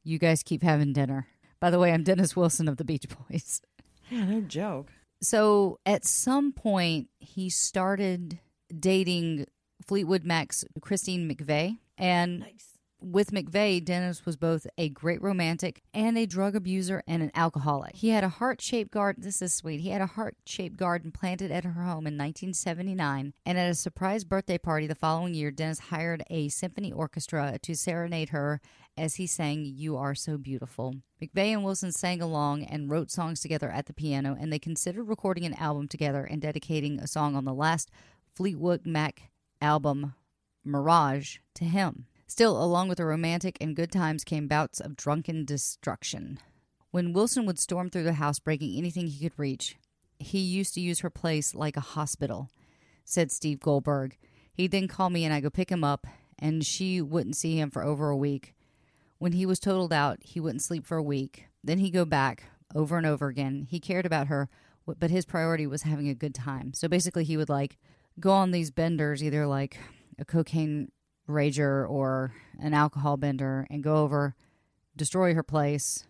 You 0.03 0.19
guys 0.19 0.43
keep 0.43 0.63
having 0.63 0.93
dinner. 0.93 1.27
By 1.61 1.71
the 1.71 1.79
way, 1.79 1.93
I'm 1.93 2.03
Dennis 2.03 2.35
Wilson 2.35 2.69
of 2.69 2.77
the 2.79 2.85
Beach 2.85 3.07
Boys. 3.29 3.61
Yeah, 4.09 4.25
no 4.25 4.41
joke. 4.41 4.91
So 5.23 5.79
at 5.85 6.05
some 6.07 6.53
point, 6.53 7.09
he 7.19 7.51
started 7.51 8.39
dating 8.77 9.47
Fleetwood 9.87 10.25
Mac's 10.25 10.65
Christine 10.81 11.29
McVie. 11.29 11.79
And 11.99 12.41
Nice. 12.41 12.70
With 13.03 13.31
McVie, 13.31 13.83
Dennis 13.83 14.27
was 14.27 14.37
both 14.37 14.67
a 14.77 14.91
great 14.91 15.23
romantic 15.23 15.83
and 15.95 16.19
a 16.19 16.27
drug 16.27 16.55
abuser 16.55 17.03
and 17.07 17.23
an 17.23 17.31
alcoholic. 17.35 17.97
He 17.97 18.11
had 18.11 18.25
a 18.25 18.29
heart 18.29 18.61
shaped 18.61 18.91
garden. 18.91 19.23
This 19.23 19.41
is 19.41 19.55
sweet. 19.55 19.81
He 19.81 19.89
had 19.89 20.03
a 20.03 20.07
heart 20.07 20.37
shaped 20.45 20.77
garden 20.77 21.11
planted 21.11 21.51
at 21.51 21.65
her 21.65 21.73
home 21.73 22.07
in 22.07 22.19
1979. 22.19 23.33
And 23.47 23.59
at 23.59 23.71
a 23.71 23.75
surprise 23.75 24.25
birthday 24.25 24.59
party 24.59 24.87
the 24.87 24.95
following 24.95 25.33
year, 25.33 25.51
Dennis 25.51 25.79
hired 25.79 26.23
a 26.29 26.49
symphony 26.51 26.93
orchestra 26.93 27.59
to 27.63 27.75
serenade 27.75 28.29
her 28.31 28.61
as 28.99 29.15
he 29.15 29.27
sang 29.27 29.65
You 29.65 29.97
Are 29.97 30.15
So 30.15 30.37
Beautiful. 30.37 30.97
McVie 31.23 31.55
and 31.55 31.65
Wilson 31.65 31.93
sang 31.93 32.21
along 32.21 32.65
and 32.65 32.91
wrote 32.91 33.11
songs 33.11 33.41
together 33.41 33.71
at 33.71 33.87
the 33.87 33.95
piano, 33.95 34.37
and 34.39 34.53
they 34.53 34.59
considered 34.59 35.05
recording 35.05 35.47
an 35.47 35.55
album 35.55 35.89
together 35.89 36.25
and 36.25 36.43
dedicating 36.43 37.01
a 37.01 37.07
song 37.07 37.35
on 37.35 37.47
the 37.47 37.55
last 37.55 37.91
Fleetwood 38.35 38.85
Mac 38.85 39.31
album, 39.63 40.15
Mirage, 40.65 41.39
to 41.55 41.65
him. 41.65 42.07
Still, 42.31 42.63
along 42.63 42.89
with 42.89 42.99
the 42.99 43.05
romantic 43.07 43.59
and 43.61 43.75
good 43.75 43.91
times 43.91 44.23
came 44.23 44.47
bouts 44.47 44.79
of 44.79 44.95
drunken 44.95 45.45
destruction. 45.45 46.39
When 46.93 47.13
Wilson 47.13 47.45
would 47.45 47.59
storm 47.59 47.91
through 47.91 48.05
the 48.05 48.13
house, 48.13 48.39
breaking 48.39 48.79
anything 48.79 49.09
he 49.09 49.29
could 49.29 49.37
reach, 49.37 49.77
he 50.21 50.39
used 50.39 50.75
to 50.75 50.81
use 50.81 51.01
her 51.01 51.11
place 51.11 51.57
like 51.57 51.77
a 51.77 51.81
hospital, 51.81 52.49
said 53.05 53.33
Steve 53.33 53.59
Goldberg. 53.59 54.17
He'd 54.53 54.71
then 54.71 54.87
call 54.87 55.11
me 55.11 55.25
and 55.25 55.35
I'd 55.35 55.43
go 55.43 55.51
pick 55.51 55.71
him 55.73 55.83
up, 55.83 56.07
and 56.39 56.65
she 56.65 57.03
wouldn't 57.03 57.35
see 57.35 57.59
him 57.59 57.69
for 57.69 57.83
over 57.83 58.11
a 58.11 58.17
week. 58.17 58.55
When 59.19 59.33
he 59.33 59.45
was 59.45 59.59
totaled 59.59 59.93
out, 59.93 60.19
he 60.23 60.39
wouldn't 60.39 60.63
sleep 60.63 60.87
for 60.87 60.99
a 60.99 61.03
week. 61.03 61.47
Then 61.65 61.79
he'd 61.79 61.91
go 61.91 62.05
back 62.05 62.45
over 62.77 62.97
and 62.97 63.07
over 63.07 63.27
again. 63.27 63.67
He 63.69 63.81
cared 63.81 64.07
about 64.07 64.29
her, 64.29 64.49
but 64.87 65.11
his 65.11 65.27
priority 65.27 65.67
was 65.67 65.83
having 65.83 66.09
a 66.09 66.15
good 66.15 66.37
time. 66.37 66.75
So 66.75 66.87
basically, 66.87 67.25
he 67.25 67.37
would 67.37 67.49
like 67.49 67.77
go 68.21 68.31
on 68.31 68.53
these 68.53 68.71
benders, 68.71 69.21
either 69.21 69.49
like 69.49 69.79
a 70.17 70.25
cocaine 70.25 70.93
rager 71.31 71.89
or 71.89 72.33
an 72.59 72.75
alcohol 72.75 73.17
bender, 73.17 73.67
and 73.71 73.83
go 73.83 73.97
over, 73.97 74.35
destroy 74.97 75.35
her 75.35 75.43
place, 75.43 76.07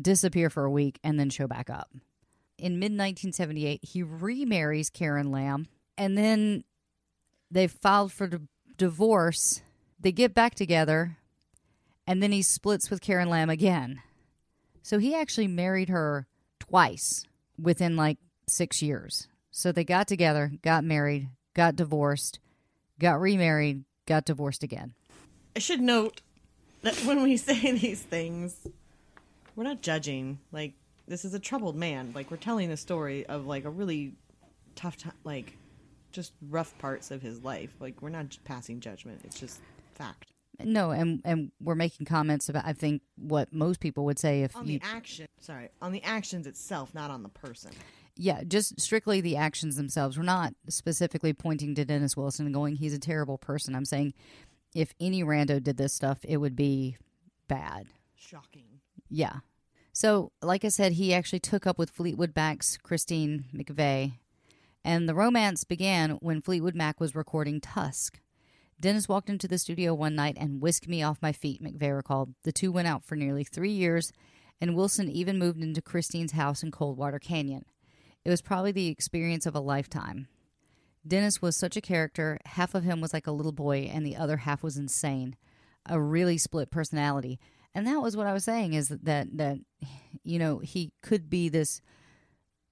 disappear 0.00 0.50
for 0.50 0.64
a 0.64 0.70
week, 0.70 0.98
and 1.04 1.18
then 1.18 1.30
show 1.30 1.46
back 1.46 1.68
up. 1.68 1.90
In 2.58 2.78
mid 2.78 2.92
1978, 2.92 3.84
he 3.84 4.02
remarries 4.02 4.90
Karen 4.90 5.30
Lamm, 5.30 5.66
and 5.96 6.16
then 6.16 6.64
they 7.50 7.66
filed 7.66 8.12
for 8.12 8.26
d- 8.26 8.38
divorce. 8.76 9.62
They 9.98 10.12
get 10.12 10.34
back 10.34 10.54
together, 10.54 11.18
and 12.06 12.22
then 12.22 12.32
he 12.32 12.42
splits 12.42 12.90
with 12.90 13.00
Karen 13.00 13.28
Lamm 13.28 13.50
again. 13.50 14.02
So 14.82 14.98
he 14.98 15.14
actually 15.14 15.48
married 15.48 15.88
her 15.88 16.26
twice 16.58 17.26
within 17.58 17.96
like 17.96 18.18
six 18.48 18.82
years. 18.82 19.28
So 19.50 19.72
they 19.72 19.84
got 19.84 20.06
together, 20.06 20.52
got 20.62 20.84
married, 20.84 21.28
got 21.54 21.76
divorced, 21.76 22.38
got 23.00 23.20
remarried, 23.20 23.84
got 24.06 24.24
divorced 24.24 24.62
again. 24.62 24.94
I 25.56 25.58
should 25.58 25.80
note 25.80 26.20
that 26.82 26.94
when 27.04 27.22
we 27.22 27.36
say 27.36 27.72
these 27.72 28.02
things, 28.02 28.56
we're 29.56 29.64
not 29.64 29.82
judging. 29.82 30.38
Like 30.52 30.74
this 31.08 31.24
is 31.24 31.34
a 31.34 31.40
troubled 31.40 31.74
man. 31.74 32.12
Like 32.14 32.30
we're 32.30 32.36
telling 32.36 32.68
the 32.68 32.76
story 32.76 33.26
of 33.26 33.46
like 33.46 33.64
a 33.64 33.70
really 33.70 34.12
tough 34.76 34.96
time, 34.96 35.14
like 35.24 35.56
just 36.12 36.32
rough 36.48 36.76
parts 36.78 37.10
of 37.10 37.22
his 37.22 37.42
life. 37.42 37.70
Like 37.80 38.00
we're 38.00 38.10
not 38.10 38.38
passing 38.44 38.78
judgment. 38.78 39.20
It's 39.24 39.38
just 39.38 39.60
fact. 39.94 40.32
No, 40.62 40.90
and 40.90 41.22
and 41.24 41.50
we're 41.62 41.74
making 41.74 42.06
comments 42.06 42.48
about 42.48 42.66
I 42.66 42.74
think 42.74 43.02
what 43.16 43.52
most 43.52 43.80
people 43.80 44.04
would 44.04 44.18
say 44.18 44.42
if 44.42 44.54
On 44.54 44.66
you 44.66 44.78
the 44.78 44.86
action, 44.86 45.26
sorry, 45.40 45.70
on 45.80 45.92
the 45.92 46.02
actions 46.02 46.46
itself, 46.46 46.94
not 46.94 47.10
on 47.10 47.22
the 47.22 47.28
person. 47.30 47.70
Yeah, 48.16 48.42
just 48.46 48.80
strictly 48.80 49.20
the 49.20 49.36
actions 49.36 49.76
themselves. 49.76 50.18
We're 50.18 50.24
not 50.24 50.54
specifically 50.68 51.32
pointing 51.32 51.74
to 51.74 51.84
Dennis 51.84 52.16
Wilson 52.16 52.46
and 52.46 52.54
going 52.54 52.76
he's 52.76 52.92
a 52.92 52.98
terrible 52.98 53.38
person. 53.38 53.74
I'm 53.74 53.84
saying 53.84 54.14
if 54.74 54.94
any 55.00 55.22
rando 55.22 55.62
did 55.62 55.76
this 55.76 55.92
stuff, 55.92 56.18
it 56.24 56.36
would 56.36 56.56
be 56.56 56.96
bad. 57.48 57.86
Shocking. 58.14 58.80
Yeah. 59.08 59.40
So, 59.92 60.32
like 60.40 60.64
I 60.64 60.68
said, 60.68 60.92
he 60.92 61.12
actually 61.12 61.40
took 61.40 61.66
up 61.66 61.78
with 61.78 61.90
Fleetwood 61.90 62.32
Mac's 62.36 62.76
Christine 62.76 63.46
McVie, 63.54 64.14
and 64.84 65.08
the 65.08 65.14
romance 65.14 65.64
began 65.64 66.12
when 66.20 66.40
Fleetwood 66.40 66.76
Mac 66.76 67.00
was 67.00 67.14
recording 67.14 67.60
Tusk. 67.60 68.20
Dennis 68.78 69.08
walked 69.08 69.28
into 69.28 69.46
the 69.46 69.58
studio 69.58 69.92
one 69.92 70.14
night 70.14 70.38
and 70.40 70.62
whisked 70.62 70.88
me 70.88 71.02
off 71.02 71.20
my 71.20 71.32
feet, 71.32 71.62
McVie 71.62 71.94
recalled. 71.94 72.34
The 72.44 72.52
two 72.52 72.72
went 72.72 72.88
out 72.88 73.04
for 73.04 73.14
nearly 73.14 73.44
three 73.44 73.72
years, 73.72 74.12
and 74.60 74.74
Wilson 74.74 75.10
even 75.10 75.38
moved 75.38 75.62
into 75.62 75.82
Christine's 75.82 76.32
house 76.32 76.62
in 76.62 76.70
Coldwater 76.70 77.18
Canyon. 77.18 77.64
It 78.24 78.30
was 78.30 78.42
probably 78.42 78.72
the 78.72 78.88
experience 78.88 79.46
of 79.46 79.54
a 79.54 79.60
lifetime. 79.60 80.28
Dennis 81.06 81.40
was 81.40 81.56
such 81.56 81.76
a 81.76 81.80
character. 81.80 82.38
Half 82.44 82.74
of 82.74 82.84
him 82.84 83.00
was 83.00 83.14
like 83.14 83.26
a 83.26 83.32
little 83.32 83.52
boy, 83.52 83.90
and 83.92 84.04
the 84.04 84.16
other 84.16 84.38
half 84.38 84.62
was 84.62 84.76
insane. 84.76 85.36
A 85.86 86.00
really 86.00 86.36
split 86.36 86.70
personality. 86.70 87.38
And 87.74 87.86
that 87.86 88.02
was 88.02 88.16
what 88.16 88.26
I 88.26 88.32
was 88.32 88.44
saying 88.44 88.74
is 88.74 88.88
that 88.88 89.36
that 89.36 89.58
you 90.22 90.38
know, 90.38 90.58
he 90.58 90.92
could 91.02 91.30
be 91.30 91.48
this 91.48 91.80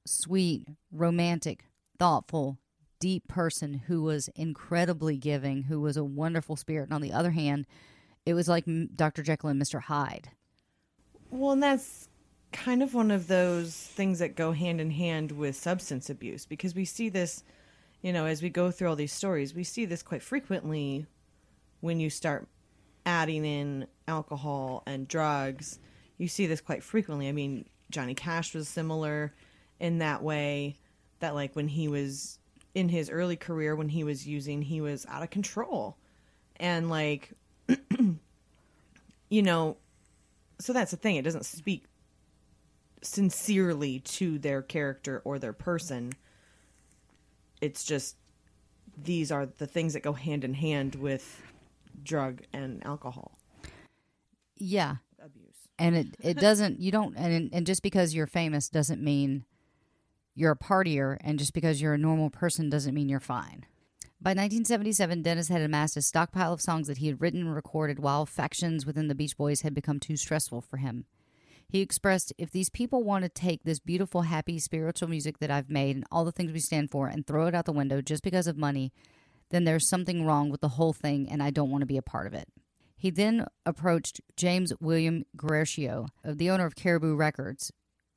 sweet, 0.07 0.67
romantic, 0.93 1.65
thoughtful, 1.99 2.59
deep 3.01 3.29
person 3.29 3.83
who 3.87 4.03
was 4.03 4.29
incredibly 4.35 5.17
giving, 5.17 5.65
who 5.65 5.81
was 5.81 5.97
a 5.97 6.05
wonderful 6.05 6.57
spirit. 6.57 6.85
And 6.85 6.93
on 6.93 7.03
the 7.03 7.13
other 7.13 7.31
hand, 7.31 7.67
it 8.27 8.35
was 8.35 8.49
like 8.49 8.67
Dr. 8.95 9.23
Jekyll 9.23 9.51
and 9.51 9.61
Mr. 9.61 9.81
Hyde. 9.81 10.31
Well, 11.31 11.53
and 11.53 11.63
that's 11.63 12.08
kind 12.53 12.83
of 12.83 12.95
one 12.95 13.11
of 13.11 13.29
those 13.29 13.75
things 13.75 14.19
that 14.19 14.37
go 14.37 14.53
hand 14.53 14.81
in 14.81 14.91
hand 14.91 15.33
with 15.33 15.57
substance 15.57 16.09
abuse 16.09 16.47
because 16.47 16.75
we 16.75 16.85
see 16.85 17.09
this, 17.09 17.45
you 18.03 18.13
know, 18.13 18.27
as 18.27 18.43
we 18.43 18.49
go 18.49 18.71
through 18.71 18.89
all 18.89 18.97
these 18.97 19.13
stories, 19.13 19.55
we 19.55 19.65
see 19.65 19.85
this 19.85 20.03
quite 20.03 20.23
frequently 20.23 21.07
when 21.81 22.01
you 22.01 22.11
start 22.11 22.49
adding 23.05 23.45
in 23.45 23.87
alcohol 24.07 24.83
and 24.87 25.09
drugs. 25.09 25.79
you 26.17 26.29
see 26.29 26.47
this 26.47 26.61
quite 26.61 26.83
frequently. 26.83 27.29
I 27.29 27.33
mean, 27.33 27.65
Johnny 27.91 28.15
Cash 28.15 28.55
was 28.55 28.69
similar 28.69 29.33
in 29.79 29.99
that 29.99 30.23
way 30.23 30.77
that 31.21 31.35
like 31.35 31.55
when 31.55 31.69
he 31.69 31.89
was 31.89 32.39
in 32.75 32.89
his 32.89 33.11
early 33.11 33.37
career 33.37 33.75
when 33.75 33.89
he 33.89 34.05
was 34.05 34.27
using 34.27 34.63
he 34.63 34.81
was 34.81 35.07
out 35.07 35.23
of 35.23 35.31
control. 35.31 35.97
And 36.57 36.91
like 36.91 37.31
you 39.29 39.43
know, 39.43 39.77
so 40.59 40.73
that's 40.73 40.91
the 40.91 40.97
thing. 40.97 41.17
It 41.17 41.23
doesn't 41.23 41.45
speak 41.45 41.85
sincerely 43.03 44.01
to 44.01 44.39
their 44.39 44.63
character 44.63 45.23
or 45.25 45.39
their 45.39 45.53
person. 45.53 46.13
It's 47.61 47.85
just 47.85 48.17
these 48.97 49.31
are 49.33 49.47
the 49.47 49.67
things 49.67 49.93
that 49.93 50.03
go 50.03 50.13
hand 50.13 50.45
in 50.45 50.55
hand 50.55 50.95
with 50.97 51.43
drug 52.03 52.43
and 52.53 52.85
alcohol 52.87 53.39
Yeah. 54.57 54.97
abuse. 55.23 55.55
And 55.79 55.97
it, 55.97 56.07
it 56.21 56.35
doesn't, 56.41 56.81
you 56.81 56.91
don't, 56.91 57.17
and, 57.17 57.51
and 57.53 57.67
just 57.67 57.83
because 57.83 58.15
you're 58.15 58.27
famous 58.27 58.69
doesn't 58.69 59.03
mean 59.03 59.45
you're 60.35 60.53
a 60.53 60.57
partier. 60.57 61.17
And 61.21 61.39
just 61.39 61.53
because 61.53 61.81
you're 61.81 61.95
a 61.95 61.99
normal 61.99 62.31
person 62.31 62.71
doesn't 62.71 62.95
mean 62.95 63.09
you're 63.09 63.21
fine. 63.21 63.67
By 64.21 64.31
1977, 64.31 65.23
Dennis 65.23 65.49
had 65.49 65.63
amassed 65.63 65.97
a 65.97 66.03
stockpile 66.03 66.53
of 66.53 66.61
songs 66.61 66.89
that 66.89 66.99
he 66.99 67.07
had 67.07 67.21
written 67.21 67.43
and 67.43 67.55
recorded 67.55 68.01
while 68.01 68.27
factions 68.27 68.85
within 68.85 69.07
the 69.07 69.15
Beach 69.15 69.37
Boys 69.37 69.61
had 69.61 69.75
become 69.75 70.01
too 70.01 70.17
stressful 70.17 70.61
for 70.61 70.79
him. 70.79 71.05
He 71.69 71.81
expressed, 71.81 72.33
If 72.39 72.51
these 72.51 72.71
people 72.71 73.05
want 73.05 73.25
to 73.25 73.29
take 73.29 73.65
this 73.65 73.79
beautiful, 73.79 74.23
happy, 74.23 74.59
spiritual 74.59 75.09
music 75.09 75.39
that 75.39 75.51
I've 75.51 75.69
made 75.69 75.97
and 75.97 76.05
all 76.11 76.25
the 76.25 76.33
things 76.33 76.53
we 76.53 76.61
stand 76.61 76.91
for 76.91 77.09
and 77.09 77.27
throw 77.27 77.47
it 77.47 77.55
out 77.55 77.67
the 77.67 77.73
window 77.73 78.01
just 78.01 78.23
because 78.23 78.47
of 78.47 78.57
money, 78.57 78.93
then 79.51 79.65
there's 79.65 79.89
something 79.89 80.25
wrong 80.25 80.51
with 80.51 80.63
the 80.63 80.71
whole 80.71 80.93
thing 80.93 81.29
and 81.31 81.43
I 81.43 81.51
don't 81.51 81.71
want 81.71 81.83
to 81.83 81.87
be 81.87 81.99
a 81.99 82.03
part 82.03 82.27
of 82.27 82.35
it. 82.35 82.49
He 82.97 83.11
then 83.11 83.47
approached 83.65 84.21
James 84.37 84.73
William 84.81 85.25
Guercio, 85.37 86.09
the 86.25 86.51
owner 86.51 86.67
of 86.67 86.75
Caribou 86.75 87.15
Records, 87.15 87.71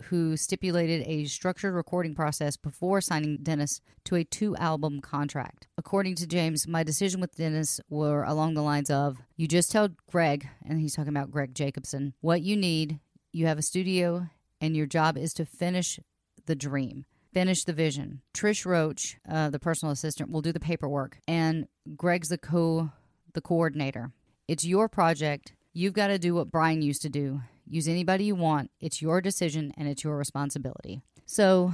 who 0.05 0.35
stipulated 0.35 1.05
a 1.05 1.25
structured 1.25 1.73
recording 1.73 2.15
process 2.15 2.57
before 2.57 3.01
signing 3.01 3.37
Dennis 3.43 3.81
to 4.05 4.15
a 4.15 4.23
two 4.23 4.55
album 4.55 4.99
contract. 5.01 5.67
According 5.77 6.15
to 6.15 6.27
James, 6.27 6.67
my 6.67 6.83
decision 6.83 7.21
with 7.21 7.35
Dennis 7.35 7.79
were 7.89 8.23
along 8.23 8.55
the 8.55 8.63
lines 8.63 8.89
of 8.89 9.17
you 9.35 9.47
just 9.47 9.71
tell 9.71 9.89
Greg, 10.09 10.47
and 10.65 10.79
he's 10.79 10.95
talking 10.95 11.15
about 11.15 11.31
Gregg 11.31 11.53
Jakobson, 11.53 12.13
what 12.21 12.41
you 12.41 12.57
need. 12.57 12.99
You 13.31 13.47
have 13.47 13.57
a 13.57 13.61
studio, 13.63 14.27
and 14.59 14.75
your 14.75 14.85
job 14.85 15.17
is 15.17 15.33
to 15.35 15.45
finish 15.45 15.99
the 16.45 16.55
dream. 16.55 17.05
Finish 17.33 17.63
the 17.63 17.73
vision. 17.73 18.21
Trish 18.33 18.65
Roach, 18.65 19.17
uh, 19.29 19.49
the 19.49 19.59
personal 19.59 19.93
assistant, 19.93 20.31
will 20.31 20.41
do 20.41 20.51
the 20.51 20.59
paperwork, 20.59 21.19
and 21.27 21.67
Greg's 21.95 22.27
the 22.29 22.37
co 22.37 22.91
the 23.33 23.41
coordinator. 23.41 24.11
It's 24.49 24.65
your 24.65 24.89
project. 24.89 25.53
You've 25.73 25.93
got 25.93 26.07
to 26.07 26.19
do 26.19 26.35
what 26.35 26.51
Brian 26.51 26.81
used 26.81 27.01
to 27.03 27.09
do. 27.09 27.41
Use 27.65 27.87
anybody 27.87 28.25
you 28.25 28.35
want. 28.35 28.69
It's 28.81 29.01
your 29.01 29.21
decision 29.21 29.71
and 29.77 29.87
it's 29.87 30.03
your 30.03 30.17
responsibility. 30.17 31.01
So 31.25 31.73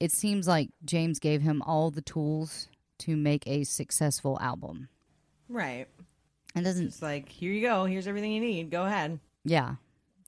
it 0.00 0.10
seems 0.12 0.48
like 0.48 0.70
James 0.82 1.18
gave 1.18 1.42
him 1.42 1.60
all 1.60 1.90
the 1.90 2.00
tools 2.00 2.68
to 3.00 3.14
make 3.16 3.46
a 3.46 3.64
successful 3.64 4.38
album. 4.40 4.88
Right. 5.50 5.86
And 6.54 6.64
doesn't, 6.64 6.86
It's 6.86 7.02
like, 7.02 7.28
here 7.28 7.52
you 7.52 7.60
go. 7.60 7.84
Here's 7.84 8.06
everything 8.08 8.32
you 8.32 8.40
need. 8.40 8.70
Go 8.70 8.86
ahead. 8.86 9.20
yeah. 9.44 9.74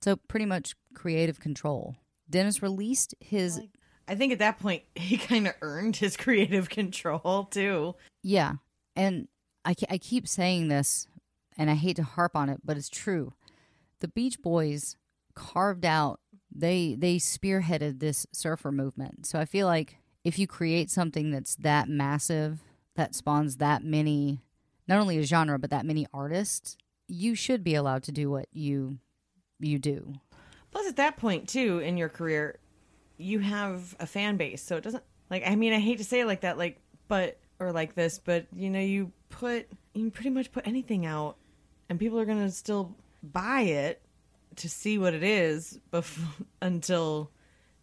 So 0.03 0.17
pretty 0.17 0.47
much 0.47 0.75
creative 0.95 1.41
control. 1.41 1.97
Dennis 2.29 2.63
released 2.63 3.15
his, 3.21 3.61
I 4.09 4.15
think 4.15 4.33
at 4.33 4.39
that 4.39 4.59
point, 4.59 4.83
he 4.95 5.17
kind 5.17 5.47
of 5.47 5.55
earned 5.61 5.97
his 5.97 6.17
creative 6.17 6.69
control 6.69 7.45
too. 7.45 7.95
yeah. 8.23 8.55
And 8.97 9.29
I, 9.65 9.75
I 9.89 9.99
keep 9.99 10.27
saying 10.27 10.69
this 10.69 11.07
and 11.57 11.71
I 11.71 11.75
hate 11.75 11.97
to 11.97 12.03
harp 12.03 12.35
on 12.35 12.49
it, 12.49 12.61
but 12.65 12.77
it's 12.77 12.89
true. 12.89 13.35
The 14.01 14.09
Beach 14.09 14.41
Boys 14.43 14.97
carved 15.35 15.85
out 15.85 16.21
they 16.53 16.97
they 16.99 17.17
spearheaded 17.17 18.01
this 18.01 18.27
surfer 18.33 18.73
movement. 18.73 19.27
So 19.27 19.39
I 19.39 19.45
feel 19.45 19.67
like 19.67 19.99
if 20.25 20.39
you 20.39 20.47
create 20.47 20.91
something 20.91 21.31
that's 21.31 21.55
that 21.57 21.89
massive, 21.89 22.61
that 22.97 23.15
spawns 23.15 23.57
that 23.57 23.85
many 23.85 24.41
not 24.89 24.99
only 24.99 25.19
a 25.19 25.23
genre 25.23 25.59
but 25.59 25.71
that 25.71 25.87
many 25.87 26.07
artists, 26.13 26.77
you 27.07 27.35
should 27.35 27.63
be 27.63 27.75
allowed 27.75 28.03
to 28.05 28.13
do 28.13 28.31
what 28.31 28.47
you 28.53 28.99
you 29.61 29.79
do. 29.79 30.13
Plus, 30.71 30.87
at 30.89 30.97
that 30.97 31.17
point 31.17 31.49
too 31.49 31.79
in 31.79 31.97
your 31.97 32.09
career, 32.09 32.59
you 33.19 33.41
have 33.41 33.95
a 34.01 34.07
fan 34.07 34.37
base, 34.37 34.63
so 34.63 34.77
it 34.77 34.85
doesn't 34.85 35.05
like. 35.31 35.43
I 35.47 35.57
mean, 35.57 35.73
I 35.73 35.79
hate 35.79 35.99
to 35.99 36.05
say 36.05 36.21
it 36.21 36.27
like 36.27 36.43
that, 36.43 36.59
like, 36.59 36.79
but 37.09 37.39
or 37.59 37.73
like 37.73 37.95
this, 37.95 38.19
but 38.19 38.47
you 38.55 38.71
know, 38.71 38.81
you 38.81 39.13
put 39.29 39.69
you 39.95 40.11
pretty 40.11 40.31
much 40.31 40.53
put 40.53 40.67
anything 40.67 41.07
out, 41.07 41.37
and 41.89 41.99
people 41.99 42.19
are 42.19 42.25
gonna 42.25 42.51
still 42.51 42.95
buy 43.23 43.63
it 43.63 44.01
to 44.57 44.69
see 44.69 44.99
what 44.99 45.15
it 45.15 45.23
is 45.23 45.79
bef- 45.93 46.19
until 46.63 47.31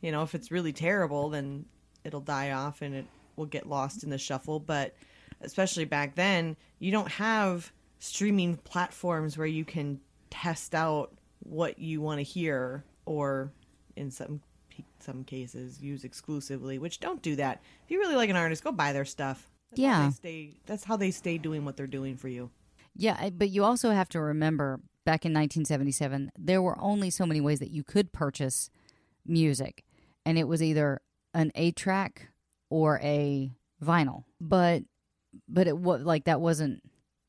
you 0.01 0.11
know 0.11 0.23
if 0.23 0.35
it's 0.35 0.51
really 0.51 0.73
terrible 0.73 1.29
then 1.29 1.65
it'll 2.03 2.21
die 2.21 2.51
off 2.51 2.81
and 2.81 2.95
it 2.95 3.05
will 3.35 3.45
get 3.45 3.67
lost 3.67 4.03
in 4.03 4.09
the 4.09 4.17
shuffle 4.17 4.59
but 4.59 4.95
especially 5.41 5.85
back 5.85 6.15
then 6.15 6.55
you 6.79 6.91
don't 6.91 7.11
have 7.11 7.71
streaming 7.99 8.55
platforms 8.57 9.37
where 9.37 9.47
you 9.47 9.65
can 9.65 9.99
test 10.29 10.75
out 10.75 11.16
what 11.39 11.79
you 11.79 12.01
want 12.01 12.19
to 12.19 12.23
hear 12.23 12.83
or 13.05 13.51
in 13.95 14.11
some 14.11 14.41
some 14.99 15.23
cases 15.23 15.81
use 15.81 16.03
exclusively 16.03 16.77
which 16.77 16.99
don't 16.99 17.21
do 17.23 17.35
that 17.35 17.61
if 17.83 17.89
you 17.91 17.99
really 17.99 18.15
like 18.15 18.29
an 18.29 18.35
artist 18.35 18.63
go 18.63 18.71
buy 18.71 18.93
their 18.93 19.05
stuff 19.05 19.49
that's 19.71 19.79
Yeah. 19.79 20.05
they 20.05 20.11
stay 20.13 20.49
that's 20.65 20.83
how 20.83 20.97
they 20.97 21.09
stay 21.11 21.37
doing 21.37 21.65
what 21.65 21.75
they're 21.77 21.87
doing 21.87 22.15
for 22.17 22.27
you 22.27 22.51
Yeah, 22.95 23.29
but 23.31 23.49
you 23.49 23.63
also 23.63 23.91
have 23.91 24.09
to 24.09 24.19
remember 24.21 24.79
back 25.05 25.23
in 25.25 25.31
1977, 25.31 26.31
there 26.37 26.61
were 26.61 26.77
only 26.81 27.09
so 27.09 27.25
many 27.25 27.39
ways 27.39 27.59
that 27.59 27.69
you 27.71 27.83
could 27.83 28.11
purchase 28.11 28.69
music, 29.25 29.85
and 30.25 30.37
it 30.37 30.47
was 30.47 30.61
either 30.61 31.01
an 31.33 31.51
A 31.55 31.71
track 31.71 32.29
or 32.69 32.99
a 33.01 33.51
vinyl. 33.83 34.23
But 34.41 34.83
but 35.47 35.67
it 35.67 35.77
was 35.77 36.01
like 36.01 36.25
that 36.25 36.41
wasn't 36.41 36.81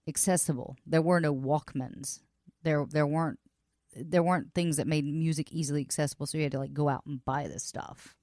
accessible. 0.09 0.77
There 0.87 1.03
were 1.03 1.21
no 1.21 1.35
Walkmans. 1.35 2.21
There 2.62 2.85
there 2.88 3.07
weren't 3.07 3.38
there 4.04 4.22
weren't 4.22 4.54
things 4.54 4.76
that 4.76 4.87
made 4.87 5.04
music 5.04 5.52
easily 5.52 5.80
accessible. 5.80 6.26
So 6.26 6.38
you 6.38 6.44
had 6.44 6.52
to 6.52 6.58
like 6.58 6.72
go 6.72 6.88
out 6.88 7.04
and 7.06 7.24
buy 7.24 7.48
this 7.48 7.64
stuff. 7.64 8.14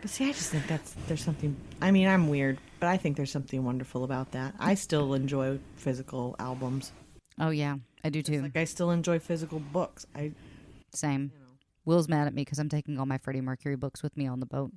But 0.00 0.10
see, 0.10 0.28
I 0.28 0.32
just 0.32 0.50
think 0.50 0.66
that's 0.66 0.94
there's 1.06 1.24
something. 1.24 1.56
I 1.80 1.90
mean, 1.90 2.06
I'm 2.06 2.28
weird, 2.28 2.58
but 2.78 2.88
I 2.88 2.96
think 2.96 3.16
there's 3.16 3.30
something 3.30 3.64
wonderful 3.64 4.04
about 4.04 4.32
that. 4.32 4.54
I 4.58 4.74
still 4.74 5.14
enjoy 5.14 5.58
physical 5.76 6.36
albums. 6.38 6.92
Oh 7.38 7.50
yeah, 7.50 7.76
I 8.04 8.10
do 8.10 8.22
too. 8.22 8.42
Like 8.42 8.56
I 8.56 8.64
still 8.64 8.90
enjoy 8.90 9.18
physical 9.18 9.60
books. 9.60 10.06
I 10.14 10.32
Same. 10.92 11.32
Will's 11.86 12.08
mad 12.08 12.26
at 12.26 12.34
me 12.34 12.42
because 12.42 12.58
I'm 12.58 12.68
taking 12.68 12.98
all 12.98 13.06
my 13.06 13.18
Freddie 13.18 13.40
Mercury 13.40 13.76
books 13.76 14.02
with 14.02 14.16
me 14.16 14.26
on 14.26 14.40
the 14.40 14.46
boat. 14.46 14.72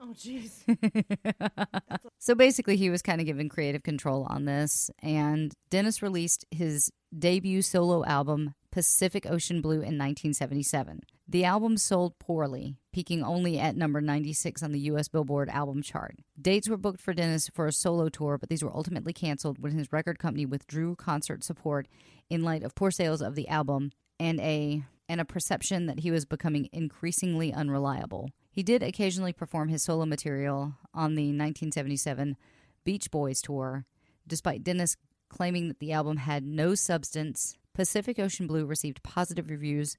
Oh 0.00 0.14
jeez. 0.14 0.64
So 2.22 2.34
basically, 2.34 2.76
he 2.76 2.90
was 2.90 3.00
kind 3.00 3.18
of 3.18 3.26
given 3.26 3.48
creative 3.48 3.82
control 3.82 4.26
on 4.28 4.44
this, 4.44 4.90
and 5.02 5.54
Dennis 5.70 6.02
released 6.02 6.44
his 6.50 6.92
debut 7.18 7.62
solo 7.62 8.04
album, 8.04 8.54
Pacific 8.70 9.24
Ocean 9.24 9.62
Blue, 9.62 9.76
in 9.76 9.96
1977. 9.96 11.00
The 11.26 11.46
album 11.46 11.78
sold 11.78 12.18
poorly, 12.18 12.76
peaking 12.92 13.22
only 13.22 13.58
at 13.58 13.74
number 13.74 14.02
96 14.02 14.62
on 14.62 14.72
the 14.72 14.80
U.S. 14.80 15.08
Billboard 15.08 15.48
album 15.48 15.80
chart. 15.80 16.16
Dates 16.38 16.68
were 16.68 16.76
booked 16.76 17.00
for 17.00 17.14
Dennis 17.14 17.48
for 17.48 17.66
a 17.66 17.72
solo 17.72 18.10
tour, 18.10 18.36
but 18.36 18.50
these 18.50 18.62
were 18.62 18.76
ultimately 18.76 19.14
canceled 19.14 19.58
when 19.58 19.72
his 19.72 19.90
record 19.92 20.18
company 20.18 20.44
withdrew 20.44 20.96
concert 20.96 21.42
support 21.42 21.88
in 22.28 22.42
light 22.42 22.62
of 22.62 22.74
poor 22.74 22.90
sales 22.90 23.22
of 23.22 23.34
the 23.34 23.48
album 23.48 23.92
and 24.18 24.38
a 24.40 24.82
and 25.08 25.20
a 25.20 25.24
perception 25.24 25.86
that 25.86 26.00
he 26.00 26.10
was 26.10 26.24
becoming 26.26 26.68
increasingly 26.72 27.52
unreliable. 27.52 28.30
He 28.50 28.62
did 28.62 28.82
occasionally 28.82 29.32
perform 29.32 29.68
his 29.68 29.82
solo 29.82 30.04
material 30.04 30.74
on 30.92 31.14
the 31.14 31.28
1977 31.28 32.36
Beach 32.84 33.10
Boys 33.10 33.40
tour, 33.40 33.84
despite 34.26 34.64
Dennis 34.64 34.96
claiming 35.28 35.68
that 35.68 35.78
the 35.78 35.92
album 35.92 36.18
had 36.18 36.44
no 36.44 36.74
substance. 36.74 37.56
Pacific 37.74 38.18
Ocean 38.18 38.46
Blue 38.46 38.66
received 38.66 39.02
positive 39.02 39.48
reviews, 39.48 39.96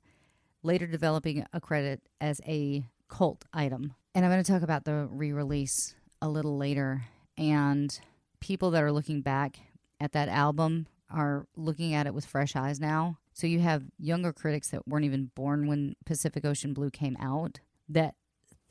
later 0.62 0.86
developing 0.86 1.46
a 1.54 1.62
credit 1.62 2.02
as 2.20 2.42
a 2.46 2.86
cult 3.08 3.46
item. 3.54 3.94
And 4.14 4.26
I'm 4.26 4.32
going 4.32 4.44
to 4.44 4.52
talk 4.52 4.62
about 4.62 4.84
the 4.84 5.08
re 5.10 5.32
release 5.32 5.96
a 6.22 6.28
little 6.28 6.58
later. 6.58 7.06
And 7.38 7.98
people 8.42 8.72
that 8.72 8.84
are 8.84 8.92
looking 8.92 9.22
back 9.22 9.60
at 10.00 10.12
that 10.12 10.28
album 10.28 10.88
are 11.10 11.48
looking 11.56 11.94
at 11.94 12.08
it 12.08 12.14
with 12.14 12.26
fresh 12.26 12.56
eyes 12.56 12.80
now. 12.80 13.18
So 13.34 13.48
you 13.48 13.60
have 13.60 13.84
younger 13.98 14.34
critics 14.34 14.70
that 14.70 14.88
weren't 14.88 15.06
even 15.06 15.32
born 15.36 15.68
when 15.68 15.96
Pacific 16.06 16.44
Ocean 16.44 16.74
Blue 16.74 16.90
came 16.90 17.16
out 17.20 17.60
that 17.88 18.16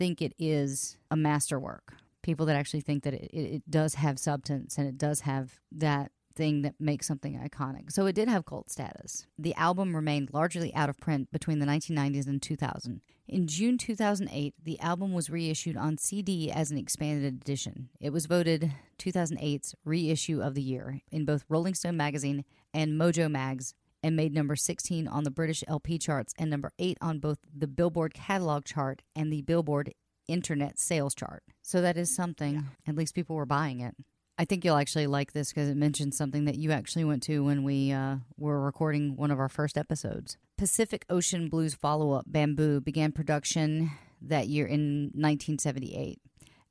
think 0.00 0.22
it 0.22 0.32
is 0.38 0.96
a 1.10 1.16
masterwork. 1.16 1.92
People 2.22 2.46
that 2.46 2.56
actually 2.56 2.80
think 2.80 3.02
that 3.04 3.12
it, 3.12 3.30
it, 3.34 3.70
does 3.70 3.94
have 3.96 4.18
substance 4.18 4.78
and 4.78 4.88
it 4.88 4.96
does 4.96 5.20
have 5.20 5.60
that 5.70 6.10
thing 6.34 6.62
that 6.62 6.74
makes 6.80 7.06
something 7.06 7.38
iconic. 7.38 7.92
So 7.92 8.06
it 8.06 8.14
did 8.14 8.26
have 8.26 8.46
cult 8.46 8.70
status. 8.70 9.26
The 9.38 9.54
album 9.56 9.94
remained 9.94 10.30
largely 10.32 10.74
out 10.74 10.88
of 10.88 10.98
print 11.00 11.30
between 11.30 11.58
the 11.58 11.66
1990s 11.66 12.26
and 12.26 12.40
2000. 12.40 13.02
In 13.28 13.46
June 13.46 13.76
2008, 13.76 14.54
the 14.64 14.80
album 14.80 15.12
was 15.12 15.28
reissued 15.28 15.76
on 15.76 15.98
CD 15.98 16.50
as 16.50 16.70
an 16.70 16.78
expanded 16.78 17.34
edition. 17.34 17.90
It 18.00 18.10
was 18.10 18.24
voted 18.24 18.72
2008's 18.98 19.74
reissue 19.84 20.40
of 20.40 20.54
the 20.54 20.62
year 20.62 21.02
in 21.12 21.26
both 21.26 21.44
Rolling 21.50 21.74
Stone 21.74 21.98
magazine 21.98 22.46
and 22.72 22.98
Mojo 22.98 23.30
Mag's 23.30 23.74
and 24.02 24.16
made 24.16 24.32
number 24.32 24.56
16 24.56 25.06
on 25.08 25.24
the 25.24 25.30
British 25.30 25.62
LP 25.68 25.98
charts 25.98 26.34
and 26.38 26.50
number 26.50 26.72
8 26.78 26.98
on 27.00 27.18
both 27.18 27.38
the 27.56 27.66
Billboard 27.66 28.14
catalog 28.14 28.64
chart 28.64 29.02
and 29.14 29.32
the 29.32 29.42
Billboard 29.42 29.92
internet 30.28 30.78
sales 30.78 31.14
chart. 31.14 31.42
So 31.62 31.80
that 31.80 31.96
is 31.96 32.14
something. 32.14 32.66
At 32.86 32.96
least 32.96 33.14
people 33.14 33.36
were 33.36 33.46
buying 33.46 33.80
it. 33.80 33.94
I 34.38 34.46
think 34.46 34.64
you'll 34.64 34.76
actually 34.76 35.06
like 35.06 35.32
this 35.32 35.52
because 35.52 35.68
it 35.68 35.76
mentions 35.76 36.16
something 36.16 36.46
that 36.46 36.56
you 36.56 36.72
actually 36.72 37.04
went 37.04 37.22
to 37.24 37.44
when 37.44 37.62
we 37.62 37.92
uh, 37.92 38.16
were 38.38 38.60
recording 38.60 39.16
one 39.16 39.30
of 39.30 39.38
our 39.38 39.50
first 39.50 39.76
episodes. 39.76 40.38
Pacific 40.56 41.04
Ocean 41.10 41.48
Blues 41.48 41.74
follow 41.74 42.12
up 42.12 42.24
Bamboo 42.26 42.80
began 42.80 43.12
production 43.12 43.90
that 44.22 44.48
year 44.48 44.66
in 44.66 45.10
1978 45.14 46.20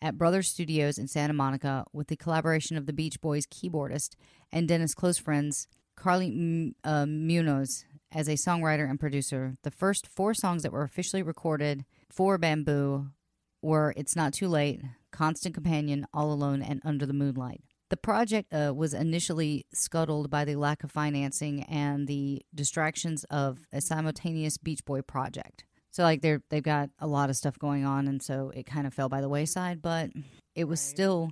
at 0.01 0.17
Brothers 0.17 0.47
Studios 0.47 0.97
in 0.97 1.07
Santa 1.07 1.33
Monica 1.33 1.85
with 1.93 2.07
the 2.07 2.15
collaboration 2.15 2.77
of 2.77 2.85
the 2.85 2.93
Beach 2.93 3.19
Boys 3.21 3.45
keyboardist 3.45 4.15
and 4.51 4.67
Dennis' 4.67 4.93
close 4.93 5.17
friends, 5.17 5.67
Carly 5.99 6.27
M- 6.27 6.75
uh, 6.83 7.05
Munoz, 7.05 7.85
as 8.11 8.27
a 8.27 8.33
songwriter 8.33 8.89
and 8.89 8.99
producer. 8.99 9.55
The 9.63 9.71
first 9.71 10.07
four 10.07 10.33
songs 10.33 10.63
that 10.63 10.71
were 10.71 10.83
officially 10.83 11.21
recorded 11.21 11.85
for 12.09 12.37
Bamboo 12.37 13.07
were 13.61 13.93
It's 13.95 14.15
Not 14.15 14.33
Too 14.33 14.47
Late, 14.47 14.81
Constant 15.11 15.53
Companion, 15.53 16.07
All 16.13 16.31
Alone, 16.31 16.61
and 16.61 16.81
Under 16.83 17.05
the 17.05 17.13
Moonlight. 17.13 17.61
The 17.89 17.97
project 17.97 18.53
uh, 18.53 18.73
was 18.75 18.93
initially 18.93 19.65
scuttled 19.73 20.29
by 20.29 20.45
the 20.45 20.55
lack 20.55 20.83
of 20.83 20.91
financing 20.91 21.63
and 21.63 22.07
the 22.07 22.43
distractions 22.53 23.23
of 23.25 23.59
a 23.73 23.81
simultaneous 23.81 24.57
Beach 24.57 24.85
Boy 24.85 25.01
project. 25.01 25.65
So 25.91 26.03
like 26.03 26.21
they're 26.21 26.43
they've 26.49 26.61
got 26.61 26.91
a 26.99 27.07
lot 27.07 27.31
of 27.31 27.35
stuff 27.35 27.57
going 27.57 27.85
on, 27.85 28.07
and 28.07 28.21
so 28.21 28.51
it 28.55 28.67
kind 28.67 28.85
of 28.85 28.93
fell 28.93 29.09
by 29.09 29.21
the 29.21 29.29
wayside. 29.29 29.81
But 29.81 30.11
it 30.53 30.65
was 30.65 30.79
still 30.79 31.31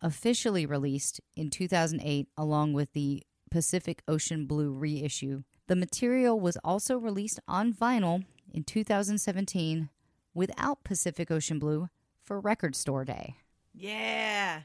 officially 0.00 0.64
released 0.64 1.20
in 1.36 1.50
2008, 1.50 2.28
along 2.38 2.72
with 2.72 2.92
the 2.94 3.22
Pacific 3.54 4.02
Ocean 4.08 4.46
Blue 4.46 4.72
reissue. 4.72 5.44
The 5.68 5.76
material 5.76 6.40
was 6.40 6.58
also 6.64 6.98
released 6.98 7.38
on 7.46 7.72
vinyl 7.72 8.24
in 8.52 8.64
2017 8.64 9.90
without 10.34 10.82
Pacific 10.82 11.30
Ocean 11.30 11.60
Blue 11.60 11.88
for 12.20 12.40
Record 12.40 12.74
Store 12.74 13.04
Day. 13.04 13.36
Yeah. 13.72 14.62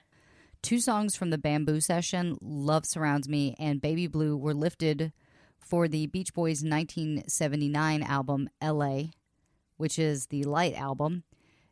Two 0.63 0.79
songs 0.79 1.15
from 1.15 1.29
the 1.29 1.37
Bamboo 1.37 1.81
session, 1.81 2.39
Love 2.41 2.83
Surrounds 2.83 3.29
Me 3.29 3.55
and 3.59 3.79
Baby 3.79 4.07
Blue, 4.07 4.35
were 4.35 4.55
lifted 4.55 5.13
for 5.59 5.87
the 5.87 6.07
Beach 6.07 6.33
Boys' 6.33 6.63
1979 6.63 8.01
album, 8.01 8.49
LA, 8.59 9.01
which 9.77 9.99
is 9.99 10.25
the 10.31 10.45
Light 10.45 10.73
album. 10.73 11.21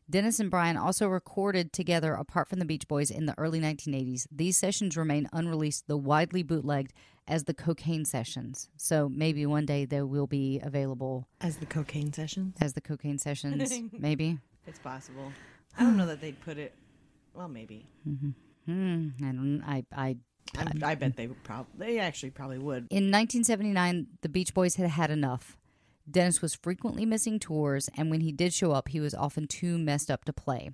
Dennis 0.09 0.39
and 0.39 0.49
Brian 0.49 0.77
also 0.77 1.07
recorded 1.07 1.73
together 1.73 2.13
apart 2.13 2.47
from 2.47 2.59
the 2.59 2.65
Beach 2.65 2.87
Boys 2.87 3.11
in 3.11 3.25
the 3.25 3.35
early 3.37 3.59
1980s. 3.59 4.25
These 4.31 4.55
sessions 4.55 4.95
remain 4.95 5.27
unreleased, 5.33 5.85
though 5.87 5.97
widely 5.97 6.43
bootlegged 6.43 6.93
as 7.27 7.43
the 7.43 7.53
Cocaine 7.53 8.05
Sessions. 8.05 8.69
So 8.77 9.09
maybe 9.09 9.45
one 9.45 9.65
day 9.65 9.83
they 9.83 10.01
will 10.01 10.27
be 10.27 10.61
available 10.63 11.27
As 11.41 11.57
the 11.57 11.65
cocaine 11.65 12.13
sessions. 12.13 12.55
as 12.61 12.73
the 12.73 12.79
Cocaine 12.79 13.17
Sessions. 13.19 13.69
maybe. 13.91 14.37
It's 14.65 14.79
possible. 14.79 15.33
I 15.77 15.83
don't 15.83 15.97
know 15.97 16.05
that 16.05 16.21
they'd 16.21 16.39
put 16.39 16.57
it. 16.57 16.73
Well, 17.33 17.49
maybe. 17.49 17.85
Mm-hmm. 18.07 18.71
Mm, 18.71 19.11
I 19.21 19.25
don't. 19.31 19.63
I. 19.65 19.83
I. 19.95 20.17
I'm, 20.57 20.81
I 20.83 20.95
bet 20.95 21.17
they 21.17 21.27
would 21.27 21.43
probably. 21.43 21.71
They 21.77 21.99
actually 21.99 22.29
probably 22.31 22.57
would. 22.57 22.87
In 22.89 23.11
1979, 23.11 24.07
the 24.21 24.29
Beach 24.29 24.53
Boys 24.53 24.75
had 24.75 24.89
had 24.89 25.11
enough. 25.11 25.57
Dennis 26.09 26.41
was 26.41 26.55
frequently 26.55 27.05
missing 27.05 27.39
tours, 27.39 27.89
and 27.97 28.09
when 28.09 28.21
he 28.21 28.31
did 28.31 28.53
show 28.53 28.71
up, 28.71 28.89
he 28.89 28.99
was 28.99 29.13
often 29.13 29.47
too 29.47 29.77
messed 29.77 30.09
up 30.09 30.23
to 30.25 30.33
play. 30.33 30.69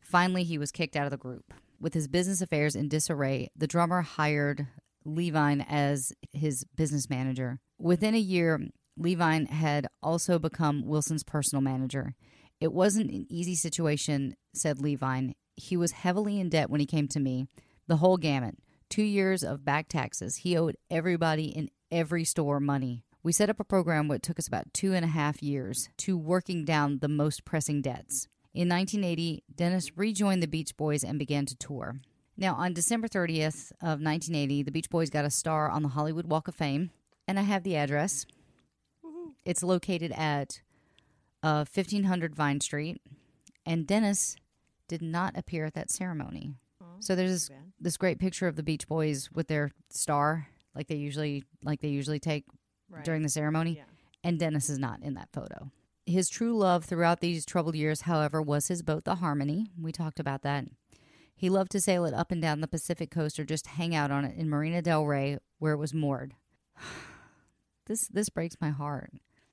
Finally, 0.00 0.44
he 0.44 0.58
was 0.58 0.70
kicked 0.70 0.96
out 0.96 1.06
of 1.06 1.10
the 1.10 1.16
group. 1.16 1.52
With 1.80 1.94
his 1.94 2.08
business 2.08 2.40
affairs 2.40 2.76
in 2.76 2.88
disarray, 2.88 3.48
the 3.56 3.66
drummer 3.66 4.02
hired 4.02 4.66
Levine 5.04 5.60
as 5.62 6.12
his 6.32 6.64
business 6.76 7.08
manager. 7.08 7.58
Within 7.78 8.14
a 8.14 8.18
year, 8.18 8.60
Levine 8.96 9.46
had 9.46 9.86
also 10.02 10.38
become 10.38 10.86
Wilson's 10.86 11.24
personal 11.24 11.62
manager. 11.62 12.14
It 12.60 12.72
wasn't 12.72 13.10
an 13.10 13.26
easy 13.30 13.54
situation, 13.54 14.36
said 14.54 14.80
Levine. 14.80 15.34
He 15.56 15.76
was 15.76 15.92
heavily 15.92 16.38
in 16.38 16.50
debt 16.50 16.70
when 16.70 16.80
he 16.80 16.86
came 16.86 17.08
to 17.08 17.20
me, 17.20 17.46
the 17.86 17.96
whole 17.96 18.18
gamut. 18.18 18.56
Two 18.88 19.02
years 19.02 19.42
of 19.42 19.64
back 19.64 19.88
taxes. 19.88 20.36
He 20.36 20.56
owed 20.56 20.76
everybody 20.90 21.44
in 21.44 21.70
every 21.90 22.24
store 22.24 22.60
money. 22.60 23.04
We 23.22 23.32
set 23.32 23.50
up 23.50 23.60
a 23.60 23.64
program 23.64 24.08
what 24.08 24.22
took 24.22 24.38
us 24.38 24.48
about 24.48 24.72
two 24.72 24.94
and 24.94 25.04
a 25.04 25.08
half 25.08 25.42
years 25.42 25.90
to 25.98 26.16
working 26.16 26.64
down 26.64 27.00
the 27.00 27.08
most 27.08 27.44
pressing 27.44 27.82
debts. 27.82 28.28
In 28.54 28.68
1980, 28.68 29.44
Dennis 29.54 29.96
rejoined 29.96 30.42
the 30.42 30.48
Beach 30.48 30.74
Boys 30.76 31.04
and 31.04 31.18
began 31.18 31.44
to 31.46 31.54
tour. 31.54 32.00
Now, 32.36 32.54
on 32.54 32.72
December 32.72 33.08
30th 33.08 33.72
of 33.82 34.00
1980, 34.00 34.62
the 34.62 34.70
Beach 34.70 34.88
Boys 34.88 35.10
got 35.10 35.26
a 35.26 35.30
star 35.30 35.68
on 35.70 35.82
the 35.82 35.90
Hollywood 35.90 36.26
Walk 36.26 36.48
of 36.48 36.54
Fame, 36.54 36.90
and 37.28 37.38
I 37.38 37.42
have 37.42 37.62
the 37.62 37.76
address. 37.76 38.24
It's 39.44 39.62
located 39.62 40.12
at 40.12 40.62
uh, 41.42 41.66
1500 41.72 42.34
Vine 42.34 42.60
Street, 42.60 43.02
and 43.66 43.86
Dennis 43.86 44.36
did 44.88 45.02
not 45.02 45.36
appear 45.36 45.66
at 45.66 45.74
that 45.74 45.90
ceremony. 45.90 46.54
So 47.00 47.14
there's 47.14 47.30
this, 47.30 47.50
this 47.78 47.96
great 47.98 48.18
picture 48.18 48.48
of 48.48 48.56
the 48.56 48.62
Beach 48.62 48.88
Boys 48.88 49.28
with 49.32 49.48
their 49.48 49.70
star, 49.90 50.48
like 50.74 50.86
they 50.86 50.96
usually 50.96 51.44
like 51.62 51.80
they 51.80 51.88
usually 51.88 52.18
take 52.18 52.44
during 53.04 53.22
the 53.22 53.28
ceremony, 53.28 53.76
Yeah. 53.76 53.84
and 54.24 54.38
Dennis 54.38 54.68
is 54.68 54.78
not 54.78 55.02
in 55.02 55.14
that 55.14 55.30
photo. 55.32 55.70
His 56.06 56.28
true 56.28 56.56
love 56.56 56.84
throughout 56.84 57.20
these 57.20 57.44
troubled 57.46 57.76
years, 57.76 58.02
however, 58.02 58.42
was 58.42 58.68
his 58.68 58.82
boat, 58.82 59.04
the 59.04 59.16
Harmony. 59.16 59.70
We 59.80 59.92
talked 59.92 60.18
about 60.18 60.42
that. 60.42 60.66
He 61.36 61.48
loved 61.48 61.70
to 61.72 61.80
sail 61.80 62.04
it 62.04 62.12
up 62.14 62.30
and 62.32 62.42
down 62.42 62.60
the 62.60 62.68
Pacific 62.68 63.10
coast 63.10 63.38
or 63.38 63.44
just 63.44 63.66
hang 63.68 63.94
out 63.94 64.10
on 64.10 64.24
it 64.24 64.36
in 64.36 64.48
Marina 64.50 64.82
del 64.82 65.04
Rey, 65.06 65.38
where 65.58 65.72
it 65.72 65.78
was 65.78 65.94
moored. 65.94 66.34
this 67.86 68.08
this 68.08 68.28
breaks 68.28 68.56
my 68.60 68.70
heart. 68.70 69.12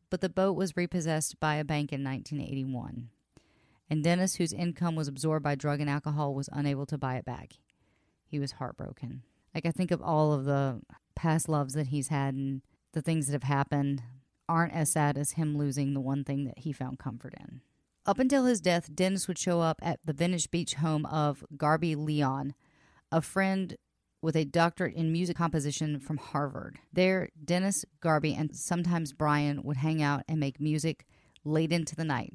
But 0.10 0.22
the 0.22 0.30
boat 0.30 0.56
was 0.56 0.78
repossessed 0.78 1.40
by 1.40 1.56
a 1.56 1.66
bank 1.66 1.92
in 1.92 2.02
1981, 2.04 3.10
and 3.90 4.04
Dennis, 4.04 4.36
whose 4.36 4.54
income 4.54 4.96
was 4.96 5.10
absorbed 5.10 5.44
by 5.44 5.56
drug 5.56 5.82
and 5.82 5.90
alcohol, 5.90 6.34
was 6.34 6.50
unable 6.54 6.86
to 6.86 6.98
buy 6.98 7.16
it 7.18 7.26
back. 7.26 7.54
He 8.26 8.40
was 8.40 8.54
heartbroken. 8.54 9.24
Like 9.54 9.66
I 9.66 9.72
think 9.72 9.92
of 9.92 10.02
all 10.02 10.32
of 10.34 10.46
the 10.46 10.82
past 11.16 11.50
loves 11.50 11.74
that 11.74 11.88
he's 11.88 12.08
had 12.08 12.36
and 12.36 12.62
the 12.98 13.02
things 13.04 13.28
that 13.28 13.34
have 13.34 13.44
happened 13.44 14.02
aren't 14.50 14.74
as 14.74 14.92
sad 14.92 15.20
as 15.20 15.34
him 15.34 15.56
losing 15.56 15.94
the 15.94 16.02
one 16.02 16.24
thing 16.24 16.46
that 16.46 16.58
he 16.58 16.72
found 16.72 16.98
comfort 16.98 17.36
in. 17.40 17.62
Up 18.08 18.18
until 18.18 18.46
his 18.46 18.60
death, 18.60 18.96
Dennis 18.96 19.28
would 19.28 19.38
show 19.38 19.62
up 19.62 19.80
at 19.84 20.00
the 20.04 20.14
Venice 20.14 20.48
Beach 20.48 20.74
home 20.74 21.06
of 21.06 21.44
Garby 21.56 21.94
Leon, 21.94 22.56
a 23.12 23.22
friend 23.22 23.76
with 24.20 24.36
a 24.36 24.46
doctorate 24.46 24.96
in 24.96 25.12
music 25.12 25.38
composition 25.38 26.00
from 26.00 26.18
Harvard. 26.18 26.80
There, 26.92 27.30
Dennis, 27.46 27.86
Garby, 28.02 28.34
and 28.34 28.56
sometimes 28.56 29.14
Brian 29.14 29.62
would 29.62 29.78
hang 29.78 30.02
out 30.02 30.24
and 30.28 30.40
make 30.40 30.60
music 30.60 31.06
late 31.46 31.72
into 31.72 31.96
the 31.96 32.04
night. 32.04 32.34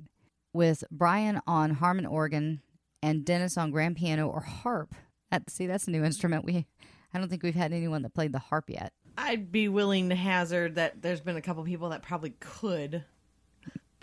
With 0.52 0.84
Brian 0.92 1.40
on 1.44 1.74
Hammond 1.76 2.06
organ 2.06 2.62
and 3.02 3.24
Dennis 3.24 3.58
on 3.58 3.72
grand 3.72 3.96
piano 3.96 4.28
or 4.28 4.42
harp. 4.42 4.94
That, 5.32 5.50
see, 5.50 5.66
that's 5.66 5.88
a 5.88 5.90
new 5.90 6.04
instrument. 6.04 6.44
We, 6.44 6.66
I 7.12 7.18
don't 7.18 7.28
think 7.28 7.42
we've 7.42 7.52
had 7.56 7.72
anyone 7.72 8.02
that 8.02 8.14
played 8.14 8.32
the 8.32 8.38
harp 8.38 8.70
yet. 8.70 8.92
I'd 9.16 9.52
be 9.52 9.68
willing 9.68 10.08
to 10.08 10.14
hazard 10.14 10.76
that 10.76 11.02
there's 11.02 11.20
been 11.20 11.36
a 11.36 11.42
couple 11.42 11.62
people 11.64 11.90
that 11.90 12.02
probably 12.02 12.30
could, 12.40 13.04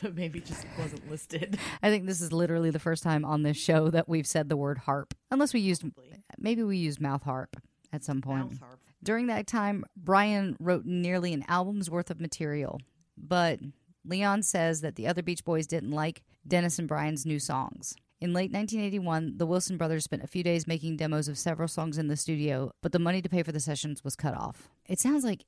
but 0.02 0.16
maybe 0.16 0.40
just 0.40 0.66
wasn't 0.78 1.10
listed. 1.10 1.58
I 1.82 1.90
think 1.90 2.06
this 2.06 2.22
is 2.22 2.32
literally 2.32 2.70
the 2.70 2.80
first 2.80 3.04
time 3.04 3.26
on 3.26 3.44
this 3.44 3.58
show 3.58 3.90
that 3.90 4.08
we've 4.08 4.28
said 4.28 4.50
the 4.50 4.58
word 4.58 4.80
harp, 4.80 5.14
unless 5.32 5.54
we 5.54 5.60
used 5.60 5.84
maybe 6.38 6.64
we 6.64 6.78
used 6.78 7.02
mouth 7.02 7.24
harp 7.24 7.58
at 7.92 8.04
some 8.04 8.22
point. 8.22 8.52
Mouth 8.52 8.60
harp. 8.60 8.80
During 9.02 9.28
that 9.28 9.48
time, 9.48 9.86
Brian 9.96 10.58
wrote 10.60 10.86
nearly 10.86 11.34
an 11.34 11.46
album's 11.48 11.90
worth 11.90 12.12
of 12.12 12.20
material, 12.20 12.80
but 13.18 13.60
Leon 14.06 14.44
says 14.44 14.82
that 14.82 14.96
the 14.96 15.08
other 15.08 15.24
Beach 15.24 15.44
Boys 15.46 15.68
didn't 15.68 15.92
like 15.92 16.24
Dennis 16.48 16.80
and 16.80 16.88
Brian's 16.88 17.26
new 17.26 17.40
songs. 17.40 17.96
In 18.22 18.34
late 18.34 18.52
1981, 18.52 19.38
the 19.38 19.46
Wilson 19.46 19.78
brothers 19.78 20.04
spent 20.04 20.24
a 20.24 20.28
few 20.28 20.44
days 20.44 20.68
making 20.68 20.98
demos 20.98 21.30
of 21.30 21.38
several 21.38 21.70
songs 21.70 21.98
in 21.98 22.08
the 22.08 22.18
studio, 22.18 22.74
but 22.82 22.92
the 22.92 23.00
money 23.00 23.22
to 23.22 23.30
pay 23.30 23.44
for 23.44 23.54
the 23.54 23.62
sessions 23.62 24.04
was 24.04 24.18
cut 24.18 24.34
off. 24.34 24.68
It 24.88 25.00
sounds 25.00 25.24
like 25.24 25.46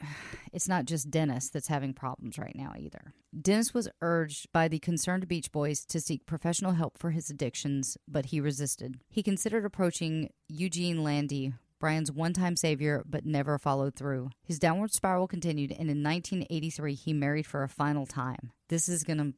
it's 0.52 0.68
not 0.68 0.86
just 0.86 1.10
Dennis 1.10 1.50
that's 1.50 1.68
having 1.68 1.92
problems 1.92 2.38
right 2.38 2.56
now 2.56 2.72
either. 2.78 3.12
Dennis 3.38 3.74
was 3.74 3.88
urged 4.00 4.50
by 4.50 4.66
the 4.66 4.78
concerned 4.78 5.28
Beach 5.28 5.52
Boys 5.52 5.84
to 5.86 6.00
seek 6.00 6.24
professional 6.24 6.72
help 6.72 6.96
for 6.96 7.10
his 7.10 7.28
addictions, 7.28 7.98
but 8.08 8.26
he 8.26 8.40
resisted. 8.40 8.98
He 9.10 9.22
considered 9.22 9.66
approaching 9.66 10.30
Eugene 10.48 11.04
Landy, 11.04 11.52
Brian's 11.80 12.10
one 12.10 12.32
time 12.32 12.56
savior, 12.56 13.04
but 13.06 13.26
never 13.26 13.58
followed 13.58 13.94
through. 13.94 14.30
His 14.42 14.58
downward 14.58 14.92
spiral 14.92 15.28
continued, 15.28 15.70
and 15.70 15.90
in 15.90 16.02
1983, 16.02 16.94
he 16.94 17.12
married 17.12 17.46
for 17.46 17.62
a 17.62 17.68
final 17.68 18.06
time. 18.06 18.52
This 18.68 18.88
is 18.88 19.04
gonna. 19.04 19.32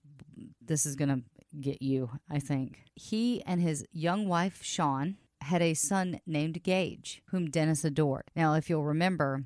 This 0.65 0.87
is 0.87 0.97
gonna 0.97 1.23
get 1.61 1.83
you, 1.83 2.11
I 2.31 2.39
think. 2.39 2.85
He 2.95 3.43
and 3.45 3.61
his 3.61 3.85
young 3.93 4.29
wife, 4.29 4.63
Shawn, 4.63 5.17
had 5.43 5.63
a 5.63 5.75
son 5.75 6.21
named 6.27 6.63
Gage, 6.63 7.23
whom 7.27 7.51
Dennis 7.51 7.85
adored. 7.85 8.25
Now, 8.37 8.55
if 8.55 8.71
you'll 8.71 8.85
remember, 8.85 9.45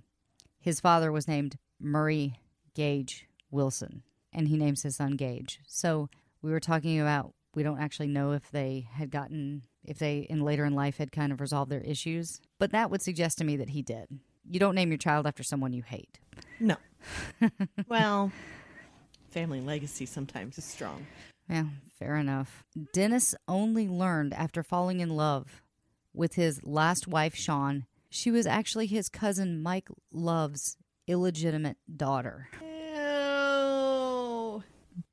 his 0.60 0.80
father 0.80 1.10
was 1.10 1.28
named 1.28 1.58
Murry 1.80 2.40
Gage 2.74 3.26
Wilson, 3.50 4.02
and 4.32 4.48
he 4.48 4.56
names 4.56 4.82
his 4.82 4.96
son 4.96 5.12
Gage. 5.12 5.60
So 5.66 6.08
we 6.42 6.50
were 6.50 6.60
talking 6.60 7.00
about 7.00 7.32
we 7.54 7.62
don't 7.62 7.80
actually 7.80 8.08
know 8.08 8.32
if 8.32 8.50
they 8.50 8.86
had 8.92 9.10
gotten 9.10 9.62
if 9.82 9.98
they 9.98 10.18
in 10.28 10.40
later 10.42 10.64
in 10.64 10.74
life 10.74 10.98
had 10.98 11.12
kind 11.12 11.32
of 11.32 11.40
resolved 11.40 11.70
their 11.70 11.80
issues, 11.80 12.40
but 12.58 12.72
that 12.72 12.90
would 12.90 13.00
suggest 13.00 13.38
to 13.38 13.44
me 13.44 13.56
that 13.56 13.70
he 13.70 13.82
did. 13.82 14.06
You 14.48 14.60
don't 14.60 14.74
name 14.74 14.90
your 14.90 14.98
child 14.98 15.26
after 15.26 15.42
someone 15.42 15.72
you 15.72 15.82
hate. 15.82 16.18
No. 16.60 16.76
well, 17.88 18.30
family 19.30 19.60
legacy 19.60 20.06
sometimes 20.06 20.58
is 20.58 20.64
strong. 20.64 21.06
Yeah, 21.48 21.66
fair 21.98 22.16
enough. 22.16 22.64
Dennis 22.92 23.34
only 23.46 23.88
learned 23.88 24.34
after 24.34 24.62
falling 24.62 25.00
in 25.00 25.10
love 25.10 25.62
with 26.12 26.34
his 26.34 26.64
last 26.64 27.06
wife, 27.06 27.34
Shawn. 27.34 27.86
She 28.10 28.30
was 28.30 28.46
actually 28.46 28.86
his 28.86 29.08
cousin 29.08 29.62
Mike 29.62 29.88
Love's 30.12 30.76
illegitimate 31.06 31.76
daughter. 31.94 32.48
Ew. 32.60 34.62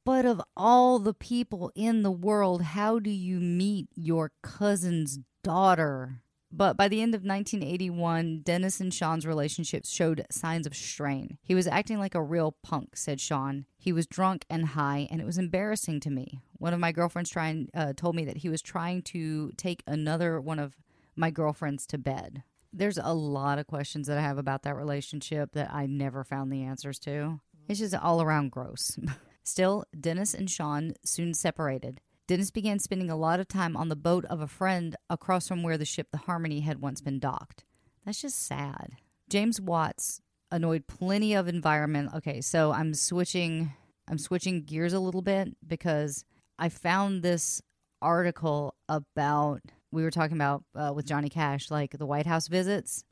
But 0.06 0.26
of 0.26 0.42
all 0.56 1.00
the 1.00 1.14
people 1.14 1.72
in 1.76 2.04
the 2.04 2.12
world, 2.12 2.62
how 2.62 3.00
do 3.00 3.10
you 3.10 3.40
meet 3.40 3.90
your 3.96 4.32
cousin's 4.42 5.20
daughter? 5.44 6.24
But 6.56 6.78
by 6.78 6.88
the 6.88 7.02
end 7.02 7.16
of 7.16 7.24
1981, 7.24 8.42
Dennis 8.44 8.80
and 8.80 8.94
Shawn's 8.94 9.26
relationship 9.26 9.86
showed 9.86 10.26
signs 10.30 10.68
of 10.68 10.76
strain. 10.76 11.38
He 11.42 11.56
was 11.56 11.68
acting 11.68 12.00
like 12.00 12.16
a 12.16 12.22
real 12.22 12.56
punk, 12.64 12.96
said 12.96 13.20
Shawn. 13.20 13.66
He 13.84 13.92
was 13.92 14.08
drunk 14.08 14.46
and 14.50 14.66
high, 14.66 15.10
and 15.12 15.20
it 15.20 15.26
was 15.26 15.38
embarrassing 15.38 16.00
to 16.00 16.10
me. 16.10 16.40
One 16.58 16.74
of 16.74 16.80
my 16.80 16.94
girlfriends 16.94 17.30
trying 17.30 17.68
uh, 17.74 17.92
told 17.98 18.16
me 18.16 18.24
that 18.24 18.38
he 18.38 18.48
was 18.48 18.62
trying 18.62 19.02
to 19.02 19.52
take 19.58 19.84
another 19.86 20.40
one 20.40 20.58
of 20.58 20.78
my 21.18 21.30
girlfriends 21.32 21.86
to 21.88 21.98
bed. 21.98 22.44
There's 22.72 22.98
a 22.98 23.14
lot 23.14 23.60
of 23.60 23.68
questions 23.68 24.08
that 24.08 24.18
I 24.18 24.22
have 24.22 24.38
about 24.38 24.64
that 24.64 24.78
relationship 24.78 25.52
that 25.52 25.70
I 25.70 25.86
never 25.86 26.24
found 26.24 26.50
the 26.50 26.64
answers 26.64 26.98
to. 27.00 27.42
It's 27.68 27.82
just 27.82 27.94
all 27.94 28.22
around 28.22 28.52
gross. 28.52 28.98
Still, 29.44 29.84
Dennis 30.00 30.34
and 30.34 30.50
Shawn 30.50 30.94
soon 31.04 31.34
separated. 31.34 32.00
Dennis 32.26 32.52
began 32.52 32.80
spending 32.80 33.10
a 33.10 33.18
lot 33.18 33.42
of 33.42 33.50
time 33.50 33.76
on 33.76 33.90
the 33.90 33.98
boat 33.98 34.24
of 34.30 34.40
a 34.40 34.48
friend 34.48 34.96
across 35.10 35.50
from 35.50 35.62
where 35.62 35.78
the 35.78 35.84
ship 35.84 36.08
the 36.10 36.20
Harmony 36.20 36.62
had 36.62 36.80
once 36.80 37.02
been 37.02 37.20
docked. 37.20 37.66
That's 38.06 38.22
just 38.22 38.46
sad. 38.46 38.94
James 39.30 39.60
Watts 39.60 40.22
annoyed 40.54 40.88
plenty 40.88 41.34
of 41.34 41.48
environment. 41.50 42.12
Okay, 42.16 42.40
so 42.40 42.72
I'm 42.72 42.94
switching 42.94 43.74
I'm 44.08 44.18
switching 44.18 44.64
gears 44.64 44.94
a 44.94 45.00
little 45.00 45.22
bit 45.22 45.56
because 45.66 46.24
I 46.60 46.70
found 46.70 47.24
this 47.24 47.62
article 48.02 48.76
about 48.88 49.62
we 49.92 50.04
were 50.04 50.12
talking 50.12 50.38
about 50.38 50.64
uh, 50.76 50.92
with 50.96 51.06
Johnny 51.06 51.30
Cash 51.30 51.70
like 51.72 51.98
the 51.98 52.06
White 52.06 52.26
House 52.28 52.48
visits. 52.48 53.04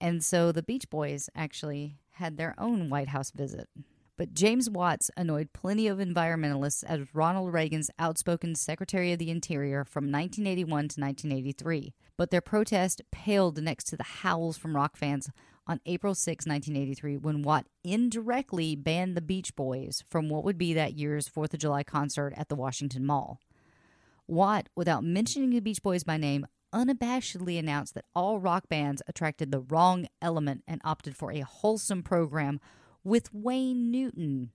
And 0.00 0.22
so 0.24 0.52
the 0.52 0.62
Beach 0.62 0.88
Boys 0.90 1.28
actually 1.34 1.98
had 2.12 2.36
their 2.36 2.54
own 2.58 2.90
White 2.90 3.08
House 3.08 3.30
visit. 3.30 3.68
But 4.18 4.32
James 4.32 4.70
Watts 4.70 5.10
annoyed 5.14 5.52
plenty 5.52 5.88
of 5.88 5.98
environmentalists 5.98 6.82
as 6.84 7.14
Ronald 7.14 7.52
Reagan's 7.52 7.90
outspoken 7.98 8.54
Secretary 8.54 9.12
of 9.12 9.18
the 9.18 9.30
Interior 9.30 9.84
from 9.84 10.04
1981 10.04 10.66
to 10.68 11.00
1983. 11.00 11.92
But 12.16 12.30
their 12.30 12.40
protest 12.40 13.02
paled 13.12 13.62
next 13.62 13.84
to 13.88 13.96
the 13.96 14.04
howls 14.04 14.56
from 14.56 14.74
rock 14.74 14.96
fans 14.96 15.28
on 15.66 15.80
April 15.84 16.14
6, 16.14 16.46
1983, 16.46 17.18
when 17.18 17.42
Watt 17.42 17.66
indirectly 17.84 18.74
banned 18.74 19.16
the 19.16 19.20
Beach 19.20 19.54
Boys 19.54 20.02
from 20.08 20.30
what 20.30 20.44
would 20.44 20.56
be 20.56 20.72
that 20.72 20.94
year's 20.94 21.28
4th 21.28 21.52
of 21.52 21.60
July 21.60 21.82
concert 21.82 22.32
at 22.38 22.48
the 22.48 22.54
Washington 22.54 23.04
Mall. 23.04 23.40
Watt, 24.26 24.68
without 24.74 25.04
mentioning 25.04 25.50
the 25.50 25.60
Beach 25.60 25.82
Boys 25.82 26.04
by 26.04 26.16
name, 26.16 26.46
unabashedly 26.72 27.58
announced 27.58 27.94
that 27.94 28.06
all 28.14 28.40
rock 28.40 28.68
bands 28.68 29.02
attracted 29.06 29.50
the 29.50 29.60
wrong 29.60 30.06
element 30.22 30.62
and 30.66 30.80
opted 30.84 31.16
for 31.16 31.32
a 31.32 31.40
wholesome 31.40 32.02
program 32.02 32.60
with 33.06 33.32
Wayne 33.32 33.90
Newton. 33.92 34.50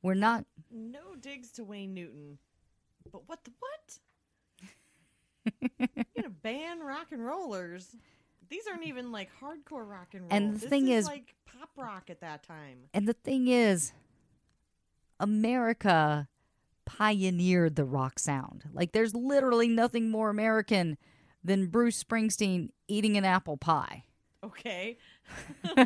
We're 0.00 0.14
not 0.14 0.44
No 0.70 1.16
digs 1.20 1.50
to 1.52 1.64
Wayne 1.64 1.92
Newton. 1.92 2.38
But 3.10 3.28
what 3.28 3.42
the 3.44 3.50
what? 3.58 3.98
You're 5.78 6.04
gonna 6.16 6.30
ban 6.30 6.80
rock 6.80 7.08
and 7.10 7.24
rollers. 7.24 7.96
These 8.48 8.66
aren't 8.68 8.84
even 8.86 9.10
like 9.12 9.28
hardcore 9.40 9.86
rock 9.88 10.08
and 10.12 10.22
roll. 10.22 10.28
And 10.30 10.54
the 10.54 10.60
This 10.60 10.68
thing 10.70 10.88
is, 10.88 11.04
is- 11.04 11.08
like 11.08 11.34
pop 11.46 11.70
rock 11.76 12.10
at 12.10 12.20
that 12.20 12.42
time. 12.44 12.78
and 12.94 13.08
the 13.08 13.12
thing 13.12 13.48
is 13.48 13.92
America 15.18 16.28
pioneered 16.84 17.74
the 17.76 17.84
rock 17.84 18.18
sound. 18.18 18.64
Like 18.72 18.92
there's 18.92 19.14
literally 19.14 19.68
nothing 19.68 20.10
more 20.10 20.30
American 20.30 20.96
than 21.42 21.66
Bruce 21.66 22.02
Springsteen 22.02 22.70
eating 22.86 23.16
an 23.16 23.24
apple 23.24 23.56
pie. 23.56 24.04
Okay. 24.44 24.96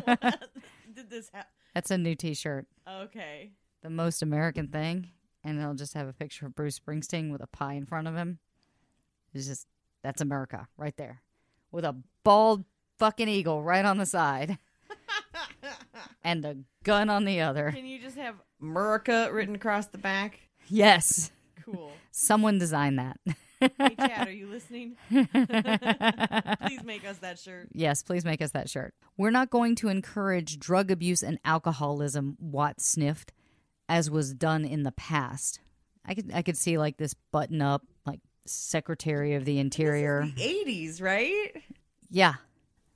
Did 0.95 1.09
this 1.09 1.29
happen? 1.29 1.49
That's 1.73 1.91
a 1.91 1.97
new 1.97 2.15
t-shirt. 2.15 2.67
Okay. 2.87 3.51
The 3.81 3.89
most 3.89 4.21
American 4.21 4.67
thing 4.67 5.09
and 5.43 5.59
it'll 5.59 5.73
just 5.73 5.93
have 5.93 6.07
a 6.07 6.13
picture 6.13 6.45
of 6.45 6.55
Bruce 6.55 6.79
Springsteen 6.79 7.31
with 7.31 7.41
a 7.41 7.47
pie 7.47 7.73
in 7.73 7.85
front 7.85 8.07
of 8.07 8.15
him. 8.15 8.39
It's 9.33 9.47
just 9.47 9.67
that's 10.03 10.21
America 10.21 10.67
right 10.77 10.95
there. 10.97 11.21
With 11.71 11.85
a 11.85 11.95
bald 12.23 12.65
fucking 12.99 13.27
eagle 13.27 13.63
right 13.63 13.83
on 13.83 13.97
the 13.97 14.05
side. 14.05 14.57
and 16.23 16.45
a 16.45 16.57
gun 16.83 17.09
on 17.09 17.25
the 17.25 17.41
other. 17.41 17.71
Can 17.71 17.85
you 17.85 17.99
just 17.99 18.17
have 18.17 18.35
America 18.61 19.29
written 19.31 19.55
across 19.55 19.87
the 19.87 19.97
back? 19.97 20.39
Yes. 20.67 21.31
Cool. 21.63 21.91
Someone 22.11 22.59
designed 22.59 22.99
that. 22.99 23.17
Hey, 23.77 23.95
Chad, 23.95 24.27
are 24.27 24.31
you 24.31 24.47
listening? 24.47 24.95
Please 25.09 26.83
make 26.83 27.05
us 27.05 27.17
that 27.19 27.39
shirt. 27.39 27.69
Yes, 27.73 28.03
please 28.03 28.25
make 28.25 28.41
us 28.41 28.51
that 28.51 28.69
shirt. 28.69 28.93
We're 29.17 29.31
not 29.31 29.49
going 29.49 29.75
to 29.77 29.89
encourage 29.89 30.59
drug 30.59 30.91
abuse 30.91 31.23
and 31.23 31.39
alcoholism, 31.45 32.37
Watt 32.39 32.81
sniffed, 32.81 33.31
as 33.87 34.09
was 34.09 34.33
done 34.33 34.65
in 34.65 34.83
the 34.83 34.91
past. 34.91 35.59
I 36.05 36.13
could 36.15 36.31
I 36.33 36.41
could 36.41 36.57
see 36.57 36.77
like 36.77 36.97
this 36.97 37.13
button 37.31 37.61
up, 37.61 37.83
like 38.05 38.19
Secretary 38.45 39.35
of 39.35 39.45
the 39.45 39.59
Interior. 39.59 40.29
The 40.35 40.41
80s, 40.65 41.01
right? 41.01 41.51
Yeah. 42.09 42.33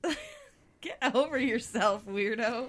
Get 0.80 0.98
over 1.14 1.38
yourself, 1.38 2.06
weirdo. 2.06 2.68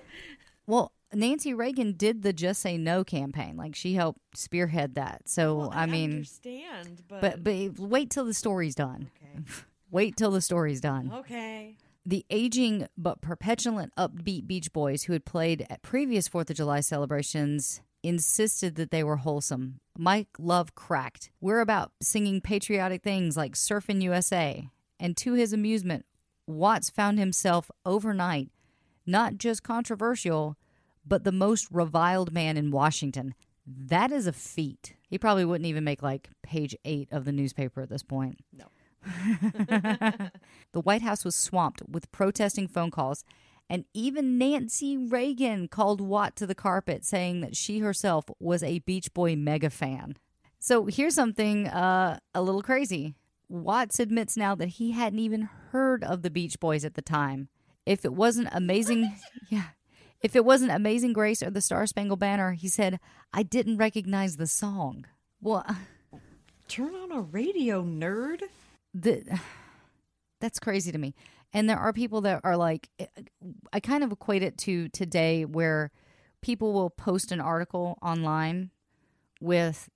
Well, 0.66 0.94
Nancy 1.14 1.54
Reagan 1.54 1.94
did 1.94 2.22
the 2.22 2.34
Just 2.34 2.62
Say 2.62 2.78
No 2.78 3.04
campaign. 3.04 3.58
Like 3.58 3.76
she 3.76 3.96
helped 3.96 4.20
spearhead 4.38 4.96
that. 4.96 5.28
So 5.28 5.56
Well, 5.56 5.72
I 5.74 5.86
mean 5.86 6.12
understand, 6.12 7.04
but, 7.08 7.22
but 7.22 7.44
but 7.44 7.80
wait 7.80 8.10
till 8.10 8.26
the 8.26 8.34
story's 8.34 8.76
done. 8.76 9.10
okay. 9.24 9.44
Wait 9.92 10.16
till 10.16 10.30
the 10.30 10.42
story's 10.42 10.80
done. 10.82 11.12
okay. 11.12 11.76
The 12.06 12.24
aging 12.30 12.88
but 12.96 13.22
perpetuant 13.22 13.92
upbeat 13.98 14.46
Beach 14.46 14.72
Boys 14.72 15.04
who 15.04 15.14
had 15.14 15.26
played 15.26 15.66
at 15.68 15.82
previous 15.82 16.30
4th 16.30 16.52
of 16.52 16.56
July 16.58 16.82
celebrations 16.82 17.82
insisted 18.04 18.76
that 18.76 18.92
they 18.92 19.04
were 19.04 19.18
wholesome. 19.18 19.80
Mike 19.98 20.28
Love 20.38 20.76
cracked. 20.76 21.32
We're 21.42 21.60
about 21.60 21.92
singing 22.02 22.40
patriotic 22.40 23.02
things 23.02 23.36
like 23.36 23.56
Surfin' 23.56 24.02
USA. 24.04 24.70
And 25.00 25.18
to 25.18 25.34
his 25.34 25.54
amusement, 25.54 26.06
Watts 26.46 26.92
found 26.92 27.18
himself 27.18 27.72
overnight 27.84 28.50
not 29.08 29.38
just 29.38 29.64
controversial, 29.64 30.56
but 31.06 31.24
the 31.24 31.32
most 31.32 31.68
reviled 31.72 32.32
man 32.32 32.58
in 32.58 32.72
Washington. 32.72 33.36
That 33.66 34.12
is 34.12 34.26
a 34.28 34.34
feat. 34.34 34.96
He 35.10 35.18
probably 35.18 35.46
wouldn't 35.46 35.68
even 35.68 35.84
make 35.84 36.02
like 36.02 36.30
page 36.44 36.76
eight 36.86 37.10
of 37.12 37.26
the 37.26 37.32
newspaper 37.32 37.82
at 37.82 37.90
this 37.90 38.04
point. 38.04 38.40
No. 38.54 38.66
The 40.72 40.82
White 40.82 41.02
House 41.02 41.26
was 41.26 41.36
swamped 41.36 41.82
with 41.90 42.12
protesting 42.12 42.68
phone 42.68 42.92
calls, 42.92 43.24
and 43.70 43.86
even 43.94 44.38
Nancy 44.38 44.98
Reagan 44.98 45.68
called 45.68 46.00
Watt 46.00 46.36
to 46.38 46.48
the 46.48 46.56
carpet, 46.56 47.04
saying 47.04 47.42
that 47.42 47.56
she 47.56 47.80
herself 47.80 48.26
was 48.40 48.62
a 48.62 48.80
Beach 48.80 49.14
Boy 49.14 49.36
mega 49.36 49.70
fan. 49.70 50.16
So 50.60 50.86
here's 50.86 51.16
something 51.16 51.68
uh, 51.68 52.20
a 52.36 52.42
little 52.42 52.62
crazy. 52.62 53.16
Watts 53.48 54.00
admits 54.00 54.38
now 54.38 54.54
that 54.56 54.70
he 54.70 54.92
hadn't 54.92 55.20
even 55.20 55.50
heard 55.72 56.04
of 56.04 56.22
the 56.22 56.30
Beach 56.30 56.60
Boys 56.60 56.86
at 56.86 56.94
the 56.94 57.02
time. 57.02 57.50
If 57.86 58.06
it 58.06 58.14
wasn't 58.14 58.50
amazing, 58.52 59.16
yeah. 59.50 59.70
If 60.22 60.36
it 60.36 60.44
wasn't 60.44 60.72
Amazing 60.72 61.14
Grace 61.14 61.42
or 61.42 61.50
the 61.50 61.62
Star 61.62 61.86
Spangled 61.88 62.20
Banner, 62.20 62.52
he 62.54 62.68
said, 62.68 63.00
I 63.34 63.44
didn't 63.44 63.78
recognize 63.78 64.36
the 64.38 64.48
song. 64.48 65.06
Well, 65.42 65.64
uh, 65.68 65.76
Turn 66.68 66.94
on 66.94 67.12
a 67.12 67.22
radio, 67.22 67.84
nerd. 67.84 68.42
the 68.94 69.24
that's 70.42 70.60
crazy 70.60 70.92
to 70.92 70.98
me 70.98 71.14
and 71.52 71.70
there 71.70 71.78
are 71.78 71.92
people 71.92 72.22
that 72.22 72.40
are 72.46 72.56
like 72.56 72.90
eh, 72.98 73.06
i 73.74 73.80
kind 73.82 74.04
of 74.06 74.12
equate 74.12 74.42
it 74.42 74.58
to 74.58 74.88
today 74.90 75.44
where 75.46 75.92
people 76.42 76.72
will 76.74 76.90
post 76.90 77.32
an 77.34 77.42
article 77.42 77.98
online 78.02 78.72
with 79.42 79.90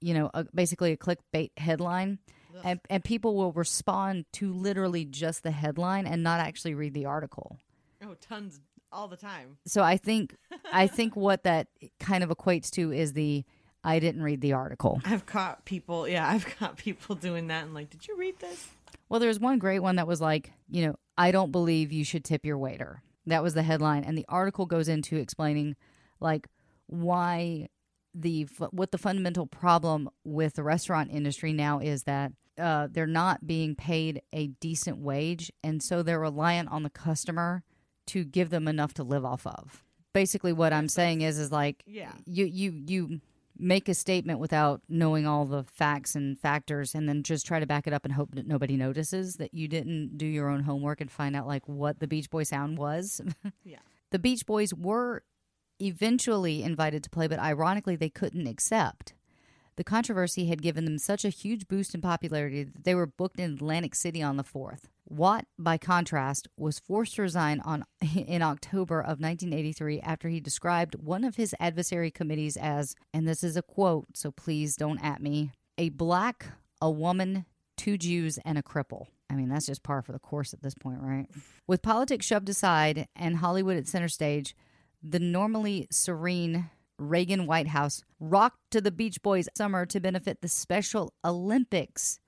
you 0.00 0.12
know 0.14 0.30
a, 0.34 0.44
basically 0.54 0.90
a 0.92 0.96
clickbait 0.96 1.50
headline 1.58 2.18
and, 2.64 2.80
and 2.90 3.04
people 3.04 3.34
will 3.36 3.52
respond 3.52 4.24
to 4.32 4.52
literally 4.52 5.04
just 5.04 5.42
the 5.44 5.50
headline 5.52 6.06
and 6.06 6.22
not 6.22 6.40
actually 6.40 6.74
read 6.74 6.92
the 6.94 7.06
article 7.06 7.56
Oh, 8.04 8.14
tons 8.20 8.60
all 8.94 9.08
the 9.08 9.16
time. 9.16 9.58
so 9.66 9.82
i 9.82 9.96
think 9.96 10.36
i 10.72 10.86
think 10.86 11.16
what 11.26 11.42
that 11.42 11.66
kind 12.00 12.22
of 12.24 12.30
equates 12.30 12.70
to 12.70 12.92
is 12.92 13.12
the 13.12 13.44
i 13.82 13.98
didn't 13.98 14.22
read 14.22 14.40
the 14.40 14.52
article 14.52 15.00
I've 15.04 15.26
caught 15.26 15.64
people. 15.64 16.08
Yeah, 16.08 16.26
I've 16.26 16.46
caught 16.56 16.76
people 16.78 17.14
doing 17.16 17.48
that 17.48 17.64
and 17.64 17.74
like, 17.74 17.90
did 17.90 18.06
you 18.08 18.16
read 18.16 18.38
this? 18.38 18.68
Well, 19.08 19.20
there's 19.20 19.38
one 19.38 19.58
great 19.58 19.80
one 19.80 19.96
that 19.96 20.06
was 20.06 20.20
like, 20.20 20.52
you 20.70 20.86
know, 20.86 20.94
I 21.18 21.30
don't 21.30 21.52
believe 21.52 21.92
you 21.92 22.04
should 22.04 22.24
tip 22.24 22.44
your 22.46 22.56
waiter. 22.56 23.02
That 23.26 23.42
was 23.42 23.54
the 23.54 23.62
headline, 23.62 24.04
and 24.04 24.16
the 24.16 24.24
article 24.28 24.66
goes 24.66 24.88
into 24.88 25.16
explaining 25.16 25.76
like 26.20 26.46
why 26.86 27.68
the 28.14 28.46
what 28.70 28.90
the 28.90 28.98
fundamental 28.98 29.46
problem 29.46 30.08
with 30.24 30.54
the 30.54 30.62
restaurant 30.62 31.10
industry 31.12 31.52
now 31.52 31.78
is 31.80 32.04
that 32.04 32.32
uh, 32.58 32.88
they're 32.90 33.06
not 33.06 33.46
being 33.46 33.74
paid 33.74 34.22
a 34.32 34.48
decent 34.60 34.98
wage, 34.98 35.50
and 35.62 35.82
so 35.82 36.02
they're 36.02 36.20
reliant 36.20 36.70
on 36.70 36.82
the 36.82 36.90
customer 36.90 37.64
to 38.08 38.24
give 38.24 38.50
them 38.50 38.68
enough 38.68 38.94
to 38.94 39.02
live 39.02 39.24
off 39.24 39.46
of. 39.46 39.82
Basically, 40.12 40.52
what 40.52 40.72
I'm 40.72 40.88
saying 40.88 41.22
is, 41.22 41.38
is 41.38 41.50
like, 41.50 41.82
Yeah. 41.86 42.12
you 42.26 42.44
you 42.44 42.82
you 42.86 43.20
make 43.56 43.88
a 43.88 43.94
statement 43.94 44.40
without 44.40 44.80
knowing 44.88 45.26
all 45.26 45.44
the 45.44 45.62
facts 45.64 46.14
and 46.16 46.38
factors, 46.38 46.94
and 46.94 47.08
then 47.08 47.22
just 47.22 47.46
try 47.46 47.60
to 47.60 47.66
back 47.66 47.86
it 47.86 47.92
up 47.92 48.04
and 48.04 48.12
hope 48.14 48.34
that 48.34 48.46
nobody 48.46 48.76
notices 48.76 49.36
that 49.36 49.54
you 49.54 49.68
didn't 49.68 50.18
do 50.18 50.26
your 50.26 50.48
own 50.48 50.64
homework 50.64 51.00
and 51.00 51.10
find 51.10 51.36
out 51.36 51.46
like 51.46 51.66
what 51.68 52.00
the 52.00 52.06
Beach 52.08 52.30
Boy 52.30 52.42
sound 52.42 52.78
was. 52.78 53.20
Yeah. 53.64 53.78
the 54.10 54.18
Beach 54.18 54.44
Boys 54.46 54.74
were 54.74 55.22
eventually 55.80 56.62
invited 56.62 57.02
to 57.04 57.10
play, 57.10 57.26
but 57.28 57.38
ironically, 57.38 57.96
they 57.96 58.08
couldn't 58.10 58.46
accept. 58.46 59.14
The 59.76 59.84
controversy 59.84 60.46
had 60.46 60.62
given 60.62 60.84
them 60.84 60.98
such 60.98 61.24
a 61.24 61.28
huge 61.30 61.66
boost 61.66 61.94
in 61.94 62.00
popularity 62.00 62.62
that 62.64 62.84
they 62.84 62.94
were 62.94 63.06
booked 63.06 63.40
in 63.40 63.54
Atlantic 63.54 63.94
City 63.96 64.22
on 64.22 64.36
the 64.36 64.44
4th. 64.44 64.84
Watt, 65.06 65.46
by 65.58 65.78
contrast, 65.78 66.48
was 66.56 66.78
forced 66.78 67.16
to 67.16 67.22
resign 67.22 67.60
on 67.60 67.84
in 68.16 68.42
October 68.42 69.00
of 69.00 69.20
1983 69.20 70.00
after 70.00 70.28
he 70.28 70.40
described 70.40 70.94
one 70.94 71.24
of 71.24 71.36
his 71.36 71.54
adversary 71.60 72.10
committees 72.10 72.56
as, 72.56 72.94
and 73.12 73.28
this 73.28 73.44
is 73.44 73.56
a 73.56 73.62
quote, 73.62 74.06
so 74.14 74.30
please 74.30 74.76
don't 74.76 75.02
at 75.04 75.22
me, 75.22 75.50
a 75.78 75.90
black, 75.90 76.46
a 76.80 76.90
woman, 76.90 77.44
two 77.76 77.98
Jews, 77.98 78.38
and 78.44 78.58
a 78.58 78.62
cripple. 78.62 79.06
I 79.30 79.34
mean, 79.34 79.48
that's 79.48 79.66
just 79.66 79.82
par 79.82 80.02
for 80.02 80.12
the 80.12 80.18
course 80.18 80.52
at 80.52 80.62
this 80.62 80.74
point, 80.74 81.00
right? 81.00 81.26
With 81.66 81.82
politics 81.82 82.26
shoved 82.26 82.48
aside 82.48 83.08
and 83.16 83.38
Hollywood 83.38 83.76
at 83.76 83.88
center 83.88 84.08
stage, 84.08 84.54
the 85.02 85.18
normally 85.18 85.86
serene 85.90 86.70
Reagan 86.98 87.46
White 87.46 87.68
House 87.68 88.04
rocked 88.20 88.70
to 88.70 88.80
the 88.80 88.92
Beach 88.92 89.20
Boys 89.22 89.48
summer 89.56 89.86
to 89.86 90.00
benefit 90.00 90.40
the 90.40 90.48
Special 90.48 91.12
Olympics 91.24 92.20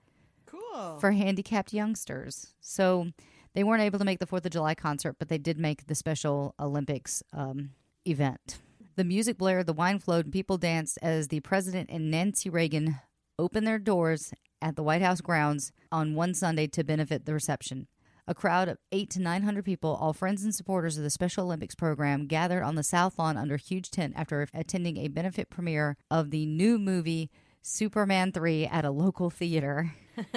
Cool. 0.72 0.98
for 0.98 1.12
handicapped 1.12 1.72
youngsters. 1.72 2.48
So 2.60 3.08
they 3.54 3.64
weren't 3.64 3.82
able 3.82 3.98
to 3.98 4.04
make 4.04 4.18
the 4.18 4.26
4th 4.26 4.44
of 4.44 4.52
July 4.52 4.74
concert, 4.74 5.16
but 5.18 5.28
they 5.28 5.38
did 5.38 5.58
make 5.58 5.86
the 5.86 5.94
Special 5.94 6.54
Olympics 6.60 7.22
um, 7.32 7.70
event. 8.06 8.58
The 8.96 9.04
music 9.04 9.38
blared, 9.38 9.66
the 9.66 9.72
wine 9.72 9.98
flowed, 9.98 10.26
and 10.26 10.32
people 10.32 10.58
danced 10.58 10.98
as 11.02 11.28
the 11.28 11.40
president 11.40 11.90
and 11.90 12.10
Nancy 12.10 12.48
Reagan 12.48 13.00
opened 13.38 13.66
their 13.66 13.78
doors 13.78 14.32
at 14.62 14.76
the 14.76 14.82
White 14.82 15.02
House 15.02 15.20
grounds 15.20 15.72
on 15.92 16.14
one 16.14 16.34
Sunday 16.34 16.66
to 16.68 16.82
benefit 16.84 17.26
the 17.26 17.34
reception. 17.34 17.88
A 18.26 18.34
crowd 18.34 18.68
of 18.68 18.78
eight 18.90 19.08
to 19.10 19.20
900 19.20 19.64
people, 19.64 19.96
all 20.00 20.12
friends 20.12 20.42
and 20.42 20.54
supporters 20.54 20.96
of 20.96 21.04
the 21.04 21.10
Special 21.10 21.44
Olympics 21.44 21.74
program, 21.76 22.26
gathered 22.26 22.64
on 22.64 22.74
the 22.74 22.82
South 22.82 23.18
Lawn 23.18 23.36
under 23.36 23.54
a 23.54 23.58
huge 23.58 23.90
tent 23.90 24.14
after 24.16 24.48
attending 24.52 24.96
a 24.96 25.08
benefit 25.08 25.48
premiere 25.48 25.96
of 26.10 26.30
the 26.30 26.44
new 26.44 26.78
movie 26.78 27.30
Superman 27.66 28.30
3 28.30 28.66
at 28.66 28.84
a 28.84 28.92
local 28.92 29.28
theater. 29.28 29.92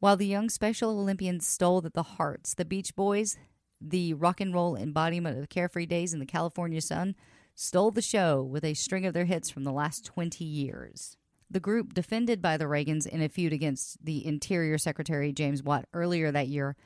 While 0.00 0.18
the 0.18 0.26
young 0.26 0.50
Special 0.50 0.90
Olympians 0.90 1.46
stole 1.46 1.80
the 1.80 2.02
hearts, 2.02 2.52
the 2.52 2.66
Beach 2.66 2.94
Boys, 2.94 3.38
the 3.80 4.12
rock 4.12 4.42
and 4.42 4.52
roll 4.52 4.76
embodiment 4.76 5.38
of 5.38 5.48
carefree 5.48 5.86
days 5.86 6.12
in 6.12 6.20
the 6.20 6.26
California 6.26 6.82
sun, 6.82 7.14
stole 7.54 7.90
the 7.90 8.02
show 8.02 8.42
with 8.42 8.64
a 8.64 8.74
string 8.74 9.06
of 9.06 9.14
their 9.14 9.24
hits 9.24 9.48
from 9.48 9.64
the 9.64 9.72
last 9.72 10.04
20 10.04 10.44
years. 10.44 11.16
The 11.50 11.58
group, 11.58 11.94
defended 11.94 12.42
by 12.42 12.58
the 12.58 12.66
Reagans 12.66 13.06
in 13.06 13.22
a 13.22 13.30
feud 13.30 13.54
against 13.54 14.04
the 14.04 14.24
Interior 14.26 14.76
Secretary 14.76 15.32
James 15.32 15.62
Watt 15.62 15.86
earlier 15.94 16.30
that 16.30 16.48
year, 16.48 16.76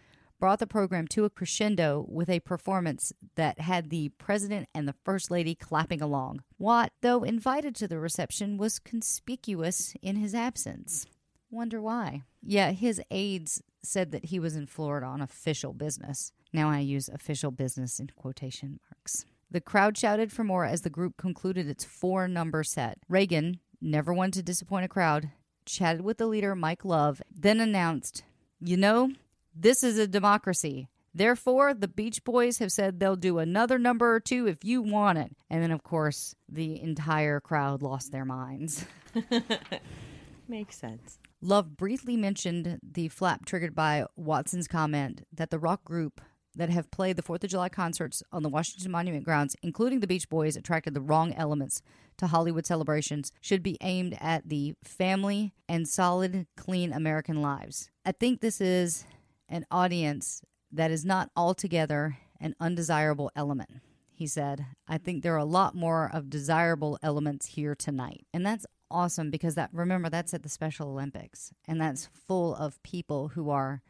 brought 0.41 0.59
the 0.59 0.67
program 0.67 1.07
to 1.09 1.25
a 1.25 1.31
crescendo 1.31 2.05
with 2.09 2.29
a 2.29 2.41
performance 2.41 3.13
that 3.37 3.61
had 3.61 3.91
the 3.91 4.09
president 4.19 4.69
and 4.75 4.89
the 4.89 4.95
first 5.05 5.31
lady 5.31 5.55
clapping 5.55 6.01
along. 6.01 6.43
Watt, 6.59 6.93
though 7.03 7.23
invited 7.23 7.77
to 7.77 7.87
the 7.87 7.99
reception, 7.99 8.57
was 8.57 8.79
conspicuous 8.79 9.95
in 10.03 10.17
his 10.17 10.35
absence. 10.35 11.07
Wonder 11.51 11.81
why? 11.81 12.23
Yeah, 12.43 12.73
his 12.73 13.03
aides 13.11 13.63
said 13.83 14.13
that 14.13 14.27
he 14.27 14.39
was 14.39 14.57
in 14.57 14.67
Florida 14.67 15.07
on 15.07 15.21
official 15.21 15.73
business. 15.73 16.33
Now 16.53 16.71
I 16.71 16.79
use 16.79 17.09
official 17.09 17.51
business 17.51 18.01
in 18.01 18.09
quotation 18.17 18.81
marks. 18.89 19.25
The 19.51 19.61
crowd 19.61 19.99
shouted 19.99 20.33
for 20.33 20.45
more 20.45 20.65
as 20.65 20.83
the 20.83 20.91
group 20.91 21.17
concluded 21.17 21.69
its 21.69 21.85
four 21.85 22.29
number 22.29 22.63
set. 22.63 22.99
Reagan, 23.09 23.61
never 23.81 24.15
one 24.15 24.31
to 24.33 24.43
disappoint 24.43 24.85
a 24.85 24.89
crowd, 24.89 25.31
chatted 25.67 26.03
with 26.03 26.19
the 26.19 26.27
leader, 26.27 26.55
Mike 26.55 26.85
Love, 26.85 27.21
then 27.35 27.61
announced, 27.61 28.23
You 28.61 28.77
know, 28.77 29.11
this 29.55 29.83
is 29.83 29.99
a 29.99 30.07
democracy. 30.07 30.89
Therefore, 31.13 31.75
the 31.75 31.89
Beach 31.89 32.23
Boys 32.23 32.59
have 32.59 32.71
said 32.71 33.01
they'll 33.01 33.17
do 33.17 33.39
another 33.39 33.79
number 33.79 34.15
or 34.15 34.21
two 34.21 34.47
if 34.47 34.65
you 34.65 34.81
want 34.81 35.19
it. 35.19 35.35
And 35.49 35.63
then, 35.63 35.73
of 35.73 35.83
course, 35.83 36.35
the 36.49 36.81
entire 36.81 37.41
crowd 37.41 37.83
lost 37.83 38.13
their 38.13 38.25
minds. 38.25 38.85
Makes 40.49 40.79
sense. 40.79 41.19
Love 41.43 41.77
briefly 41.77 42.17
mentioned 42.17 42.79
the 42.83 43.09
flap 43.09 43.45
triggered 43.45 43.75
by 43.75 44.05
Watson's 44.17 44.69
comment 44.69 45.27
that 45.33 45.51
the 45.51 45.59
rock 45.59 45.85
group 45.85 46.21
that 46.55 46.71
have 46.71 46.91
played 46.91 47.17
the 47.17 47.23
4th 47.23 47.45
of 47.45 47.51
July 47.51 47.69
concerts 47.69 48.23
on 48.33 48.43
the 48.43 48.49
Washington 48.49 48.91
Monument 48.91 49.25
grounds, 49.25 49.57
including 49.63 50.01
the 50.01 50.07
Beach 50.07 50.29
Boys, 50.29 50.57
attracted 50.57 50.95
the 50.95 51.01
wrong 51.01 51.33
elements 51.35 51.83
to 52.19 52.27
Hollywood 52.27 52.67
celebrations, 52.67 53.33
should 53.41 53.63
be 53.63 53.79
aimed 53.81 54.17
at 54.21 54.49
the 54.49 54.75
family 54.85 55.55
and 55.69 55.89
solid, 55.89 56.47
clean 56.57 56.93
American 56.93 57.41
lives. 57.41 57.91
I 58.05 58.13
think 58.13 58.41
this 58.41 58.61
is 58.61 59.05
an 59.51 59.67
audience 59.71 60.43
that 60.73 60.91
is 60.91 61.05
not 61.05 61.31
altogether 61.37 62.17
an 62.41 62.55
undesirable 62.61 63.31
element. 63.37 63.83
He 64.13 64.27
said, 64.27 64.67
I 64.87 64.99
think 64.99 65.23
there 65.23 65.35
are 65.35 65.39
a 65.39 65.45
lot 65.45 65.75
more 65.75 66.11
of 66.13 66.31
desirable 66.31 66.99
elements 67.03 67.47
here 67.47 67.75
tonight. 67.75 68.27
And 68.33 68.47
that's 68.47 68.67
awesome 68.91 69.31
because 69.31 69.55
that 69.55 69.71
remember 69.73 70.09
that's 70.09 70.35
at 70.35 70.43
the 70.43 70.49
Special 70.49 70.89
Olympics 70.89 71.53
and 71.67 71.81
that's 71.81 72.09
full 72.27 72.55
of 72.55 72.83
people 72.83 73.29
who 73.29 73.51
are 73.51 73.83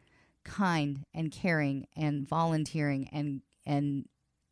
kind 0.43 1.05
and 1.13 1.31
caring 1.31 1.85
and 1.95 2.27
volunteering 2.27 3.07
and 3.11 3.41
and 3.65 4.05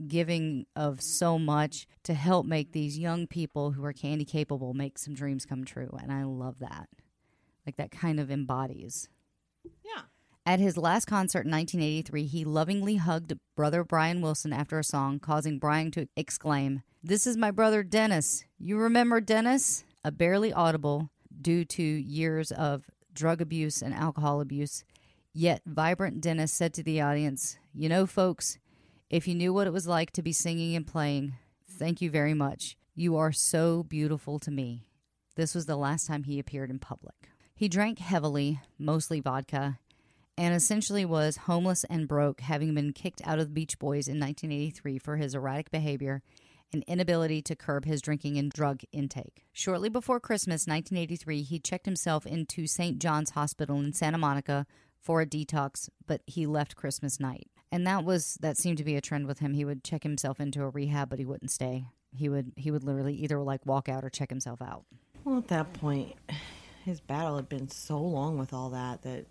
giving 0.08 0.66
of 0.76 1.02
so 1.02 1.38
much 1.38 1.88
to 2.04 2.14
help 2.14 2.46
make 2.46 2.72
these 2.72 2.98
young 2.98 3.28
people 3.28 3.72
who 3.72 3.84
are 3.84 3.94
candy 3.94 4.26
capable 4.26 4.74
make 4.74 4.98
some 4.98 5.14
dreams 5.14 5.46
come 5.46 5.66
true 5.66 5.98
and 6.02 6.12
I 6.12 6.24
love 6.24 6.60
that. 6.60 6.90
Like 7.66 7.78
that 7.78 7.92
kind 7.92 8.20
of 8.20 8.32
embodies 8.32 9.08
Yeah. 9.84 10.04
At 10.50 10.60
his 10.60 10.78
last 10.78 11.06
concert 11.06 11.46
in 11.46 11.52
1983, 11.52 12.26
he 12.26 12.44
lovingly 12.44 12.96
hugged 12.96 13.34
brother 13.56 13.84
Brian 13.84 14.20
Wilson 14.20 14.52
after 14.52 14.80
a 14.80 14.84
song, 14.84 15.20
causing 15.20 15.60
Brian 15.60 15.92
to 15.92 16.08
exclaim, 16.18 16.82
This 17.04 17.28
is 17.28 17.38
my 17.38 17.52
brother 17.52 17.84
Dennis. 17.84 18.46
You 18.58 18.80
remember 18.80 19.22
Dennis? 19.22 19.84
A 20.04 20.12
barely 20.12 20.52
audible, 20.52 21.12
due 21.40 21.66
to 21.66 21.84
years 21.84 22.52
of 22.52 22.90
drug 23.14 23.42
abuse 23.42 23.84
and 23.84 23.94
alcohol 23.94 24.42
abuse, 24.42 24.84
yet 25.36 25.62
vibrant 25.68 26.20
Dennis 26.20 26.52
said 26.52 26.74
to 26.74 26.84
the 26.84 27.00
audience, 27.00 27.60
You 27.72 27.88
know, 27.88 28.08
folks, 28.08 28.58
if 29.12 29.28
you 29.28 29.36
knew 29.36 29.54
what 29.54 29.68
it 29.68 29.74
was 29.74 29.86
like 29.86 30.10
to 30.14 30.24
be 30.24 30.34
singing 30.34 30.76
and 30.76 30.88
playing, 30.88 31.34
thank 31.70 32.02
you 32.02 32.10
very 32.10 32.34
much. 32.34 32.76
You 32.96 33.18
are 33.18 33.32
so 33.32 33.84
beautiful 33.84 34.40
to 34.40 34.50
me. 34.50 34.88
This 35.36 35.54
was 35.54 35.68
the 35.68 35.78
last 35.78 36.08
time 36.08 36.24
he 36.24 36.40
appeared 36.40 36.72
in 36.72 36.80
public. 36.80 37.30
He 37.56 37.70
drank 37.70 38.00
heavily, 38.00 38.62
mostly 38.80 39.20
vodka, 39.20 39.78
and 40.40 40.56
essentially 40.56 41.04
was 41.04 41.36
homeless 41.36 41.84
and 41.90 42.08
broke, 42.08 42.40
having 42.40 42.74
been 42.74 42.94
kicked 42.94 43.22
out 43.26 43.40
of 43.40 43.48
the 43.48 43.54
Beach 43.54 43.78
Boys 43.78 44.08
in 44.08 44.22
1983 44.22 44.98
for 44.98 45.18
his 45.18 45.36
erratic 45.36 45.70
behavior 45.70 46.24
and 46.72 46.82
inability 46.88 47.42
to 47.42 47.58
curb 47.58 47.84
his 47.84 48.02
drinking 48.02 48.38
and 48.38 48.50
drug 48.50 48.82
intake. 48.94 49.44
Shortly 49.52 49.90
before 49.90 50.22
Christmas 50.22 50.66
1983, 50.66 51.42
he 51.42 51.60
checked 51.60 51.86
himself 51.86 52.26
into 52.26 52.68
St. 52.68 53.00
John's 53.00 53.32
Hospital 53.32 53.82
in 53.82 53.92
Santa 53.92 54.18
Monica 54.18 54.66
for 54.98 55.20
a 55.20 55.26
detox, 55.26 55.90
but 56.08 56.22
he 56.26 56.46
left 56.46 56.78
Christmas 56.78 57.20
night. 57.20 57.50
And 57.70 57.86
that 57.86 58.06
was 58.06 58.38
that 58.40 58.58
seemed 58.58 58.78
to 58.78 58.86
be 58.86 58.96
a 58.96 59.02
trend 59.02 59.28
with 59.28 59.40
him. 59.40 59.54
He 59.54 59.66
would 59.66 59.84
check 59.84 60.04
himself 60.04 60.40
into 60.40 60.64
a 60.64 60.70
rehab, 60.70 61.10
but 61.10 61.20
he 61.20 61.26
wouldn't 61.26 61.52
stay. 61.52 61.84
He 62.16 62.30
would 62.30 62.54
he 62.56 62.72
would 62.72 62.86
literally 62.86 63.16
either 63.16 63.40
like 63.40 63.66
walk 63.66 63.90
out 63.90 64.06
or 64.06 64.10
check 64.10 64.30
himself 64.30 64.62
out. 64.62 64.86
Well, 65.26 65.40
at 65.40 65.50
that 65.50 65.74
point, 65.74 66.16
his 66.86 67.02
battle 67.02 67.36
had 67.36 67.50
been 67.50 67.70
so 67.70 68.00
long 68.00 68.40
with 68.40 68.54
all 68.54 68.70
that 68.70 69.02
that, 69.02 69.26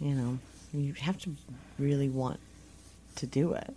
you 0.00 0.14
know, 0.14 0.38
you 0.72 0.92
have 0.94 1.18
to 1.18 1.34
really 1.78 2.08
want 2.08 2.40
to 3.16 3.26
do 3.26 3.52
it. 3.52 3.76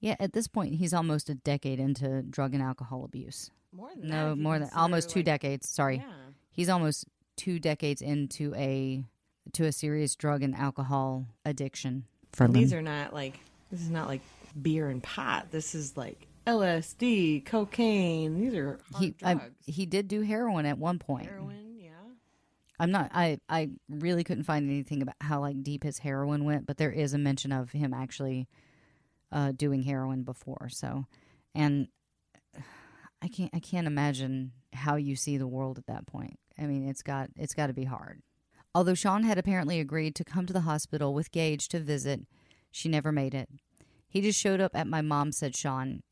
Yeah, 0.00 0.16
at 0.20 0.32
this 0.32 0.46
point, 0.48 0.74
he's 0.74 0.92
almost 0.92 1.30
a 1.30 1.34
decade 1.34 1.80
into 1.80 2.22
drug 2.22 2.52
and 2.54 2.62
alcohol 2.62 3.04
abuse. 3.04 3.50
More 3.72 3.90
than 3.96 4.08
No, 4.08 4.34
more 4.36 4.58
than 4.58 4.68
almost 4.74 5.10
two 5.10 5.22
decades. 5.22 5.68
Sorry, 5.68 5.96
Yeah. 5.98 6.12
he's 6.50 6.68
almost 6.68 7.06
two 7.36 7.58
decades 7.58 8.02
into 8.02 8.54
a 8.54 9.04
to 9.52 9.64
a 9.64 9.72
serious 9.72 10.16
drug 10.16 10.42
and 10.42 10.54
alcohol 10.56 11.26
addiction. 11.44 12.04
For 12.32 12.48
These 12.48 12.72
are 12.72 12.82
not 12.82 13.14
like 13.14 13.38
this 13.70 13.80
is 13.80 13.90
not 13.90 14.08
like 14.08 14.20
beer 14.60 14.88
and 14.88 15.02
pot. 15.02 15.50
This 15.50 15.74
is 15.74 15.96
like 15.96 16.26
LSD, 16.46 17.44
cocaine. 17.44 18.40
These 18.40 18.54
are 18.54 18.78
hard 18.92 19.02
he 19.04 19.14
I, 19.22 19.34
drugs. 19.34 19.54
he 19.66 19.86
did 19.86 20.08
do 20.08 20.22
heroin 20.22 20.66
at 20.66 20.78
one 20.78 20.98
point. 20.98 21.26
Heroin. 21.28 21.65
I'm 22.78 22.90
not. 22.90 23.10
I 23.14 23.38
I 23.48 23.70
really 23.88 24.24
couldn't 24.24 24.44
find 24.44 24.68
anything 24.68 25.02
about 25.02 25.16
how 25.20 25.40
like 25.40 25.62
deep 25.62 25.82
his 25.82 25.98
heroin 25.98 26.44
went, 26.44 26.66
but 26.66 26.76
there 26.76 26.92
is 26.92 27.14
a 27.14 27.18
mention 27.18 27.52
of 27.52 27.72
him 27.72 27.94
actually 27.94 28.48
uh, 29.32 29.52
doing 29.52 29.82
heroin 29.82 30.22
before. 30.22 30.68
So, 30.70 31.06
and 31.54 31.88
I 33.22 33.28
can't 33.28 33.50
I 33.54 33.60
can't 33.60 33.86
imagine 33.86 34.52
how 34.72 34.96
you 34.96 35.16
see 35.16 35.38
the 35.38 35.46
world 35.46 35.78
at 35.78 35.86
that 35.86 36.06
point. 36.06 36.38
I 36.58 36.66
mean, 36.66 36.88
it's 36.88 37.02
got 37.02 37.30
it's 37.36 37.54
got 37.54 37.68
to 37.68 37.72
be 37.72 37.84
hard. 37.84 38.22
Although 38.74 38.94
Shawn 38.94 39.22
had 39.22 39.38
apparently 39.38 39.80
agreed 39.80 40.14
to 40.16 40.24
come 40.24 40.44
to 40.46 40.52
the 40.52 40.60
hospital 40.60 41.14
with 41.14 41.32
Gage 41.32 41.68
to 41.68 41.80
visit, 41.80 42.26
she 42.70 42.90
never 42.90 43.10
made 43.10 43.34
it. 43.34 43.48
He 44.06 44.20
just 44.20 44.38
showed 44.38 44.60
up 44.60 44.72
at 44.74 44.86
my 44.86 45.00
mom, 45.00 45.32
said 45.32 45.56
Shawn. 45.56 46.02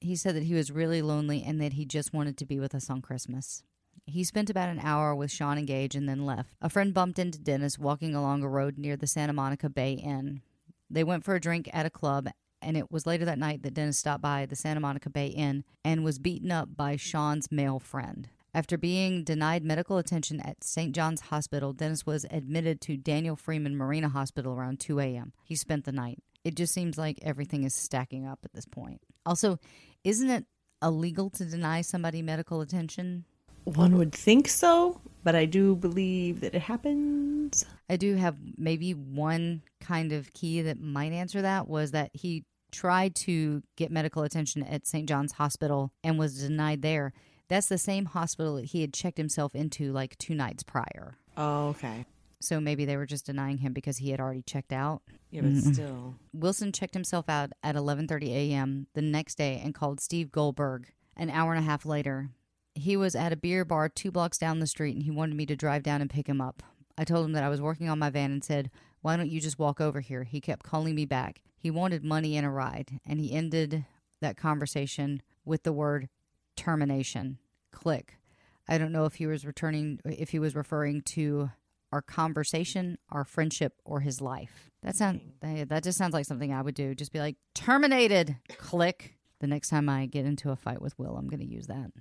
He 0.00 0.16
said 0.16 0.34
that 0.34 0.44
he 0.44 0.54
was 0.54 0.70
really 0.70 1.00
lonely 1.00 1.44
and 1.44 1.60
that 1.60 1.74
he 1.74 1.84
just 1.84 2.12
wanted 2.12 2.36
to 2.38 2.46
be 2.46 2.58
with 2.58 2.74
us 2.74 2.90
on 2.90 3.02
Christmas. 3.02 3.62
He 4.06 4.24
spent 4.24 4.50
about 4.50 4.68
an 4.68 4.80
hour 4.80 5.14
with 5.14 5.30
Shawn 5.30 5.58
and 5.58 5.66
Gage 5.66 5.94
and 5.94 6.08
then 6.08 6.24
left. 6.26 6.50
A 6.60 6.68
friend 6.68 6.94
bumped 6.94 7.18
into 7.18 7.38
Dennis 7.38 7.78
walking 7.78 8.14
along 8.14 8.42
a 8.42 8.48
road 8.48 8.78
near 8.78 8.96
the 8.96 9.06
Santa 9.06 9.32
Monica 9.32 9.68
Bay 9.68 9.92
Inn. 9.92 10.42
They 10.90 11.04
went 11.04 11.24
for 11.24 11.34
a 11.34 11.40
drink 11.40 11.68
at 11.72 11.86
a 11.86 11.90
club, 11.90 12.28
and 12.62 12.76
it 12.76 12.90
was 12.90 13.06
later 13.06 13.24
that 13.24 13.38
night 13.38 13.62
that 13.62 13.74
Dennis 13.74 13.98
stopped 13.98 14.22
by 14.22 14.46
the 14.46 14.56
Santa 14.56 14.80
Monica 14.80 15.10
Bay 15.10 15.28
Inn 15.28 15.64
and 15.84 16.04
was 16.04 16.18
beaten 16.18 16.50
up 16.50 16.76
by 16.76 16.96
Shawn's 16.96 17.52
male 17.52 17.78
friend. 17.78 18.28
After 18.54 18.78
being 18.78 19.24
denied 19.24 19.62
medical 19.62 19.98
attention 19.98 20.40
at 20.40 20.64
St. 20.64 20.94
John's 20.94 21.20
Hospital, 21.22 21.72
Dennis 21.72 22.06
was 22.06 22.26
admitted 22.30 22.80
to 22.82 22.96
Daniel 22.96 23.36
Freeman 23.36 23.76
Marina 23.76 24.08
Hospital 24.08 24.54
around 24.54 24.80
2 24.80 24.98
a.m. 25.00 25.32
He 25.44 25.54
spent 25.54 25.84
the 25.84 25.92
night. 25.92 26.22
It 26.44 26.56
just 26.56 26.72
seems 26.72 26.96
like 26.96 27.18
everything 27.22 27.64
is 27.64 27.74
stacking 27.74 28.26
up 28.26 28.40
at 28.44 28.54
this 28.54 28.64
point. 28.64 29.02
Also, 29.26 29.58
isn't 30.02 30.30
it 30.30 30.46
illegal 30.82 31.28
to 31.30 31.44
deny 31.44 31.82
somebody 31.82 32.22
medical 32.22 32.60
attention? 32.60 33.26
One 33.64 33.96
would 33.96 34.12
think 34.12 34.48
so, 34.48 35.00
but 35.24 35.34
I 35.34 35.44
do 35.44 35.76
believe 35.76 36.40
that 36.40 36.54
it 36.54 36.62
happens. 36.62 37.64
I 37.90 37.96
do 37.96 38.16
have 38.16 38.36
maybe 38.56 38.92
one 38.92 39.62
kind 39.80 40.12
of 40.12 40.32
key 40.32 40.62
that 40.62 40.80
might 40.80 41.12
answer 41.12 41.42
that 41.42 41.68
was 41.68 41.90
that 41.90 42.10
he 42.14 42.44
tried 42.70 43.14
to 43.14 43.62
get 43.76 43.90
medical 43.90 44.22
attention 44.22 44.62
at 44.62 44.86
St. 44.86 45.08
John's 45.08 45.32
Hospital 45.32 45.92
and 46.02 46.18
was 46.18 46.40
denied 46.40 46.82
there. 46.82 47.12
That's 47.48 47.68
the 47.68 47.78
same 47.78 48.06
hospital 48.06 48.56
that 48.56 48.66
he 48.66 48.82
had 48.82 48.92
checked 48.92 49.18
himself 49.18 49.54
into 49.54 49.92
like 49.92 50.18
two 50.18 50.34
nights 50.34 50.62
prior. 50.62 51.16
Oh, 51.36 51.68
okay. 51.68 52.04
So 52.40 52.60
maybe 52.60 52.84
they 52.84 52.96
were 52.96 53.06
just 53.06 53.26
denying 53.26 53.58
him 53.58 53.72
because 53.72 53.96
he 53.96 54.10
had 54.10 54.20
already 54.20 54.42
checked 54.42 54.72
out. 54.72 55.02
Yeah, 55.30 55.42
but 55.42 55.74
still. 55.74 56.14
Wilson 56.32 56.72
checked 56.72 56.94
himself 56.94 57.28
out 57.28 57.52
at 57.62 57.74
11:30 57.74 58.28
a.m. 58.28 58.86
the 58.94 59.02
next 59.02 59.36
day 59.36 59.60
and 59.62 59.74
called 59.74 60.00
Steve 60.00 60.30
Goldberg 60.30 60.92
an 61.16 61.30
hour 61.30 61.52
and 61.52 61.62
a 61.62 61.66
half 61.66 61.84
later. 61.84 62.30
He 62.78 62.96
was 62.96 63.14
at 63.14 63.32
a 63.32 63.36
beer 63.36 63.64
bar 63.64 63.88
2 63.88 64.10
blocks 64.10 64.38
down 64.38 64.60
the 64.60 64.66
street 64.66 64.94
and 64.94 65.04
he 65.04 65.10
wanted 65.10 65.36
me 65.36 65.46
to 65.46 65.56
drive 65.56 65.82
down 65.82 66.00
and 66.00 66.08
pick 66.08 66.28
him 66.28 66.40
up. 66.40 66.62
I 66.96 67.04
told 67.04 67.26
him 67.26 67.32
that 67.32 67.44
I 67.44 67.48
was 67.48 67.60
working 67.60 67.88
on 67.88 67.98
my 67.98 68.10
van 68.10 68.32
and 68.32 68.42
said, 68.42 68.70
"Why 69.02 69.16
don't 69.16 69.30
you 69.30 69.40
just 69.40 69.58
walk 69.58 69.80
over 69.80 70.00
here?" 70.00 70.24
He 70.24 70.40
kept 70.40 70.64
calling 70.64 70.94
me 70.94 71.04
back. 71.04 71.42
He 71.56 71.70
wanted 71.70 72.04
money 72.04 72.36
and 72.36 72.46
a 72.46 72.50
ride, 72.50 73.00
and 73.04 73.20
he 73.20 73.32
ended 73.32 73.84
that 74.20 74.36
conversation 74.36 75.22
with 75.44 75.62
the 75.62 75.72
word 75.72 76.08
termination. 76.56 77.38
Click. 77.72 78.18
I 78.66 78.78
don't 78.78 78.92
know 78.92 79.04
if 79.04 79.14
he 79.14 79.26
was 79.26 79.46
returning 79.46 80.00
if 80.04 80.30
he 80.30 80.38
was 80.38 80.54
referring 80.54 81.02
to 81.02 81.50
our 81.92 82.02
conversation, 82.02 82.98
our 83.10 83.24
friendship, 83.24 83.74
or 83.84 84.00
his 84.00 84.20
life. 84.20 84.70
That 84.82 84.96
sound 84.96 85.20
that 85.40 85.84
just 85.84 85.98
sounds 85.98 86.14
like 86.14 86.26
something 86.26 86.52
I 86.52 86.62
would 86.62 86.74
do. 86.74 86.94
Just 86.94 87.12
be 87.12 87.18
like 87.18 87.36
terminated. 87.54 88.36
Click. 88.56 89.14
The 89.40 89.46
next 89.46 89.68
time 89.68 89.88
I 89.88 90.06
get 90.06 90.26
into 90.26 90.50
a 90.50 90.56
fight 90.56 90.82
with 90.82 90.98
Will, 90.98 91.16
I'm 91.16 91.28
going 91.28 91.38
to 91.40 91.46
use 91.46 91.68
that. 91.68 91.92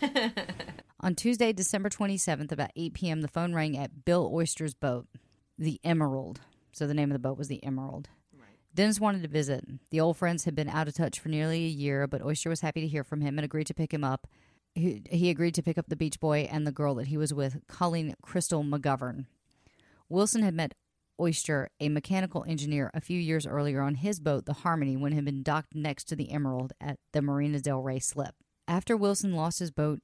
On 1.00 1.14
Tuesday, 1.14 1.52
December 1.52 1.88
27th, 1.88 2.52
about 2.52 2.70
8 2.76 2.94
p.m., 2.94 3.20
the 3.20 3.28
phone 3.28 3.54
rang 3.54 3.76
at 3.76 4.04
Bill 4.04 4.30
Oyster's 4.32 4.74
boat, 4.74 5.06
the 5.58 5.80
Emerald. 5.84 6.40
So 6.72 6.86
the 6.86 6.94
name 6.94 7.10
of 7.10 7.14
the 7.14 7.18
boat 7.18 7.38
was 7.38 7.48
the 7.48 7.62
Emerald. 7.62 8.08
Dennis 8.74 8.98
wanted 8.98 9.22
to 9.22 9.28
visit. 9.28 9.64
The 9.90 10.00
old 10.00 10.16
friends 10.16 10.44
had 10.44 10.56
been 10.56 10.68
out 10.68 10.88
of 10.88 10.94
touch 10.94 11.20
for 11.20 11.28
nearly 11.28 11.64
a 11.64 11.68
year, 11.68 12.08
but 12.08 12.22
Oyster 12.22 12.50
was 12.50 12.60
happy 12.60 12.80
to 12.80 12.88
hear 12.88 13.04
from 13.04 13.20
him 13.20 13.38
and 13.38 13.44
agreed 13.44 13.68
to 13.68 13.74
pick 13.74 13.94
him 13.94 14.02
up. 14.02 14.26
He, 14.74 15.02
he 15.08 15.30
agreed 15.30 15.54
to 15.54 15.62
pick 15.62 15.78
up 15.78 15.86
the 15.88 15.94
beach 15.94 16.18
boy 16.18 16.48
and 16.50 16.66
the 16.66 16.72
girl 16.72 16.96
that 16.96 17.06
he 17.06 17.16
was 17.16 17.32
with, 17.32 17.60
Colleen 17.68 18.14
Crystal 18.20 18.64
McGovern. 18.64 19.26
Wilson 20.08 20.42
had 20.42 20.54
met 20.54 20.74
Oyster, 21.20 21.68
a 21.78 21.88
mechanical 21.88 22.44
engineer, 22.48 22.90
a 22.92 23.00
few 23.00 23.20
years 23.20 23.46
earlier 23.46 23.80
on 23.80 23.94
his 23.94 24.18
boat, 24.18 24.46
the 24.46 24.52
Harmony, 24.52 24.96
when 24.96 25.12
it 25.12 25.16
had 25.16 25.24
been 25.24 25.44
docked 25.44 25.76
next 25.76 26.04
to 26.04 26.16
the 26.16 26.32
Emerald 26.32 26.72
at 26.80 26.98
the 27.12 27.22
Marina 27.22 27.60
del 27.60 27.80
Rey 27.80 28.00
slip. 28.00 28.34
After 28.66 28.96
Wilson 28.96 29.34
lost 29.34 29.58
his 29.58 29.70
boat, 29.70 30.00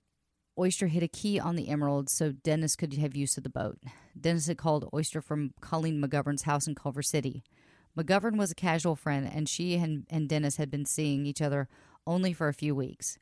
Oyster 0.59 0.89
hid 0.89 1.03
a 1.03 1.09
key 1.09 1.41
on 1.41 1.57
the 1.57 1.69
Emerald 1.69 2.11
so 2.11 2.33
Dennis 2.33 2.77
could 2.77 2.93
have 2.95 3.17
use 3.17 3.37
of 3.37 3.43
the 3.45 3.49
boat. 3.49 3.79
Dennis 4.21 4.47
had 4.47 4.59
called 4.59 4.91
Oyster 4.93 5.23
from 5.23 5.55
Colleen 5.61 6.03
McGovern's 6.03 6.43
house 6.43 6.67
in 6.67 6.75
Culver 6.75 7.03
City. 7.03 7.43
McGovern 7.99 8.37
was 8.37 8.51
a 8.51 8.57
casual 8.57 8.97
friend, 8.97 9.29
and 9.33 9.49
she 9.49 9.75
and, 9.75 10.07
and 10.11 10.29
Dennis 10.29 10.57
had 10.57 10.71
been 10.71 10.85
seeing 10.85 11.25
each 11.25 11.41
other 11.41 11.69
only 12.07 12.33
for 12.33 12.49
a 12.49 12.55
few 12.55 12.75
weeks. 12.75 13.19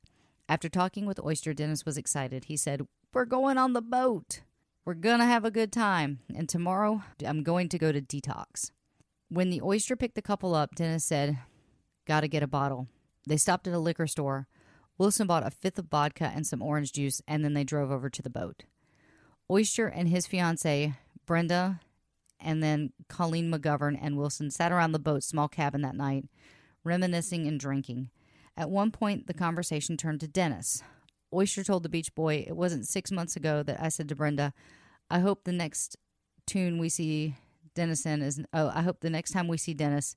After 0.49 0.69
talking 0.69 1.07
with 1.07 1.25
Oyster, 1.25 1.55
Dennis 1.55 1.87
was 1.87 1.97
excited. 1.97 2.45
He 2.45 2.57
said, 2.57 2.87
We're 3.13 3.25
going 3.25 3.59
on 3.59 3.73
the 3.73 3.83
boat. 3.83 4.41
We're 4.85 4.95
going 4.95 5.19
to 5.19 5.25
have 5.25 5.45
a 5.45 5.51
good 5.51 5.73
time. 5.73 6.21
And 6.35 6.49
tomorrow, 6.49 7.03
I'm 7.25 7.43
going 7.43 7.69
to 7.69 7.79
go 7.79 7.93
to 7.93 8.01
detox. 8.01 8.71
When 9.29 9.51
the 9.51 9.61
oyster 9.61 9.95
picked 9.95 10.15
the 10.15 10.23
couple 10.23 10.55
up, 10.55 10.75
Dennis 10.75 11.05
said, 11.05 11.39
Gotta 12.07 12.29
get 12.29 12.43
a 12.43 12.47
bottle. 12.47 12.89
They 13.27 13.37
stopped 13.37 13.69
at 13.69 13.75
a 13.75 13.79
liquor 13.79 14.07
store. 14.07 14.49
Wilson 14.99 15.29
bought 15.29 15.47
a 15.47 15.51
fifth 15.51 15.79
of 15.79 15.87
vodka 15.87 16.33
and 16.35 16.47
some 16.47 16.61
orange 16.61 16.93
juice, 16.93 17.23
and 17.27 17.45
then 17.45 17.55
they 17.55 17.65
drove 17.65 17.91
over 17.91 18.11
to 18.11 18.23
the 18.23 18.29
boat. 18.29 18.65
Oyster 19.51 19.87
and 19.87 20.09
his 20.09 20.27
fiancee, 20.27 20.95
Brenda, 21.25 21.81
and 22.41 22.63
then 22.63 22.93
Colleen 23.09 23.51
McGovern 23.51 23.99
and 24.01 24.17
Wilson 24.17 24.51
sat 24.51 24.73
around 24.73 24.93
the 24.93 24.99
boat's 24.99 25.27
small 25.27 25.49
cabin 25.49 25.83
that 25.83 25.97
night, 25.97 26.29
reminiscing 26.85 27.47
and 27.47 27.59
drinking. 27.59 28.11
At 28.57 28.71
one 28.71 28.91
point, 28.91 29.27
the 29.27 29.35
conversation 29.35 29.97
turned 29.97 30.21
to 30.21 30.29
Dennis. 30.29 30.83
Oyster 31.33 31.63
told 31.63 31.85
the 31.85 31.89
beach 31.89 32.15
boy, 32.15 32.45
It 32.47 32.57
wasn't 32.57 32.89
six 32.89 33.13
months 33.13 33.37
ago 33.37 33.63
that 33.63 33.81
I 33.81 33.89
said 33.89 34.09
to 34.09 34.17
Brenda, 34.17 34.53
I 35.11 35.21
hope 35.21 35.45
the 35.45 35.53
next 35.53 35.97
tune 36.47 36.79
we 36.79 36.89
see 36.89 37.37
Dennis 37.75 38.05
in 38.05 38.23
is, 38.23 38.43
oh, 38.53 38.73
I 38.75 38.83
hope 38.83 39.01
the 39.01 39.11
next 39.11 39.31
time 39.31 39.47
we 39.47 39.57
see 39.59 39.75
Dennis, 39.75 40.17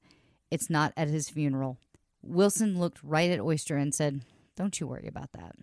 it's 0.49 0.69
not 0.69 0.93
at 0.97 1.07
his 1.07 1.29
funeral. 1.29 1.77
Wilson 2.23 2.79
looked 2.79 3.03
right 3.03 3.29
at 3.31 3.39
Oyster 3.39 3.77
and 3.77 3.93
said, 3.93 4.21
Don't 4.61 4.79
you 4.79 4.85
worry 4.85 5.07
about 5.07 5.31
that. 5.31 5.55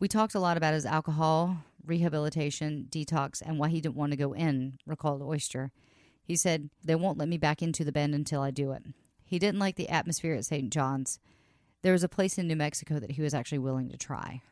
We 0.00 0.08
talked 0.08 0.34
a 0.34 0.40
lot 0.40 0.56
about 0.56 0.74
his 0.74 0.84
alcohol, 0.84 1.58
rehabilitation, 1.86 2.88
detox, 2.90 3.40
and 3.40 3.60
why 3.60 3.68
he 3.68 3.80
didn't 3.80 3.94
want 3.94 4.10
to 4.10 4.16
go 4.16 4.32
in, 4.32 4.76
recalled 4.88 5.22
Oyster. 5.22 5.70
He 6.24 6.34
said, 6.34 6.70
They 6.84 6.96
won't 6.96 7.16
let 7.16 7.28
me 7.28 7.38
back 7.38 7.62
into 7.62 7.84
the 7.84 7.92
bend 7.92 8.12
until 8.12 8.40
I 8.40 8.50
do 8.50 8.72
it. 8.72 8.82
He 9.24 9.38
didn't 9.38 9.60
like 9.60 9.76
the 9.76 9.88
atmosphere 9.88 10.34
at 10.34 10.44
St. 10.44 10.68
John's. 10.68 11.20
There 11.82 11.92
was 11.92 12.02
a 12.02 12.08
place 12.08 12.38
in 12.38 12.48
New 12.48 12.56
Mexico 12.56 12.98
that 12.98 13.12
he 13.12 13.22
was 13.22 13.34
actually 13.34 13.60
willing 13.60 13.88
to 13.90 13.96
try. 13.96 14.42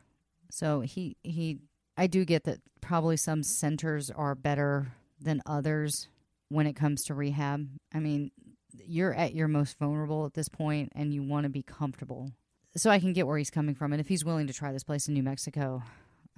So 0.49 0.79
he 0.79 1.17
he 1.23 1.59
I 1.97 2.07
do 2.07 2.23
get 2.23 2.45
that 2.45 2.61
probably 2.79 3.17
some 3.17 3.43
centers 3.43 4.11
are 4.11 4.33
better 4.33 4.93
than 5.19 5.41
others 5.45 6.07
when 6.47 6.67
it 6.67 6.77
comes 6.77 7.03
to 7.03 7.13
rehab. 7.13 7.67
I 7.93 7.99
mean, 7.99 8.31
you're 8.71 9.13
at 9.13 9.35
your 9.35 9.49
most 9.49 9.77
vulnerable 9.77 10.25
at 10.25 10.35
this 10.35 10.47
point 10.47 10.93
and 10.95 11.13
you 11.13 11.21
want 11.21 11.43
to 11.43 11.49
be 11.49 11.63
comfortable. 11.63 12.31
So 12.75 12.89
I 12.89 12.99
can 12.99 13.13
get 13.13 13.27
where 13.27 13.37
he's 13.37 13.51
coming 13.51 13.75
from. 13.75 13.93
And 13.93 14.01
if 14.01 14.07
he's 14.07 14.25
willing 14.25 14.47
to 14.47 14.53
try 14.53 14.71
this 14.71 14.83
place 14.83 15.07
in 15.07 15.13
New 15.13 15.23
Mexico, 15.23 15.83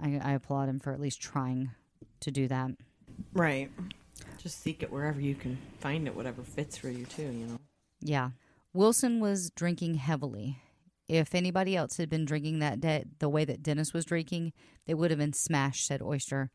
I, 0.02 0.20
I 0.22 0.32
applaud 0.34 0.68
him 0.68 0.80
for 0.80 0.92
at 0.92 1.00
least 1.00 1.22
trying 1.22 1.72
to 2.20 2.32
do 2.32 2.48
that. 2.48 2.72
Right. 3.34 3.72
Just 4.38 4.62
seek 4.62 4.84
it 4.84 4.92
wherever 4.92 5.22
you 5.22 5.36
can 5.36 5.58
find 5.80 6.08
it, 6.08 6.16
whatever 6.16 6.44
fits 6.44 6.78
for 6.78 6.90
you, 6.90 7.06
too, 7.06 7.24
you 7.24 7.48
know? 7.48 7.60
Yeah. 8.02 8.32
Wilson 8.74 9.20
was 9.20 9.50
drinking 9.52 9.96
heavily. 9.96 10.60
If 11.08 11.34
anybody 11.34 11.76
else 11.76 11.98
had 11.98 12.10
been 12.10 12.26
drinking 12.26 12.60
that 12.60 12.82
day 12.82 13.06
the 13.20 13.30
way 13.30 13.46
that 13.46 13.64
Dennis 13.64 13.94
was 13.94 14.06
drinking, 14.06 14.54
they 14.86 14.94
would 14.94 15.12
have 15.12 15.20
been 15.20 15.34
smashed, 15.34 15.86
said 15.86 16.02
Oyster. 16.02 16.52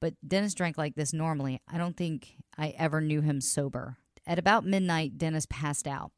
But 0.00 0.14
Dennis 0.26 0.54
drank 0.54 0.78
like 0.78 0.94
this 0.94 1.12
normally. 1.12 1.60
I 1.66 1.78
don't 1.78 1.96
think 1.96 2.36
I 2.56 2.74
ever 2.78 3.00
knew 3.00 3.22
him 3.22 3.40
sober. 3.40 3.96
At 4.26 4.38
about 4.38 4.64
midnight, 4.64 5.18
Dennis 5.18 5.46
passed 5.48 5.86
out. 5.86 6.12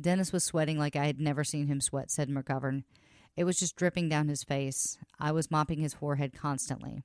Dennis 0.00 0.32
was 0.32 0.44
sweating 0.44 0.78
like 0.78 0.96
I 0.96 1.06
had 1.06 1.20
never 1.20 1.44
seen 1.44 1.66
him 1.66 1.80
sweat, 1.80 2.10
said 2.10 2.28
McGovern. 2.28 2.84
It 3.36 3.44
was 3.44 3.56
just 3.56 3.76
dripping 3.76 4.08
down 4.08 4.28
his 4.28 4.44
face. 4.44 4.98
I 5.18 5.32
was 5.32 5.50
mopping 5.50 5.80
his 5.80 5.94
forehead 5.94 6.32
constantly. 6.34 7.02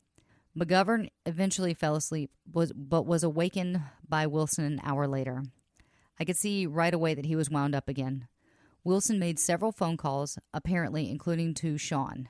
McGovern 0.58 1.10
eventually 1.26 1.74
fell 1.74 1.96
asleep, 1.96 2.32
was, 2.52 2.72
but 2.74 3.06
was 3.06 3.24
awakened 3.24 3.82
by 4.08 4.28
Wilson 4.28 4.66
an 4.66 4.82
hour 4.84 5.08
later. 5.08 5.44
I 6.20 6.26
could 6.26 6.38
see 6.38 6.66
right 6.66 6.94
away 6.94 7.14
that 7.14 7.26
he 7.26 7.36
was 7.36 7.50
wound 7.50 7.74
up 7.74 7.88
again. 7.88 8.28
Wilson 8.84 9.20
made 9.20 9.40
several 9.40 9.72
phone 9.72 9.98
calls, 9.98 10.38
apparently 10.54 11.10
including 11.10 11.54
to 11.56 11.78
Shawn. 11.78 12.30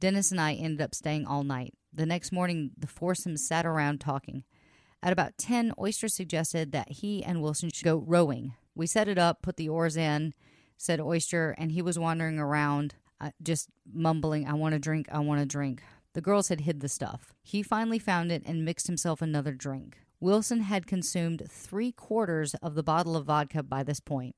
Dennis 0.00 0.30
and 0.30 0.40
I 0.40 0.54
ended 0.54 0.80
up 0.80 0.94
staying 0.94 1.26
all 1.26 1.44
night. 1.44 1.74
The 1.92 2.06
next 2.06 2.32
morning, 2.32 2.72
the 2.76 2.86
foursome 2.86 3.36
sat 3.36 3.64
around 3.64 4.00
talking. 4.00 4.44
At 5.02 5.12
about 5.12 5.38
10, 5.38 5.72
Oyster 5.78 6.08
suggested 6.08 6.72
that 6.72 6.90
he 6.90 7.24
and 7.24 7.40
Wilson 7.40 7.70
should 7.70 7.84
go 7.84 7.96
rowing. 7.96 8.54
We 8.78 8.86
set 8.86 9.08
it 9.08 9.18
up, 9.18 9.42
put 9.42 9.56
the 9.56 9.68
oars 9.68 9.96
in, 9.96 10.34
said 10.76 11.00
Oyster, 11.00 11.52
and 11.58 11.72
he 11.72 11.82
was 11.82 11.98
wandering 11.98 12.38
around, 12.38 12.94
uh, 13.20 13.32
just 13.42 13.70
mumbling, 13.92 14.46
I 14.46 14.54
want 14.54 14.76
a 14.76 14.78
drink, 14.78 15.08
I 15.10 15.18
want 15.18 15.40
a 15.40 15.46
drink. 15.46 15.82
The 16.12 16.20
girls 16.20 16.46
had 16.48 16.60
hid 16.60 16.78
the 16.78 16.88
stuff. 16.88 17.34
He 17.42 17.60
finally 17.60 17.98
found 17.98 18.30
it 18.30 18.44
and 18.46 18.64
mixed 18.64 18.86
himself 18.86 19.20
another 19.20 19.52
drink. 19.52 19.98
Wilson 20.20 20.60
had 20.60 20.86
consumed 20.86 21.42
three 21.50 21.90
quarters 21.90 22.54
of 22.54 22.76
the 22.76 22.84
bottle 22.84 23.16
of 23.16 23.26
vodka 23.26 23.64
by 23.64 23.82
this 23.82 23.98
point. 23.98 24.36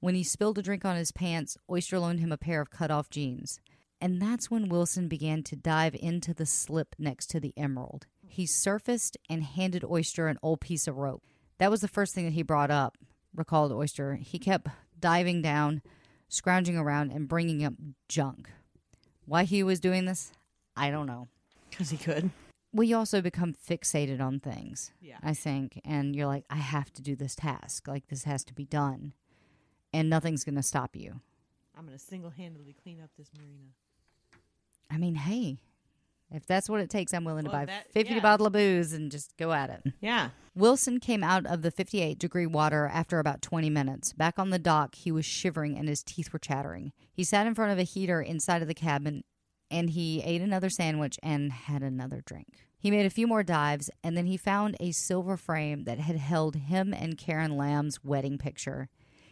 When 0.00 0.16
he 0.16 0.24
spilled 0.24 0.58
a 0.58 0.62
drink 0.62 0.84
on 0.84 0.96
his 0.96 1.12
pants, 1.12 1.56
Oyster 1.70 2.00
loaned 2.00 2.18
him 2.18 2.32
a 2.32 2.36
pair 2.36 2.60
of 2.60 2.70
cut 2.70 2.90
off 2.90 3.10
jeans. 3.10 3.60
And 4.00 4.20
that's 4.20 4.50
when 4.50 4.68
Wilson 4.68 5.06
began 5.06 5.44
to 5.44 5.56
dive 5.56 5.94
into 5.94 6.34
the 6.34 6.46
slip 6.46 6.96
next 6.98 7.28
to 7.30 7.38
the 7.38 7.54
emerald. 7.56 8.06
He 8.26 8.44
surfaced 8.44 9.16
and 9.30 9.44
handed 9.44 9.84
Oyster 9.84 10.26
an 10.26 10.38
old 10.42 10.60
piece 10.60 10.88
of 10.88 10.96
rope. 10.96 11.22
That 11.58 11.70
was 11.70 11.80
the 11.80 11.86
first 11.86 12.12
thing 12.12 12.24
that 12.24 12.34
he 12.34 12.42
brought 12.42 12.72
up. 12.72 12.96
Recalled 13.34 13.72
Oyster. 13.72 14.16
He 14.16 14.38
kept 14.38 14.68
diving 14.98 15.42
down, 15.42 15.82
scrounging 16.28 16.76
around, 16.76 17.12
and 17.12 17.28
bringing 17.28 17.64
up 17.64 17.74
junk. 18.08 18.50
Why 19.26 19.44
he 19.44 19.62
was 19.62 19.80
doing 19.80 20.06
this, 20.06 20.32
I 20.76 20.90
don't 20.90 21.06
know. 21.06 21.28
Because 21.70 21.90
he 21.90 21.96
could. 21.96 22.30
We 22.72 22.92
also 22.92 23.20
become 23.22 23.54
fixated 23.54 24.20
on 24.20 24.40
things, 24.40 24.92
Yeah. 25.00 25.18
I 25.22 25.32
think, 25.34 25.80
and 25.84 26.14
you're 26.14 26.26
like, 26.26 26.44
I 26.50 26.56
have 26.56 26.92
to 26.94 27.02
do 27.02 27.16
this 27.16 27.34
task. 27.34 27.88
Like, 27.88 28.08
this 28.08 28.24
has 28.24 28.44
to 28.44 28.54
be 28.54 28.64
done. 28.64 29.14
And 29.92 30.10
nothing's 30.10 30.44
going 30.44 30.56
to 30.56 30.62
stop 30.62 30.94
you. 30.94 31.20
I'm 31.76 31.86
going 31.86 31.96
to 31.96 32.04
single 32.04 32.30
handedly 32.30 32.74
clean 32.82 33.00
up 33.02 33.10
this 33.16 33.30
marina. 33.38 33.72
I 34.90 34.98
mean, 34.98 35.14
hey, 35.14 35.60
if 36.30 36.46
that's 36.46 36.68
what 36.68 36.80
it 36.80 36.90
takes, 36.90 37.14
I'm 37.14 37.24
willing 37.24 37.44
to 37.44 37.50
buy 37.50 37.64
that- 37.64 37.92
50 37.92 38.14
yeah. 38.14 38.20
bottle 38.20 38.46
of 38.46 38.52
booze 38.52 38.92
and 38.92 39.10
just 39.10 39.36
go 39.36 39.52
at 39.52 39.70
it. 39.70 39.92
Yeah. 40.00 40.30
Wilson 40.54 41.00
came 41.00 41.22
out 41.22 41.46
of 41.46 41.62
the 41.62 41.70
58 41.70 42.18
degree 42.18 42.46
water 42.46 42.90
after 42.92 43.18
about 43.18 43.42
20 43.42 43.70
minutes. 43.70 44.12
Back 44.12 44.38
on 44.38 44.50
the 44.50 44.58
dock, 44.58 44.94
he 44.94 45.12
was 45.12 45.24
shivering 45.24 45.78
and 45.78 45.88
his 45.88 46.02
teeth 46.02 46.32
were 46.32 46.38
chattering. 46.38 46.92
He 47.12 47.24
sat 47.24 47.46
in 47.46 47.54
front 47.54 47.72
of 47.72 47.78
a 47.78 47.84
heater 47.84 48.20
inside 48.20 48.62
of 48.62 48.68
the 48.68 48.74
cabin 48.74 49.22
and 49.70 49.90
he 49.90 50.22
ate 50.22 50.40
another 50.40 50.70
sandwich 50.70 51.18
and 51.22 51.52
had 51.52 51.82
another 51.82 52.22
drink. 52.24 52.48
He 52.78 52.90
made 52.90 53.06
a 53.06 53.10
few 53.10 53.26
more 53.26 53.42
dives 53.42 53.90
and 54.02 54.16
then 54.16 54.26
he 54.26 54.36
found 54.36 54.76
a 54.80 54.92
silver 54.92 55.36
frame 55.36 55.84
that 55.84 56.00
had 56.00 56.16
held 56.16 56.56
him 56.56 56.92
and 56.92 57.18
Karen 57.18 57.56
Lamm's 57.56 58.02
wedding 58.04 58.38
picture. 58.38 58.88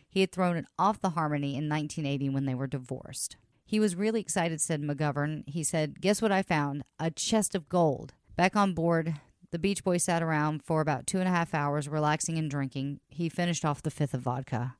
He 0.09 0.21
had 0.21 0.33
thrown 0.33 0.57
it 0.57 0.67
off 0.79 1.01
the 1.01 1.11
Harmony 1.11 1.57
in 1.57 1.69
1980 1.69 2.31
when 2.31 2.47
they 2.47 2.55
were 2.55 2.67
divorced. 2.67 3.37
He 3.69 3.81
was 3.81 3.97
really 3.97 4.21
excited, 4.21 4.61
said 4.61 4.81
McGovern. 4.81 5.43
He 5.49 5.65
said, 5.65 6.01
Guess 6.01 6.23
what 6.23 6.31
I 6.31 6.43
found? 6.43 6.85
A 7.01 7.11
chest 7.11 7.57
of 7.57 7.69
gold. 7.69 8.15
Back 8.37 8.55
on 8.55 8.75
board, 8.75 9.17
the 9.51 9.59
Beach 9.59 9.83
Boy 9.83 9.97
sat 9.97 10.23
around 10.23 10.63
for 10.63 10.81
about 10.81 11.07
two 11.07 11.19
and 11.19 11.27
a 11.27 11.33
half 11.33 11.53
hours, 11.53 11.89
relaxing 11.89 12.39
and 12.39 12.49
drinking. 12.49 13.01
He 13.09 13.29
finished 13.29 13.65
off 13.65 13.83
the 13.83 13.91
fifth 13.91 14.15
of 14.15 14.23
vodka. 14.23 14.77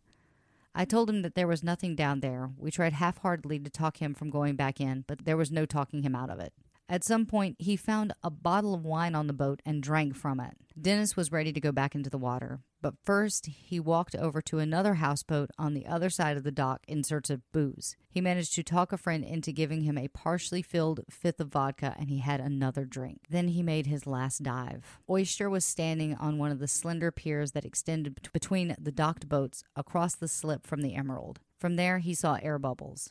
I 0.73 0.85
told 0.85 1.11
him 1.11 1.23
that 1.23 1.35
there 1.35 1.49
was 1.49 1.65
nothing 1.65 1.97
down 1.97 2.21
there. 2.21 2.51
We 2.57 2.71
tried 2.71 2.93
half 2.93 3.19
heartedly 3.19 3.59
to 3.59 3.71
talk 3.71 3.97
him 3.97 4.15
from 4.15 4.31
going 4.31 4.55
back 4.55 4.81
in, 4.81 5.05
but 5.09 5.25
there 5.25 5.37
was 5.37 5.51
no 5.51 5.67
talking 5.67 6.03
him 6.03 6.15
out 6.15 6.31
of 6.31 6.39
it. 6.39 6.53
At 6.89 7.03
some 7.03 7.27
point, 7.27 7.57
he 7.59 7.75
found 7.77 8.13
a 8.23 8.31
bottle 8.31 8.73
of 8.73 8.85
wine 8.85 9.17
on 9.17 9.27
the 9.27 9.33
boat 9.33 9.61
and 9.67 9.83
drank 9.83 10.15
from 10.15 10.39
it. 10.39 10.57
Dennis 10.81 11.17
was 11.17 11.33
ready 11.33 11.53
to 11.53 11.61
go 11.61 11.73
back 11.73 11.97
into 11.97 12.11
the 12.11 12.19
water, 12.19 12.61
but 12.81 12.95
first 13.03 13.47
he 13.47 13.81
walked 13.81 14.15
over 14.15 14.41
to 14.43 14.59
another 14.59 14.95
houseboat 14.95 15.51
on 15.59 15.75
the 15.75 15.87
other 15.87 16.11
side 16.11 16.37
of 16.37 16.45
the 16.45 16.51
dock 16.51 16.83
in 16.87 17.03
search 17.03 17.31
of 17.31 17.41
booze. 17.53 17.97
He 18.09 18.21
managed 18.21 18.55
to 18.55 18.63
talk 18.63 18.93
a 18.93 18.97
friend 18.97 19.25
into 19.25 19.53
giving 19.53 19.83
him 19.83 19.99
a 19.99 20.09
partially 20.09 20.63
filled 20.63 21.01
fifth 21.11 21.41
of 21.41 21.49
vodka, 21.49 21.95
and 21.99 22.11
he 22.11 22.19
had 22.19 22.41
another 22.41 22.85
drink. 22.85 23.21
Then 23.29 23.49
he 23.49 23.63
made 23.63 23.87
his 23.87 24.07
last 24.07 24.43
dive. 24.43 25.01
Oyster 25.09 25.51
was 25.51 25.65
standing 25.65 26.15
on 26.15 26.39
one 26.39 26.51
of 26.51 26.59
the 26.59 26.69
slender 26.69 27.11
piers 27.11 27.53
that 27.53 27.65
extended 27.65 28.15
bet- 28.15 28.33
between 28.33 28.77
the 28.79 28.93
docked 28.93 29.29
boats 29.29 29.65
across 29.75 30.15
the 30.15 30.29
slip 30.29 30.67
from 30.67 30.83
the 30.83 30.95
Emerald. 30.95 31.41
From 31.59 31.77
there, 31.77 31.99
he 31.99 32.15
saw 32.15 32.39
air 32.43 32.59
bubbles. 32.59 33.11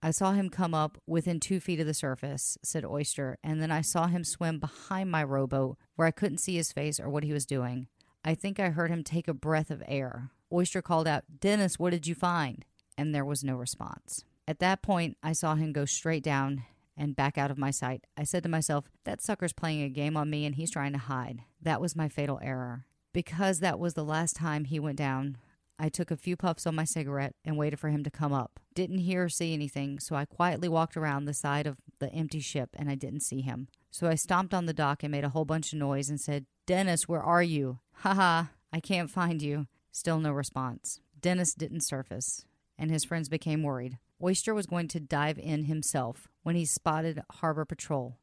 I 0.00 0.12
saw 0.12 0.32
him 0.32 0.48
come 0.48 0.74
up 0.74 0.98
within 1.06 1.40
two 1.40 1.58
feet 1.58 1.80
of 1.80 1.86
the 1.86 1.94
surface, 1.94 2.56
said 2.62 2.84
Oyster, 2.84 3.36
and 3.42 3.60
then 3.60 3.72
I 3.72 3.80
saw 3.80 4.06
him 4.06 4.22
swim 4.22 4.60
behind 4.60 5.10
my 5.10 5.24
rowboat 5.24 5.76
where 5.96 6.06
I 6.06 6.12
couldn't 6.12 6.38
see 6.38 6.54
his 6.54 6.72
face 6.72 7.00
or 7.00 7.08
what 7.08 7.24
he 7.24 7.32
was 7.32 7.46
doing. 7.46 7.88
I 8.24 8.34
think 8.34 8.58
I 8.58 8.70
heard 8.70 8.90
him 8.90 9.04
take 9.04 9.28
a 9.28 9.34
breath 9.34 9.70
of 9.70 9.82
air. 9.86 10.30
Oyster 10.52 10.82
called 10.82 11.06
out, 11.06 11.24
Dennis, 11.40 11.78
what 11.78 11.90
did 11.90 12.06
you 12.06 12.14
find? 12.14 12.64
And 12.96 13.14
there 13.14 13.24
was 13.24 13.44
no 13.44 13.54
response. 13.56 14.24
At 14.46 14.58
that 14.60 14.82
point, 14.82 15.16
I 15.22 15.32
saw 15.32 15.54
him 15.54 15.72
go 15.72 15.84
straight 15.84 16.22
down 16.22 16.64
and 16.96 17.14
back 17.14 17.38
out 17.38 17.50
of 17.50 17.58
my 17.58 17.70
sight. 17.70 18.04
I 18.16 18.24
said 18.24 18.42
to 18.42 18.48
myself, 18.48 18.86
that 19.04 19.20
sucker's 19.20 19.52
playing 19.52 19.82
a 19.82 19.88
game 19.88 20.16
on 20.16 20.30
me 20.30 20.44
and 20.44 20.54
he's 20.54 20.70
trying 20.70 20.92
to 20.92 20.98
hide. 20.98 21.42
That 21.62 21.80
was 21.80 21.94
my 21.94 22.08
fatal 22.08 22.40
error. 22.42 22.86
Because 23.12 23.60
that 23.60 23.78
was 23.78 23.94
the 23.94 24.04
last 24.04 24.36
time 24.36 24.64
he 24.64 24.80
went 24.80 24.98
down, 24.98 25.38
I 25.78 25.88
took 25.88 26.10
a 26.10 26.16
few 26.16 26.36
puffs 26.36 26.66
on 26.66 26.74
my 26.74 26.84
cigarette 26.84 27.34
and 27.44 27.56
waited 27.56 27.78
for 27.78 27.88
him 27.88 28.02
to 28.02 28.10
come 28.10 28.32
up. 28.32 28.58
Didn't 28.74 28.98
hear 28.98 29.24
or 29.24 29.28
see 29.28 29.52
anything, 29.52 30.00
so 30.00 30.16
I 30.16 30.24
quietly 30.24 30.68
walked 30.68 30.96
around 30.96 31.24
the 31.24 31.34
side 31.34 31.66
of 31.66 31.78
the 32.00 32.12
empty 32.12 32.40
ship 32.40 32.70
and 32.74 32.90
I 32.90 32.96
didn't 32.96 33.20
see 33.20 33.42
him. 33.42 33.68
So 33.90 34.08
I 34.08 34.16
stomped 34.16 34.52
on 34.52 34.66
the 34.66 34.74
dock 34.74 35.02
and 35.02 35.12
made 35.12 35.24
a 35.24 35.30
whole 35.30 35.44
bunch 35.44 35.72
of 35.72 35.78
noise 35.78 36.08
and 36.08 36.20
said, 36.20 36.46
Dennis, 36.66 37.08
where 37.08 37.22
are 37.22 37.42
you? 37.42 37.78
Haha, 38.02 38.44
I 38.72 38.78
can't 38.78 39.10
find 39.10 39.42
you. 39.42 39.66
Still 39.90 40.20
no 40.20 40.30
response. 40.30 41.00
Dennis 41.20 41.52
didn't 41.52 41.80
surface, 41.80 42.44
and 42.78 42.92
his 42.92 43.04
friends 43.04 43.28
became 43.28 43.64
worried. 43.64 43.98
Oyster 44.22 44.54
was 44.54 44.66
going 44.66 44.86
to 44.88 45.00
dive 45.00 45.36
in 45.36 45.64
himself 45.64 46.28
when 46.44 46.54
he 46.54 46.64
spotted 46.64 47.22
Harbor 47.28 47.64
Patrol. 47.64 48.16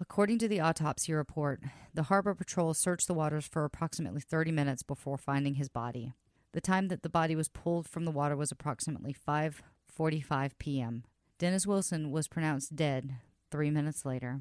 According 0.00 0.38
to 0.38 0.48
the 0.48 0.60
autopsy 0.60 1.12
report, 1.12 1.60
the 1.92 2.04
Harbor 2.04 2.34
Patrol 2.34 2.72
searched 2.72 3.06
the 3.06 3.12
waters 3.12 3.46
for 3.46 3.66
approximately 3.66 4.22
30 4.22 4.50
minutes 4.50 4.82
before 4.82 5.18
finding 5.18 5.56
his 5.56 5.68
body. 5.68 6.14
The 6.52 6.62
time 6.62 6.88
that 6.88 7.02
the 7.02 7.10
body 7.10 7.36
was 7.36 7.50
pulled 7.50 7.86
from 7.86 8.06
the 8.06 8.10
water 8.10 8.34
was 8.34 8.50
approximately 8.50 9.14
5:45 9.14 10.52
p.m. 10.58 11.04
Dennis 11.38 11.66
Wilson 11.66 12.10
was 12.10 12.28
pronounced 12.28 12.74
dead 12.76 13.16
3 13.50 13.70
minutes 13.70 14.06
later. 14.06 14.40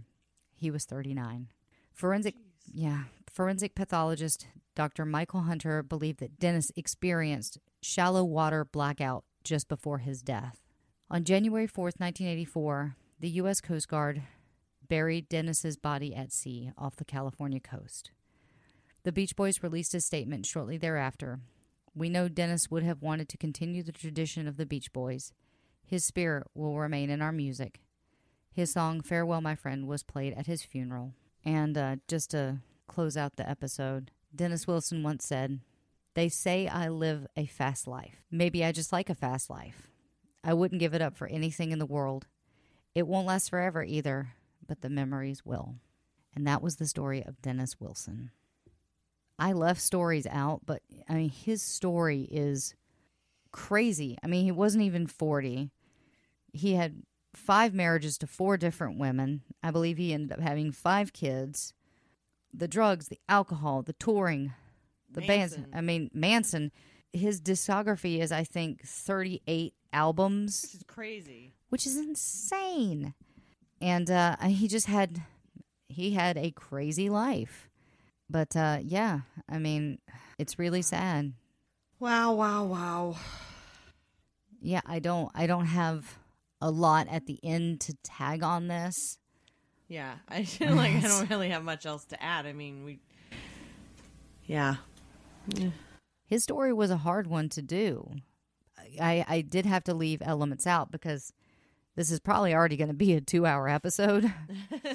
He 0.56 0.72
was 0.72 0.86
39. 0.86 1.50
Forensic 1.92 2.36
yeah, 2.72 3.04
forensic 3.32 3.76
pathologist 3.76 4.48
Dr. 4.76 5.06
Michael 5.06 5.42
Hunter 5.42 5.82
believed 5.82 6.20
that 6.20 6.40
Dennis 6.40 6.72
experienced 6.76 7.58
shallow 7.82 8.24
water 8.24 8.64
blackout 8.64 9.24
just 9.44 9.68
before 9.68 9.98
his 10.00 10.22
death. 10.22 10.60
On 11.10 11.24
January 11.24 11.68
4th, 11.68 12.00
1984, 12.00 12.96
the 13.20 13.30
US 13.30 13.60
Coast 13.62 13.88
Guard 13.88 14.22
buried 14.88 15.30
Dennis's 15.30 15.78
body 15.78 16.14
at 16.14 16.32
sea 16.32 16.72
off 16.78 16.96
the 16.96 17.06
California 17.06 17.60
coast. 17.60 18.12
The 19.04 19.12
Beach 19.12 19.36
Boys 19.36 19.64
released 19.64 19.96
a 19.96 20.02
statement 20.02 20.46
shortly 20.46 20.78
thereafter. 20.78 21.40
We 21.96 22.10
know 22.10 22.28
Dennis 22.28 22.70
would 22.70 22.84
have 22.84 23.02
wanted 23.02 23.30
to 23.30 23.38
continue 23.38 23.82
the 23.82 23.92
tradition 23.92 24.48
of 24.48 24.58
the 24.58 24.66
Beach 24.66 24.94
Boys. 24.94 25.34
His 25.84 26.06
spirit 26.06 26.46
will 26.54 26.78
remain 26.78 27.10
in 27.10 27.22
our 27.22 27.32
music. 27.32 27.80
His 28.52 28.72
song 28.72 29.02
Farewell, 29.02 29.42
My 29.42 29.56
Friend 29.56 29.88
was 29.88 30.04
played 30.04 30.34
at 30.34 30.46
his 30.46 30.64
funeral. 30.64 31.14
And 31.48 31.78
uh, 31.78 31.96
just 32.10 32.32
to 32.32 32.58
close 32.88 33.16
out 33.16 33.38
the 33.38 33.50
episode, 33.50 34.12
Dennis 34.36 34.68
Wilson 34.68 35.02
once 35.02 35.26
said, 35.26 35.62
They 36.14 36.28
say 36.28 36.68
I 36.68 36.90
live 36.90 37.26
a 37.38 37.46
fast 37.46 37.88
life. 37.88 38.22
Maybe 38.30 38.66
I 38.66 38.74
just 38.74 38.92
like 38.92 39.10
a 39.10 39.16
fast 39.16 39.50
life. 39.50 39.88
I 40.44 40.54
wouldn't 40.54 40.82
give 40.82 40.94
it 40.94 41.02
up 41.02 41.16
for 41.16 41.26
anything 41.28 41.72
in 41.72 41.80
the 41.80 41.86
world. 41.86 42.28
It 42.94 43.08
won't 43.08 43.28
last 43.28 43.50
forever 43.50 43.82
either, 43.82 44.34
but 44.68 44.82
the 44.82 44.90
memories 44.90 45.46
will. 45.46 45.76
And 46.36 46.46
that 46.46 46.62
was 46.62 46.76
the 46.76 46.86
story 46.86 47.24
of 47.24 47.42
Dennis 47.42 47.80
Wilson. 47.80 48.32
I 49.40 49.54
left 49.54 49.80
stories 49.80 50.28
out, 50.28 50.64
but 50.66 50.82
I 51.08 51.14
mean, 51.14 51.30
his 51.30 51.62
story 51.62 52.28
is 52.30 52.76
crazy. 53.54 54.18
I 54.22 54.28
mean, 54.28 54.44
he 54.44 54.52
wasn't 54.52 54.84
even 54.84 55.08
40. 55.08 55.72
He 56.52 56.74
had 56.74 57.04
five 57.38 57.74
marriages 57.74 58.18
to 58.20 58.28
four 58.28 58.58
different 58.58 58.98
women. 59.00 59.42
I 59.64 59.72
believe 59.72 59.98
he 59.98 60.14
ended 60.14 60.32
up 60.34 60.40
having 60.40 60.72
five 60.72 61.14
kids. 61.14 61.74
The 62.54 62.68
drugs, 62.68 63.08
the 63.08 63.20
alcohol, 63.30 63.84
the 63.84 63.94
touring, 63.94 64.54
the 65.12 65.22
bands. 65.22 65.58
I 65.74 65.82
mean, 65.82 66.10
Manson, 66.14 66.72
his 67.14 67.40
discography 67.42 68.20
is, 68.20 68.32
I 68.32 68.44
think, 68.44 68.84
38 68.86 69.74
albums 69.94 70.62
This 70.62 70.76
is 70.76 70.84
crazy. 70.88 71.54
which 71.70 71.86
is 71.86 71.96
insane. 71.98 73.14
And 73.80 74.10
uh, 74.10 74.36
he 74.48 74.68
just 74.68 74.88
had 74.88 75.22
he 75.88 76.12
had 76.12 76.38
a 76.38 76.52
crazy 76.52 77.10
life. 77.10 77.70
But 78.30 78.56
uh, 78.56 78.80
yeah, 78.84 79.22
I 79.48 79.58
mean, 79.60 80.00
it's 80.38 80.60
really 80.60 80.82
sad. 80.82 81.34
Wow, 82.00 82.34
wow, 82.34 82.64
wow. 82.66 83.16
Yeah, 84.62 84.82
I 84.86 85.00
don't 85.00 85.32
I 85.36 85.48
don't 85.48 85.66
have 85.68 86.18
a 86.62 86.72
lot 86.72 87.08
at 87.10 87.26
the 87.26 87.40
end 87.44 87.82
to 87.82 87.96
tag 88.04 88.44
on 88.44 88.68
this. 88.68 89.18
Yeah, 89.88 90.16
I 90.30 90.44
feel 90.44 90.76
like 90.76 90.96
I 90.96 91.02
don't 91.02 91.30
really 91.30 91.50
have 91.50 91.64
much 91.64 91.86
else 91.86 92.06
to 92.06 92.22
add. 92.22 92.46
I 92.46 92.54
mean, 92.54 92.84
we. 92.84 93.00
Yeah. 94.46 94.76
His 96.26 96.44
story 96.44 96.74
was 96.74 96.92
a 96.92 96.98
hard 96.98 97.28
one 97.28 97.50
to 97.50 97.62
do. 97.62 98.16
I 99.00 99.26
I 99.28 99.42
did 99.42 99.66
have 99.66 99.84
to 99.86 99.94
leave 99.94 100.22
elements 100.22 100.68
out 100.68 100.92
because 100.92 101.34
this 101.96 102.12
is 102.12 102.20
probably 102.20 102.54
already 102.54 102.78
going 102.78 102.90
to 102.90 102.94
be 102.94 103.14
a 103.14 103.22
2-hour 103.22 103.68
episode. 103.68 104.32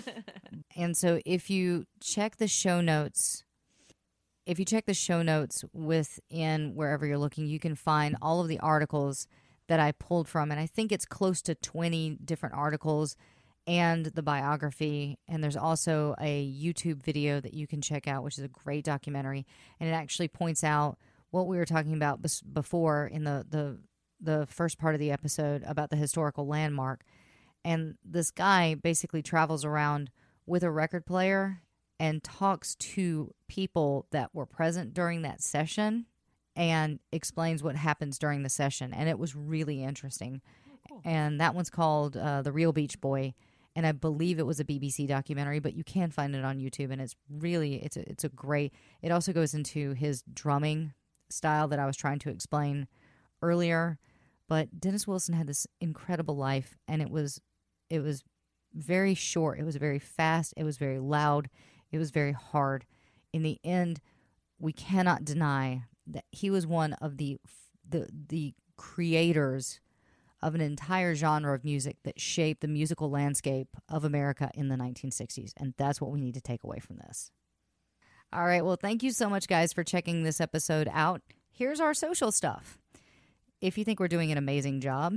and 0.76 0.96
so 0.96 1.20
if 1.26 1.50
you 1.50 1.84
check 2.00 2.36
the 2.36 2.46
show 2.46 2.80
notes 2.80 3.42
if 4.46 4.58
you 4.58 4.64
check 4.64 4.86
the 4.86 4.94
show 4.94 5.22
notes 5.22 5.64
within 5.72 6.74
wherever 6.74 7.06
you're 7.06 7.18
looking, 7.18 7.46
you 7.46 7.60
can 7.60 7.74
find 7.74 8.16
all 8.20 8.40
of 8.40 8.48
the 8.48 8.58
articles 8.58 9.26
that 9.68 9.80
I 9.80 9.92
pulled 9.92 10.28
from. 10.28 10.50
And 10.50 10.60
I 10.60 10.66
think 10.66 10.92
it's 10.92 11.04
close 11.04 11.42
to 11.42 11.54
20 11.54 12.18
different 12.24 12.54
articles 12.54 13.16
and 13.66 14.06
the 14.06 14.22
biography. 14.22 15.18
And 15.28 15.42
there's 15.42 15.56
also 15.56 16.14
a 16.20 16.46
YouTube 16.46 17.02
video 17.02 17.40
that 17.40 17.54
you 17.54 17.66
can 17.66 17.80
check 17.80 18.08
out, 18.08 18.24
which 18.24 18.38
is 18.38 18.44
a 18.44 18.48
great 18.48 18.84
documentary. 18.84 19.46
And 19.78 19.88
it 19.88 19.92
actually 19.92 20.28
points 20.28 20.64
out 20.64 20.98
what 21.30 21.46
we 21.46 21.56
were 21.56 21.64
talking 21.64 21.94
about 21.94 22.20
before 22.52 23.06
in 23.06 23.24
the, 23.24 23.46
the, 23.48 23.78
the 24.20 24.46
first 24.46 24.78
part 24.78 24.94
of 24.94 25.00
the 25.00 25.10
episode 25.10 25.62
about 25.66 25.90
the 25.90 25.96
historical 25.96 26.46
landmark. 26.46 27.04
And 27.64 27.96
this 28.04 28.30
guy 28.30 28.74
basically 28.74 29.22
travels 29.22 29.64
around 29.64 30.10
with 30.46 30.64
a 30.64 30.70
record 30.70 31.06
player 31.06 31.62
and 32.00 32.22
talks 32.22 32.74
to 32.74 33.32
people 33.48 34.06
that 34.10 34.34
were 34.34 34.46
present 34.46 34.92
during 34.92 35.22
that 35.22 35.40
session 35.40 36.06
and 36.54 36.98
explains 37.12 37.62
what 37.62 37.76
happens 37.76 38.18
during 38.18 38.42
the 38.42 38.48
session. 38.48 38.92
And 38.92 39.08
it 39.08 39.18
was 39.18 39.34
really 39.34 39.82
interesting. 39.82 40.42
And 41.04 41.40
that 41.40 41.54
one's 41.54 41.70
called 41.70 42.16
uh, 42.16 42.42
The 42.42 42.52
Real 42.52 42.72
Beach 42.72 43.00
Boy. 43.00 43.34
And 43.74 43.86
I 43.86 43.92
believe 43.92 44.38
it 44.38 44.46
was 44.46 44.60
a 44.60 44.64
BBC 44.64 45.08
documentary, 45.08 45.58
but 45.58 45.74
you 45.74 45.84
can 45.84 46.10
find 46.10 46.34
it 46.36 46.44
on 46.44 46.58
YouTube. 46.58 46.92
And 46.92 47.00
it's 47.00 47.16
really, 47.30 47.76
it's 47.76 47.96
a, 47.96 48.08
it's 48.08 48.24
a 48.24 48.28
great, 48.28 48.74
it 49.00 49.10
also 49.10 49.32
goes 49.32 49.54
into 49.54 49.92
his 49.92 50.22
drumming 50.32 50.92
style 51.30 51.68
that 51.68 51.78
I 51.78 51.86
was 51.86 51.96
trying 51.96 52.18
to 52.20 52.30
explain 52.30 52.86
earlier. 53.40 53.98
But 54.48 54.78
Dennis 54.78 55.06
Wilson 55.06 55.34
had 55.34 55.46
this 55.46 55.66
incredible 55.80 56.36
life, 56.36 56.76
and 56.86 57.00
it 57.00 57.08
was, 57.08 57.40
it 57.88 58.00
was 58.00 58.22
very 58.74 59.14
short. 59.14 59.58
It 59.58 59.64
was 59.64 59.76
very 59.76 59.98
fast. 59.98 60.52
It 60.56 60.64
was 60.64 60.76
very 60.76 60.98
loud. 60.98 61.48
It 61.90 61.98
was 61.98 62.10
very 62.10 62.32
hard. 62.32 62.84
In 63.32 63.42
the 63.42 63.58
end, 63.64 64.00
we 64.58 64.72
cannot 64.74 65.24
deny 65.24 65.84
that 66.12 66.24
he 66.30 66.50
was 66.50 66.66
one 66.66 66.92
of 66.94 67.16
the 67.16 67.38
the 67.88 68.08
the 68.28 68.54
creators 68.76 69.80
of 70.40 70.54
an 70.54 70.60
entire 70.60 71.14
genre 71.14 71.54
of 71.54 71.64
music 71.64 71.98
that 72.02 72.20
shaped 72.20 72.60
the 72.60 72.68
musical 72.68 73.08
landscape 73.08 73.68
of 73.88 74.04
America 74.04 74.50
in 74.54 74.68
the 74.68 74.76
1960s, 74.76 75.52
and 75.56 75.74
that's 75.76 76.00
what 76.00 76.10
we 76.10 76.20
need 76.20 76.34
to 76.34 76.40
take 76.40 76.64
away 76.64 76.80
from 76.80 76.96
this. 76.96 77.30
All 78.32 78.44
right, 78.44 78.64
well, 78.64 78.76
thank 78.76 79.02
you 79.02 79.12
so 79.12 79.28
much, 79.28 79.46
guys, 79.46 79.72
for 79.72 79.84
checking 79.84 80.22
this 80.22 80.40
episode 80.40 80.88
out. 80.92 81.22
Here's 81.50 81.80
our 81.80 81.94
social 81.94 82.32
stuff. 82.32 82.78
If 83.60 83.78
you 83.78 83.84
think 83.84 84.00
we're 84.00 84.08
doing 84.08 84.32
an 84.32 84.38
amazing 84.38 84.80
job 84.80 85.14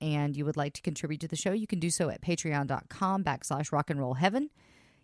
and 0.00 0.36
you 0.36 0.44
would 0.44 0.56
like 0.56 0.74
to 0.74 0.82
contribute 0.82 1.20
to 1.20 1.28
the 1.28 1.36
show, 1.36 1.52
you 1.52 1.66
can 1.66 1.78
do 1.78 1.90
so 1.90 2.10
at 2.10 2.20
patreon.com 2.20 3.24
backslash 3.24 3.72
rock 3.72 3.88
and 3.88 4.00
roll 4.00 4.14
heaven. 4.14 4.50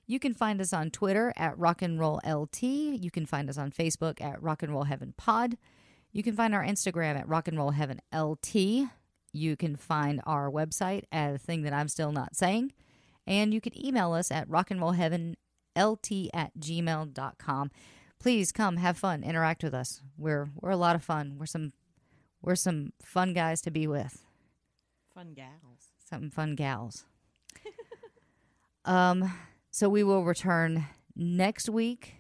You 0.06 0.18
can 0.20 0.34
find 0.34 0.60
us 0.60 0.72
on 0.72 0.90
Twitter 0.90 1.32
at 1.36 1.58
Rock 1.58 1.82
and 1.82 1.98
Roll 1.98 2.20
LT. 2.24 2.62
You 2.62 3.10
can 3.10 3.26
find 3.26 3.50
us 3.50 3.58
on 3.58 3.72
Facebook 3.72 4.20
at 4.20 4.40
Rock 4.42 4.62
and 4.62 4.72
Roll 4.72 4.84
Heaven 4.84 5.14
Pod. 5.16 5.56
You 6.12 6.22
can 6.22 6.36
find 6.36 6.54
our 6.54 6.64
Instagram 6.64 7.18
at 7.18 7.28
Rock 7.28 7.48
and 7.48 7.58
Roll 7.58 7.72
Heaven 7.72 8.00
LT. 8.14 8.88
You 9.36 9.56
can 9.56 9.76
find 9.76 10.20
our 10.24 10.50
website 10.50 11.04
at 11.12 11.34
a 11.34 11.38
thing 11.38 11.62
that 11.62 11.72
I'm 11.72 11.88
still 11.88 12.12
not 12.12 12.36
saying. 12.36 12.72
And 13.26 13.52
you 13.52 13.60
can 13.60 13.72
email 13.84 14.12
us 14.12 14.30
at 14.30 14.48
rock 14.48 14.70
and 14.70 14.80
roll 14.80 14.92
heaven 14.92 15.36
lt 15.76 16.10
at 16.32 16.52
gmail.com. 16.58 17.70
Please 18.18 18.52
come 18.52 18.76
have 18.76 18.96
fun, 18.96 19.22
interact 19.22 19.62
with 19.62 19.74
us. 19.74 20.00
We're 20.16 20.48
we're 20.54 20.70
a 20.70 20.76
lot 20.76 20.96
of 20.96 21.04
fun. 21.04 21.36
We're 21.38 21.46
some 21.46 21.72
we're 22.40 22.54
some 22.54 22.92
fun 23.02 23.34
guys 23.34 23.60
to 23.62 23.70
be 23.70 23.86
with. 23.86 24.24
Fun 25.12 25.34
gals. 25.34 25.92
Some 26.08 26.30
fun 26.30 26.54
gals. 26.54 27.04
um 28.84 29.32
so 29.76 29.90
we 29.90 30.02
will 30.02 30.24
return 30.24 30.86
next 31.14 31.68
week. 31.68 32.14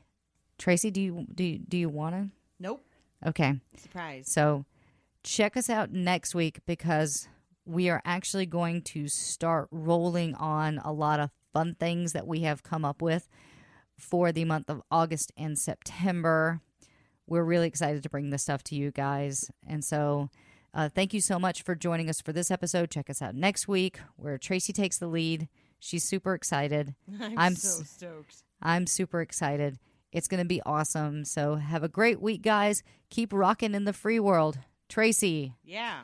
Tracy, 0.58 0.90
do 0.90 1.00
you 1.00 1.26
do 1.34 1.42
you, 1.42 1.58
do 1.58 1.78
you 1.78 1.88
want 1.88 2.14
to? 2.14 2.28
Nope. 2.60 2.84
Okay. 3.24 3.58
Surprise. 3.78 4.30
So 4.30 4.66
check 5.22 5.56
us 5.56 5.70
out 5.70 5.90
next 5.90 6.34
week 6.34 6.58
because 6.66 7.28
we 7.64 7.88
are 7.88 8.02
actually 8.04 8.44
going 8.44 8.82
to 8.82 9.08
start 9.08 9.68
rolling 9.70 10.34
on 10.34 10.82
a 10.84 10.92
lot 10.92 11.18
of 11.18 11.30
fun 11.54 11.74
things 11.80 12.12
that 12.12 12.26
we 12.26 12.40
have 12.40 12.62
come 12.62 12.84
up 12.84 13.00
with 13.00 13.26
for 13.96 14.32
the 14.32 14.44
month 14.44 14.68
of 14.68 14.82
August 14.90 15.32
and 15.34 15.58
September. 15.58 16.60
We're 17.26 17.42
really 17.42 17.68
excited 17.68 18.02
to 18.02 18.10
bring 18.10 18.28
this 18.28 18.42
stuff 18.42 18.64
to 18.64 18.74
you 18.74 18.90
guys. 18.90 19.50
And 19.66 19.82
so 19.82 20.28
uh, 20.74 20.90
thank 20.90 21.14
you 21.14 21.22
so 21.22 21.38
much 21.38 21.62
for 21.62 21.74
joining 21.74 22.10
us 22.10 22.20
for 22.20 22.34
this 22.34 22.50
episode. 22.50 22.90
Check 22.90 23.08
us 23.08 23.22
out 23.22 23.34
next 23.34 23.66
week 23.66 23.98
where 24.16 24.36
Tracy 24.36 24.74
takes 24.74 24.98
the 24.98 25.06
lead. 25.06 25.48
She's 25.78 26.04
super 26.04 26.34
excited. 26.34 26.94
I'm, 27.20 27.38
I'm 27.38 27.54
so 27.56 27.80
s- 27.82 27.90
stoked. 27.90 28.36
I'm 28.62 28.86
super 28.86 29.20
excited. 29.20 29.78
It's 30.12 30.28
going 30.28 30.42
to 30.42 30.48
be 30.48 30.62
awesome. 30.64 31.24
So 31.24 31.56
have 31.56 31.82
a 31.82 31.88
great 31.88 32.20
week, 32.22 32.42
guys. 32.42 32.82
Keep 33.10 33.32
rocking 33.32 33.74
in 33.74 33.84
the 33.84 33.92
free 33.92 34.18
world. 34.20 34.58
Tracy, 34.88 35.52
Yeah. 35.64 36.00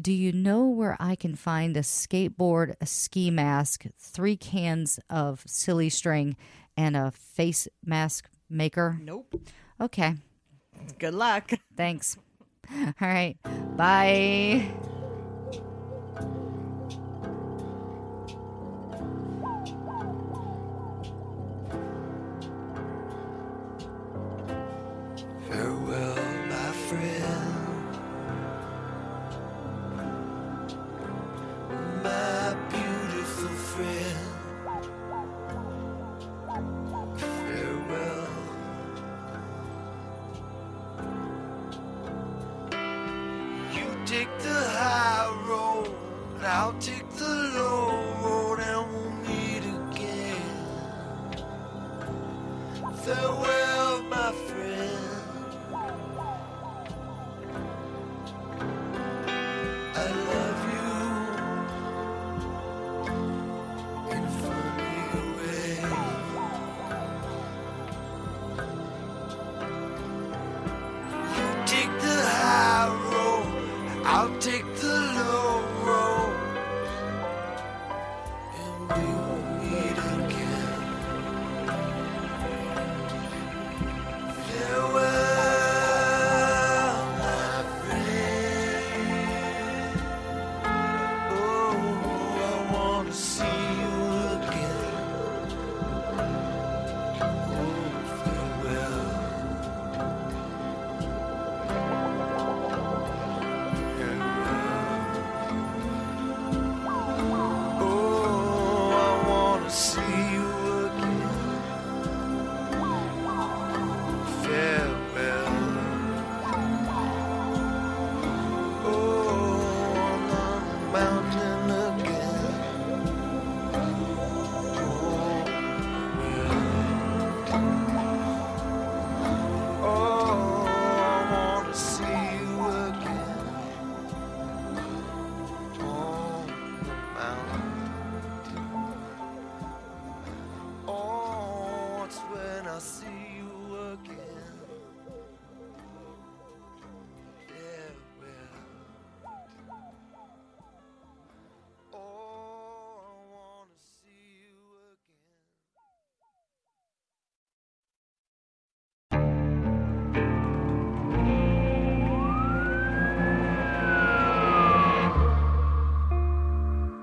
do 0.00 0.12
you 0.12 0.32
know 0.32 0.66
where 0.66 0.96
I 0.98 1.14
can 1.14 1.34
find 1.36 1.76
a 1.76 1.80
skateboard, 1.82 2.74
a 2.80 2.86
ski 2.86 3.30
mask, 3.30 3.84
three 3.98 4.36
cans 4.36 4.98
of 5.10 5.42
silly 5.46 5.90
string, 5.90 6.36
and 6.76 6.96
a 6.96 7.10
face 7.12 7.68
mask 7.84 8.28
maker? 8.48 8.98
Nope. 9.00 9.34
Okay. 9.80 10.14
Good 10.98 11.14
luck. 11.14 11.50
Thanks. 11.76 12.16
All 12.74 12.92
right. 13.00 13.36
Bye. 13.76 14.70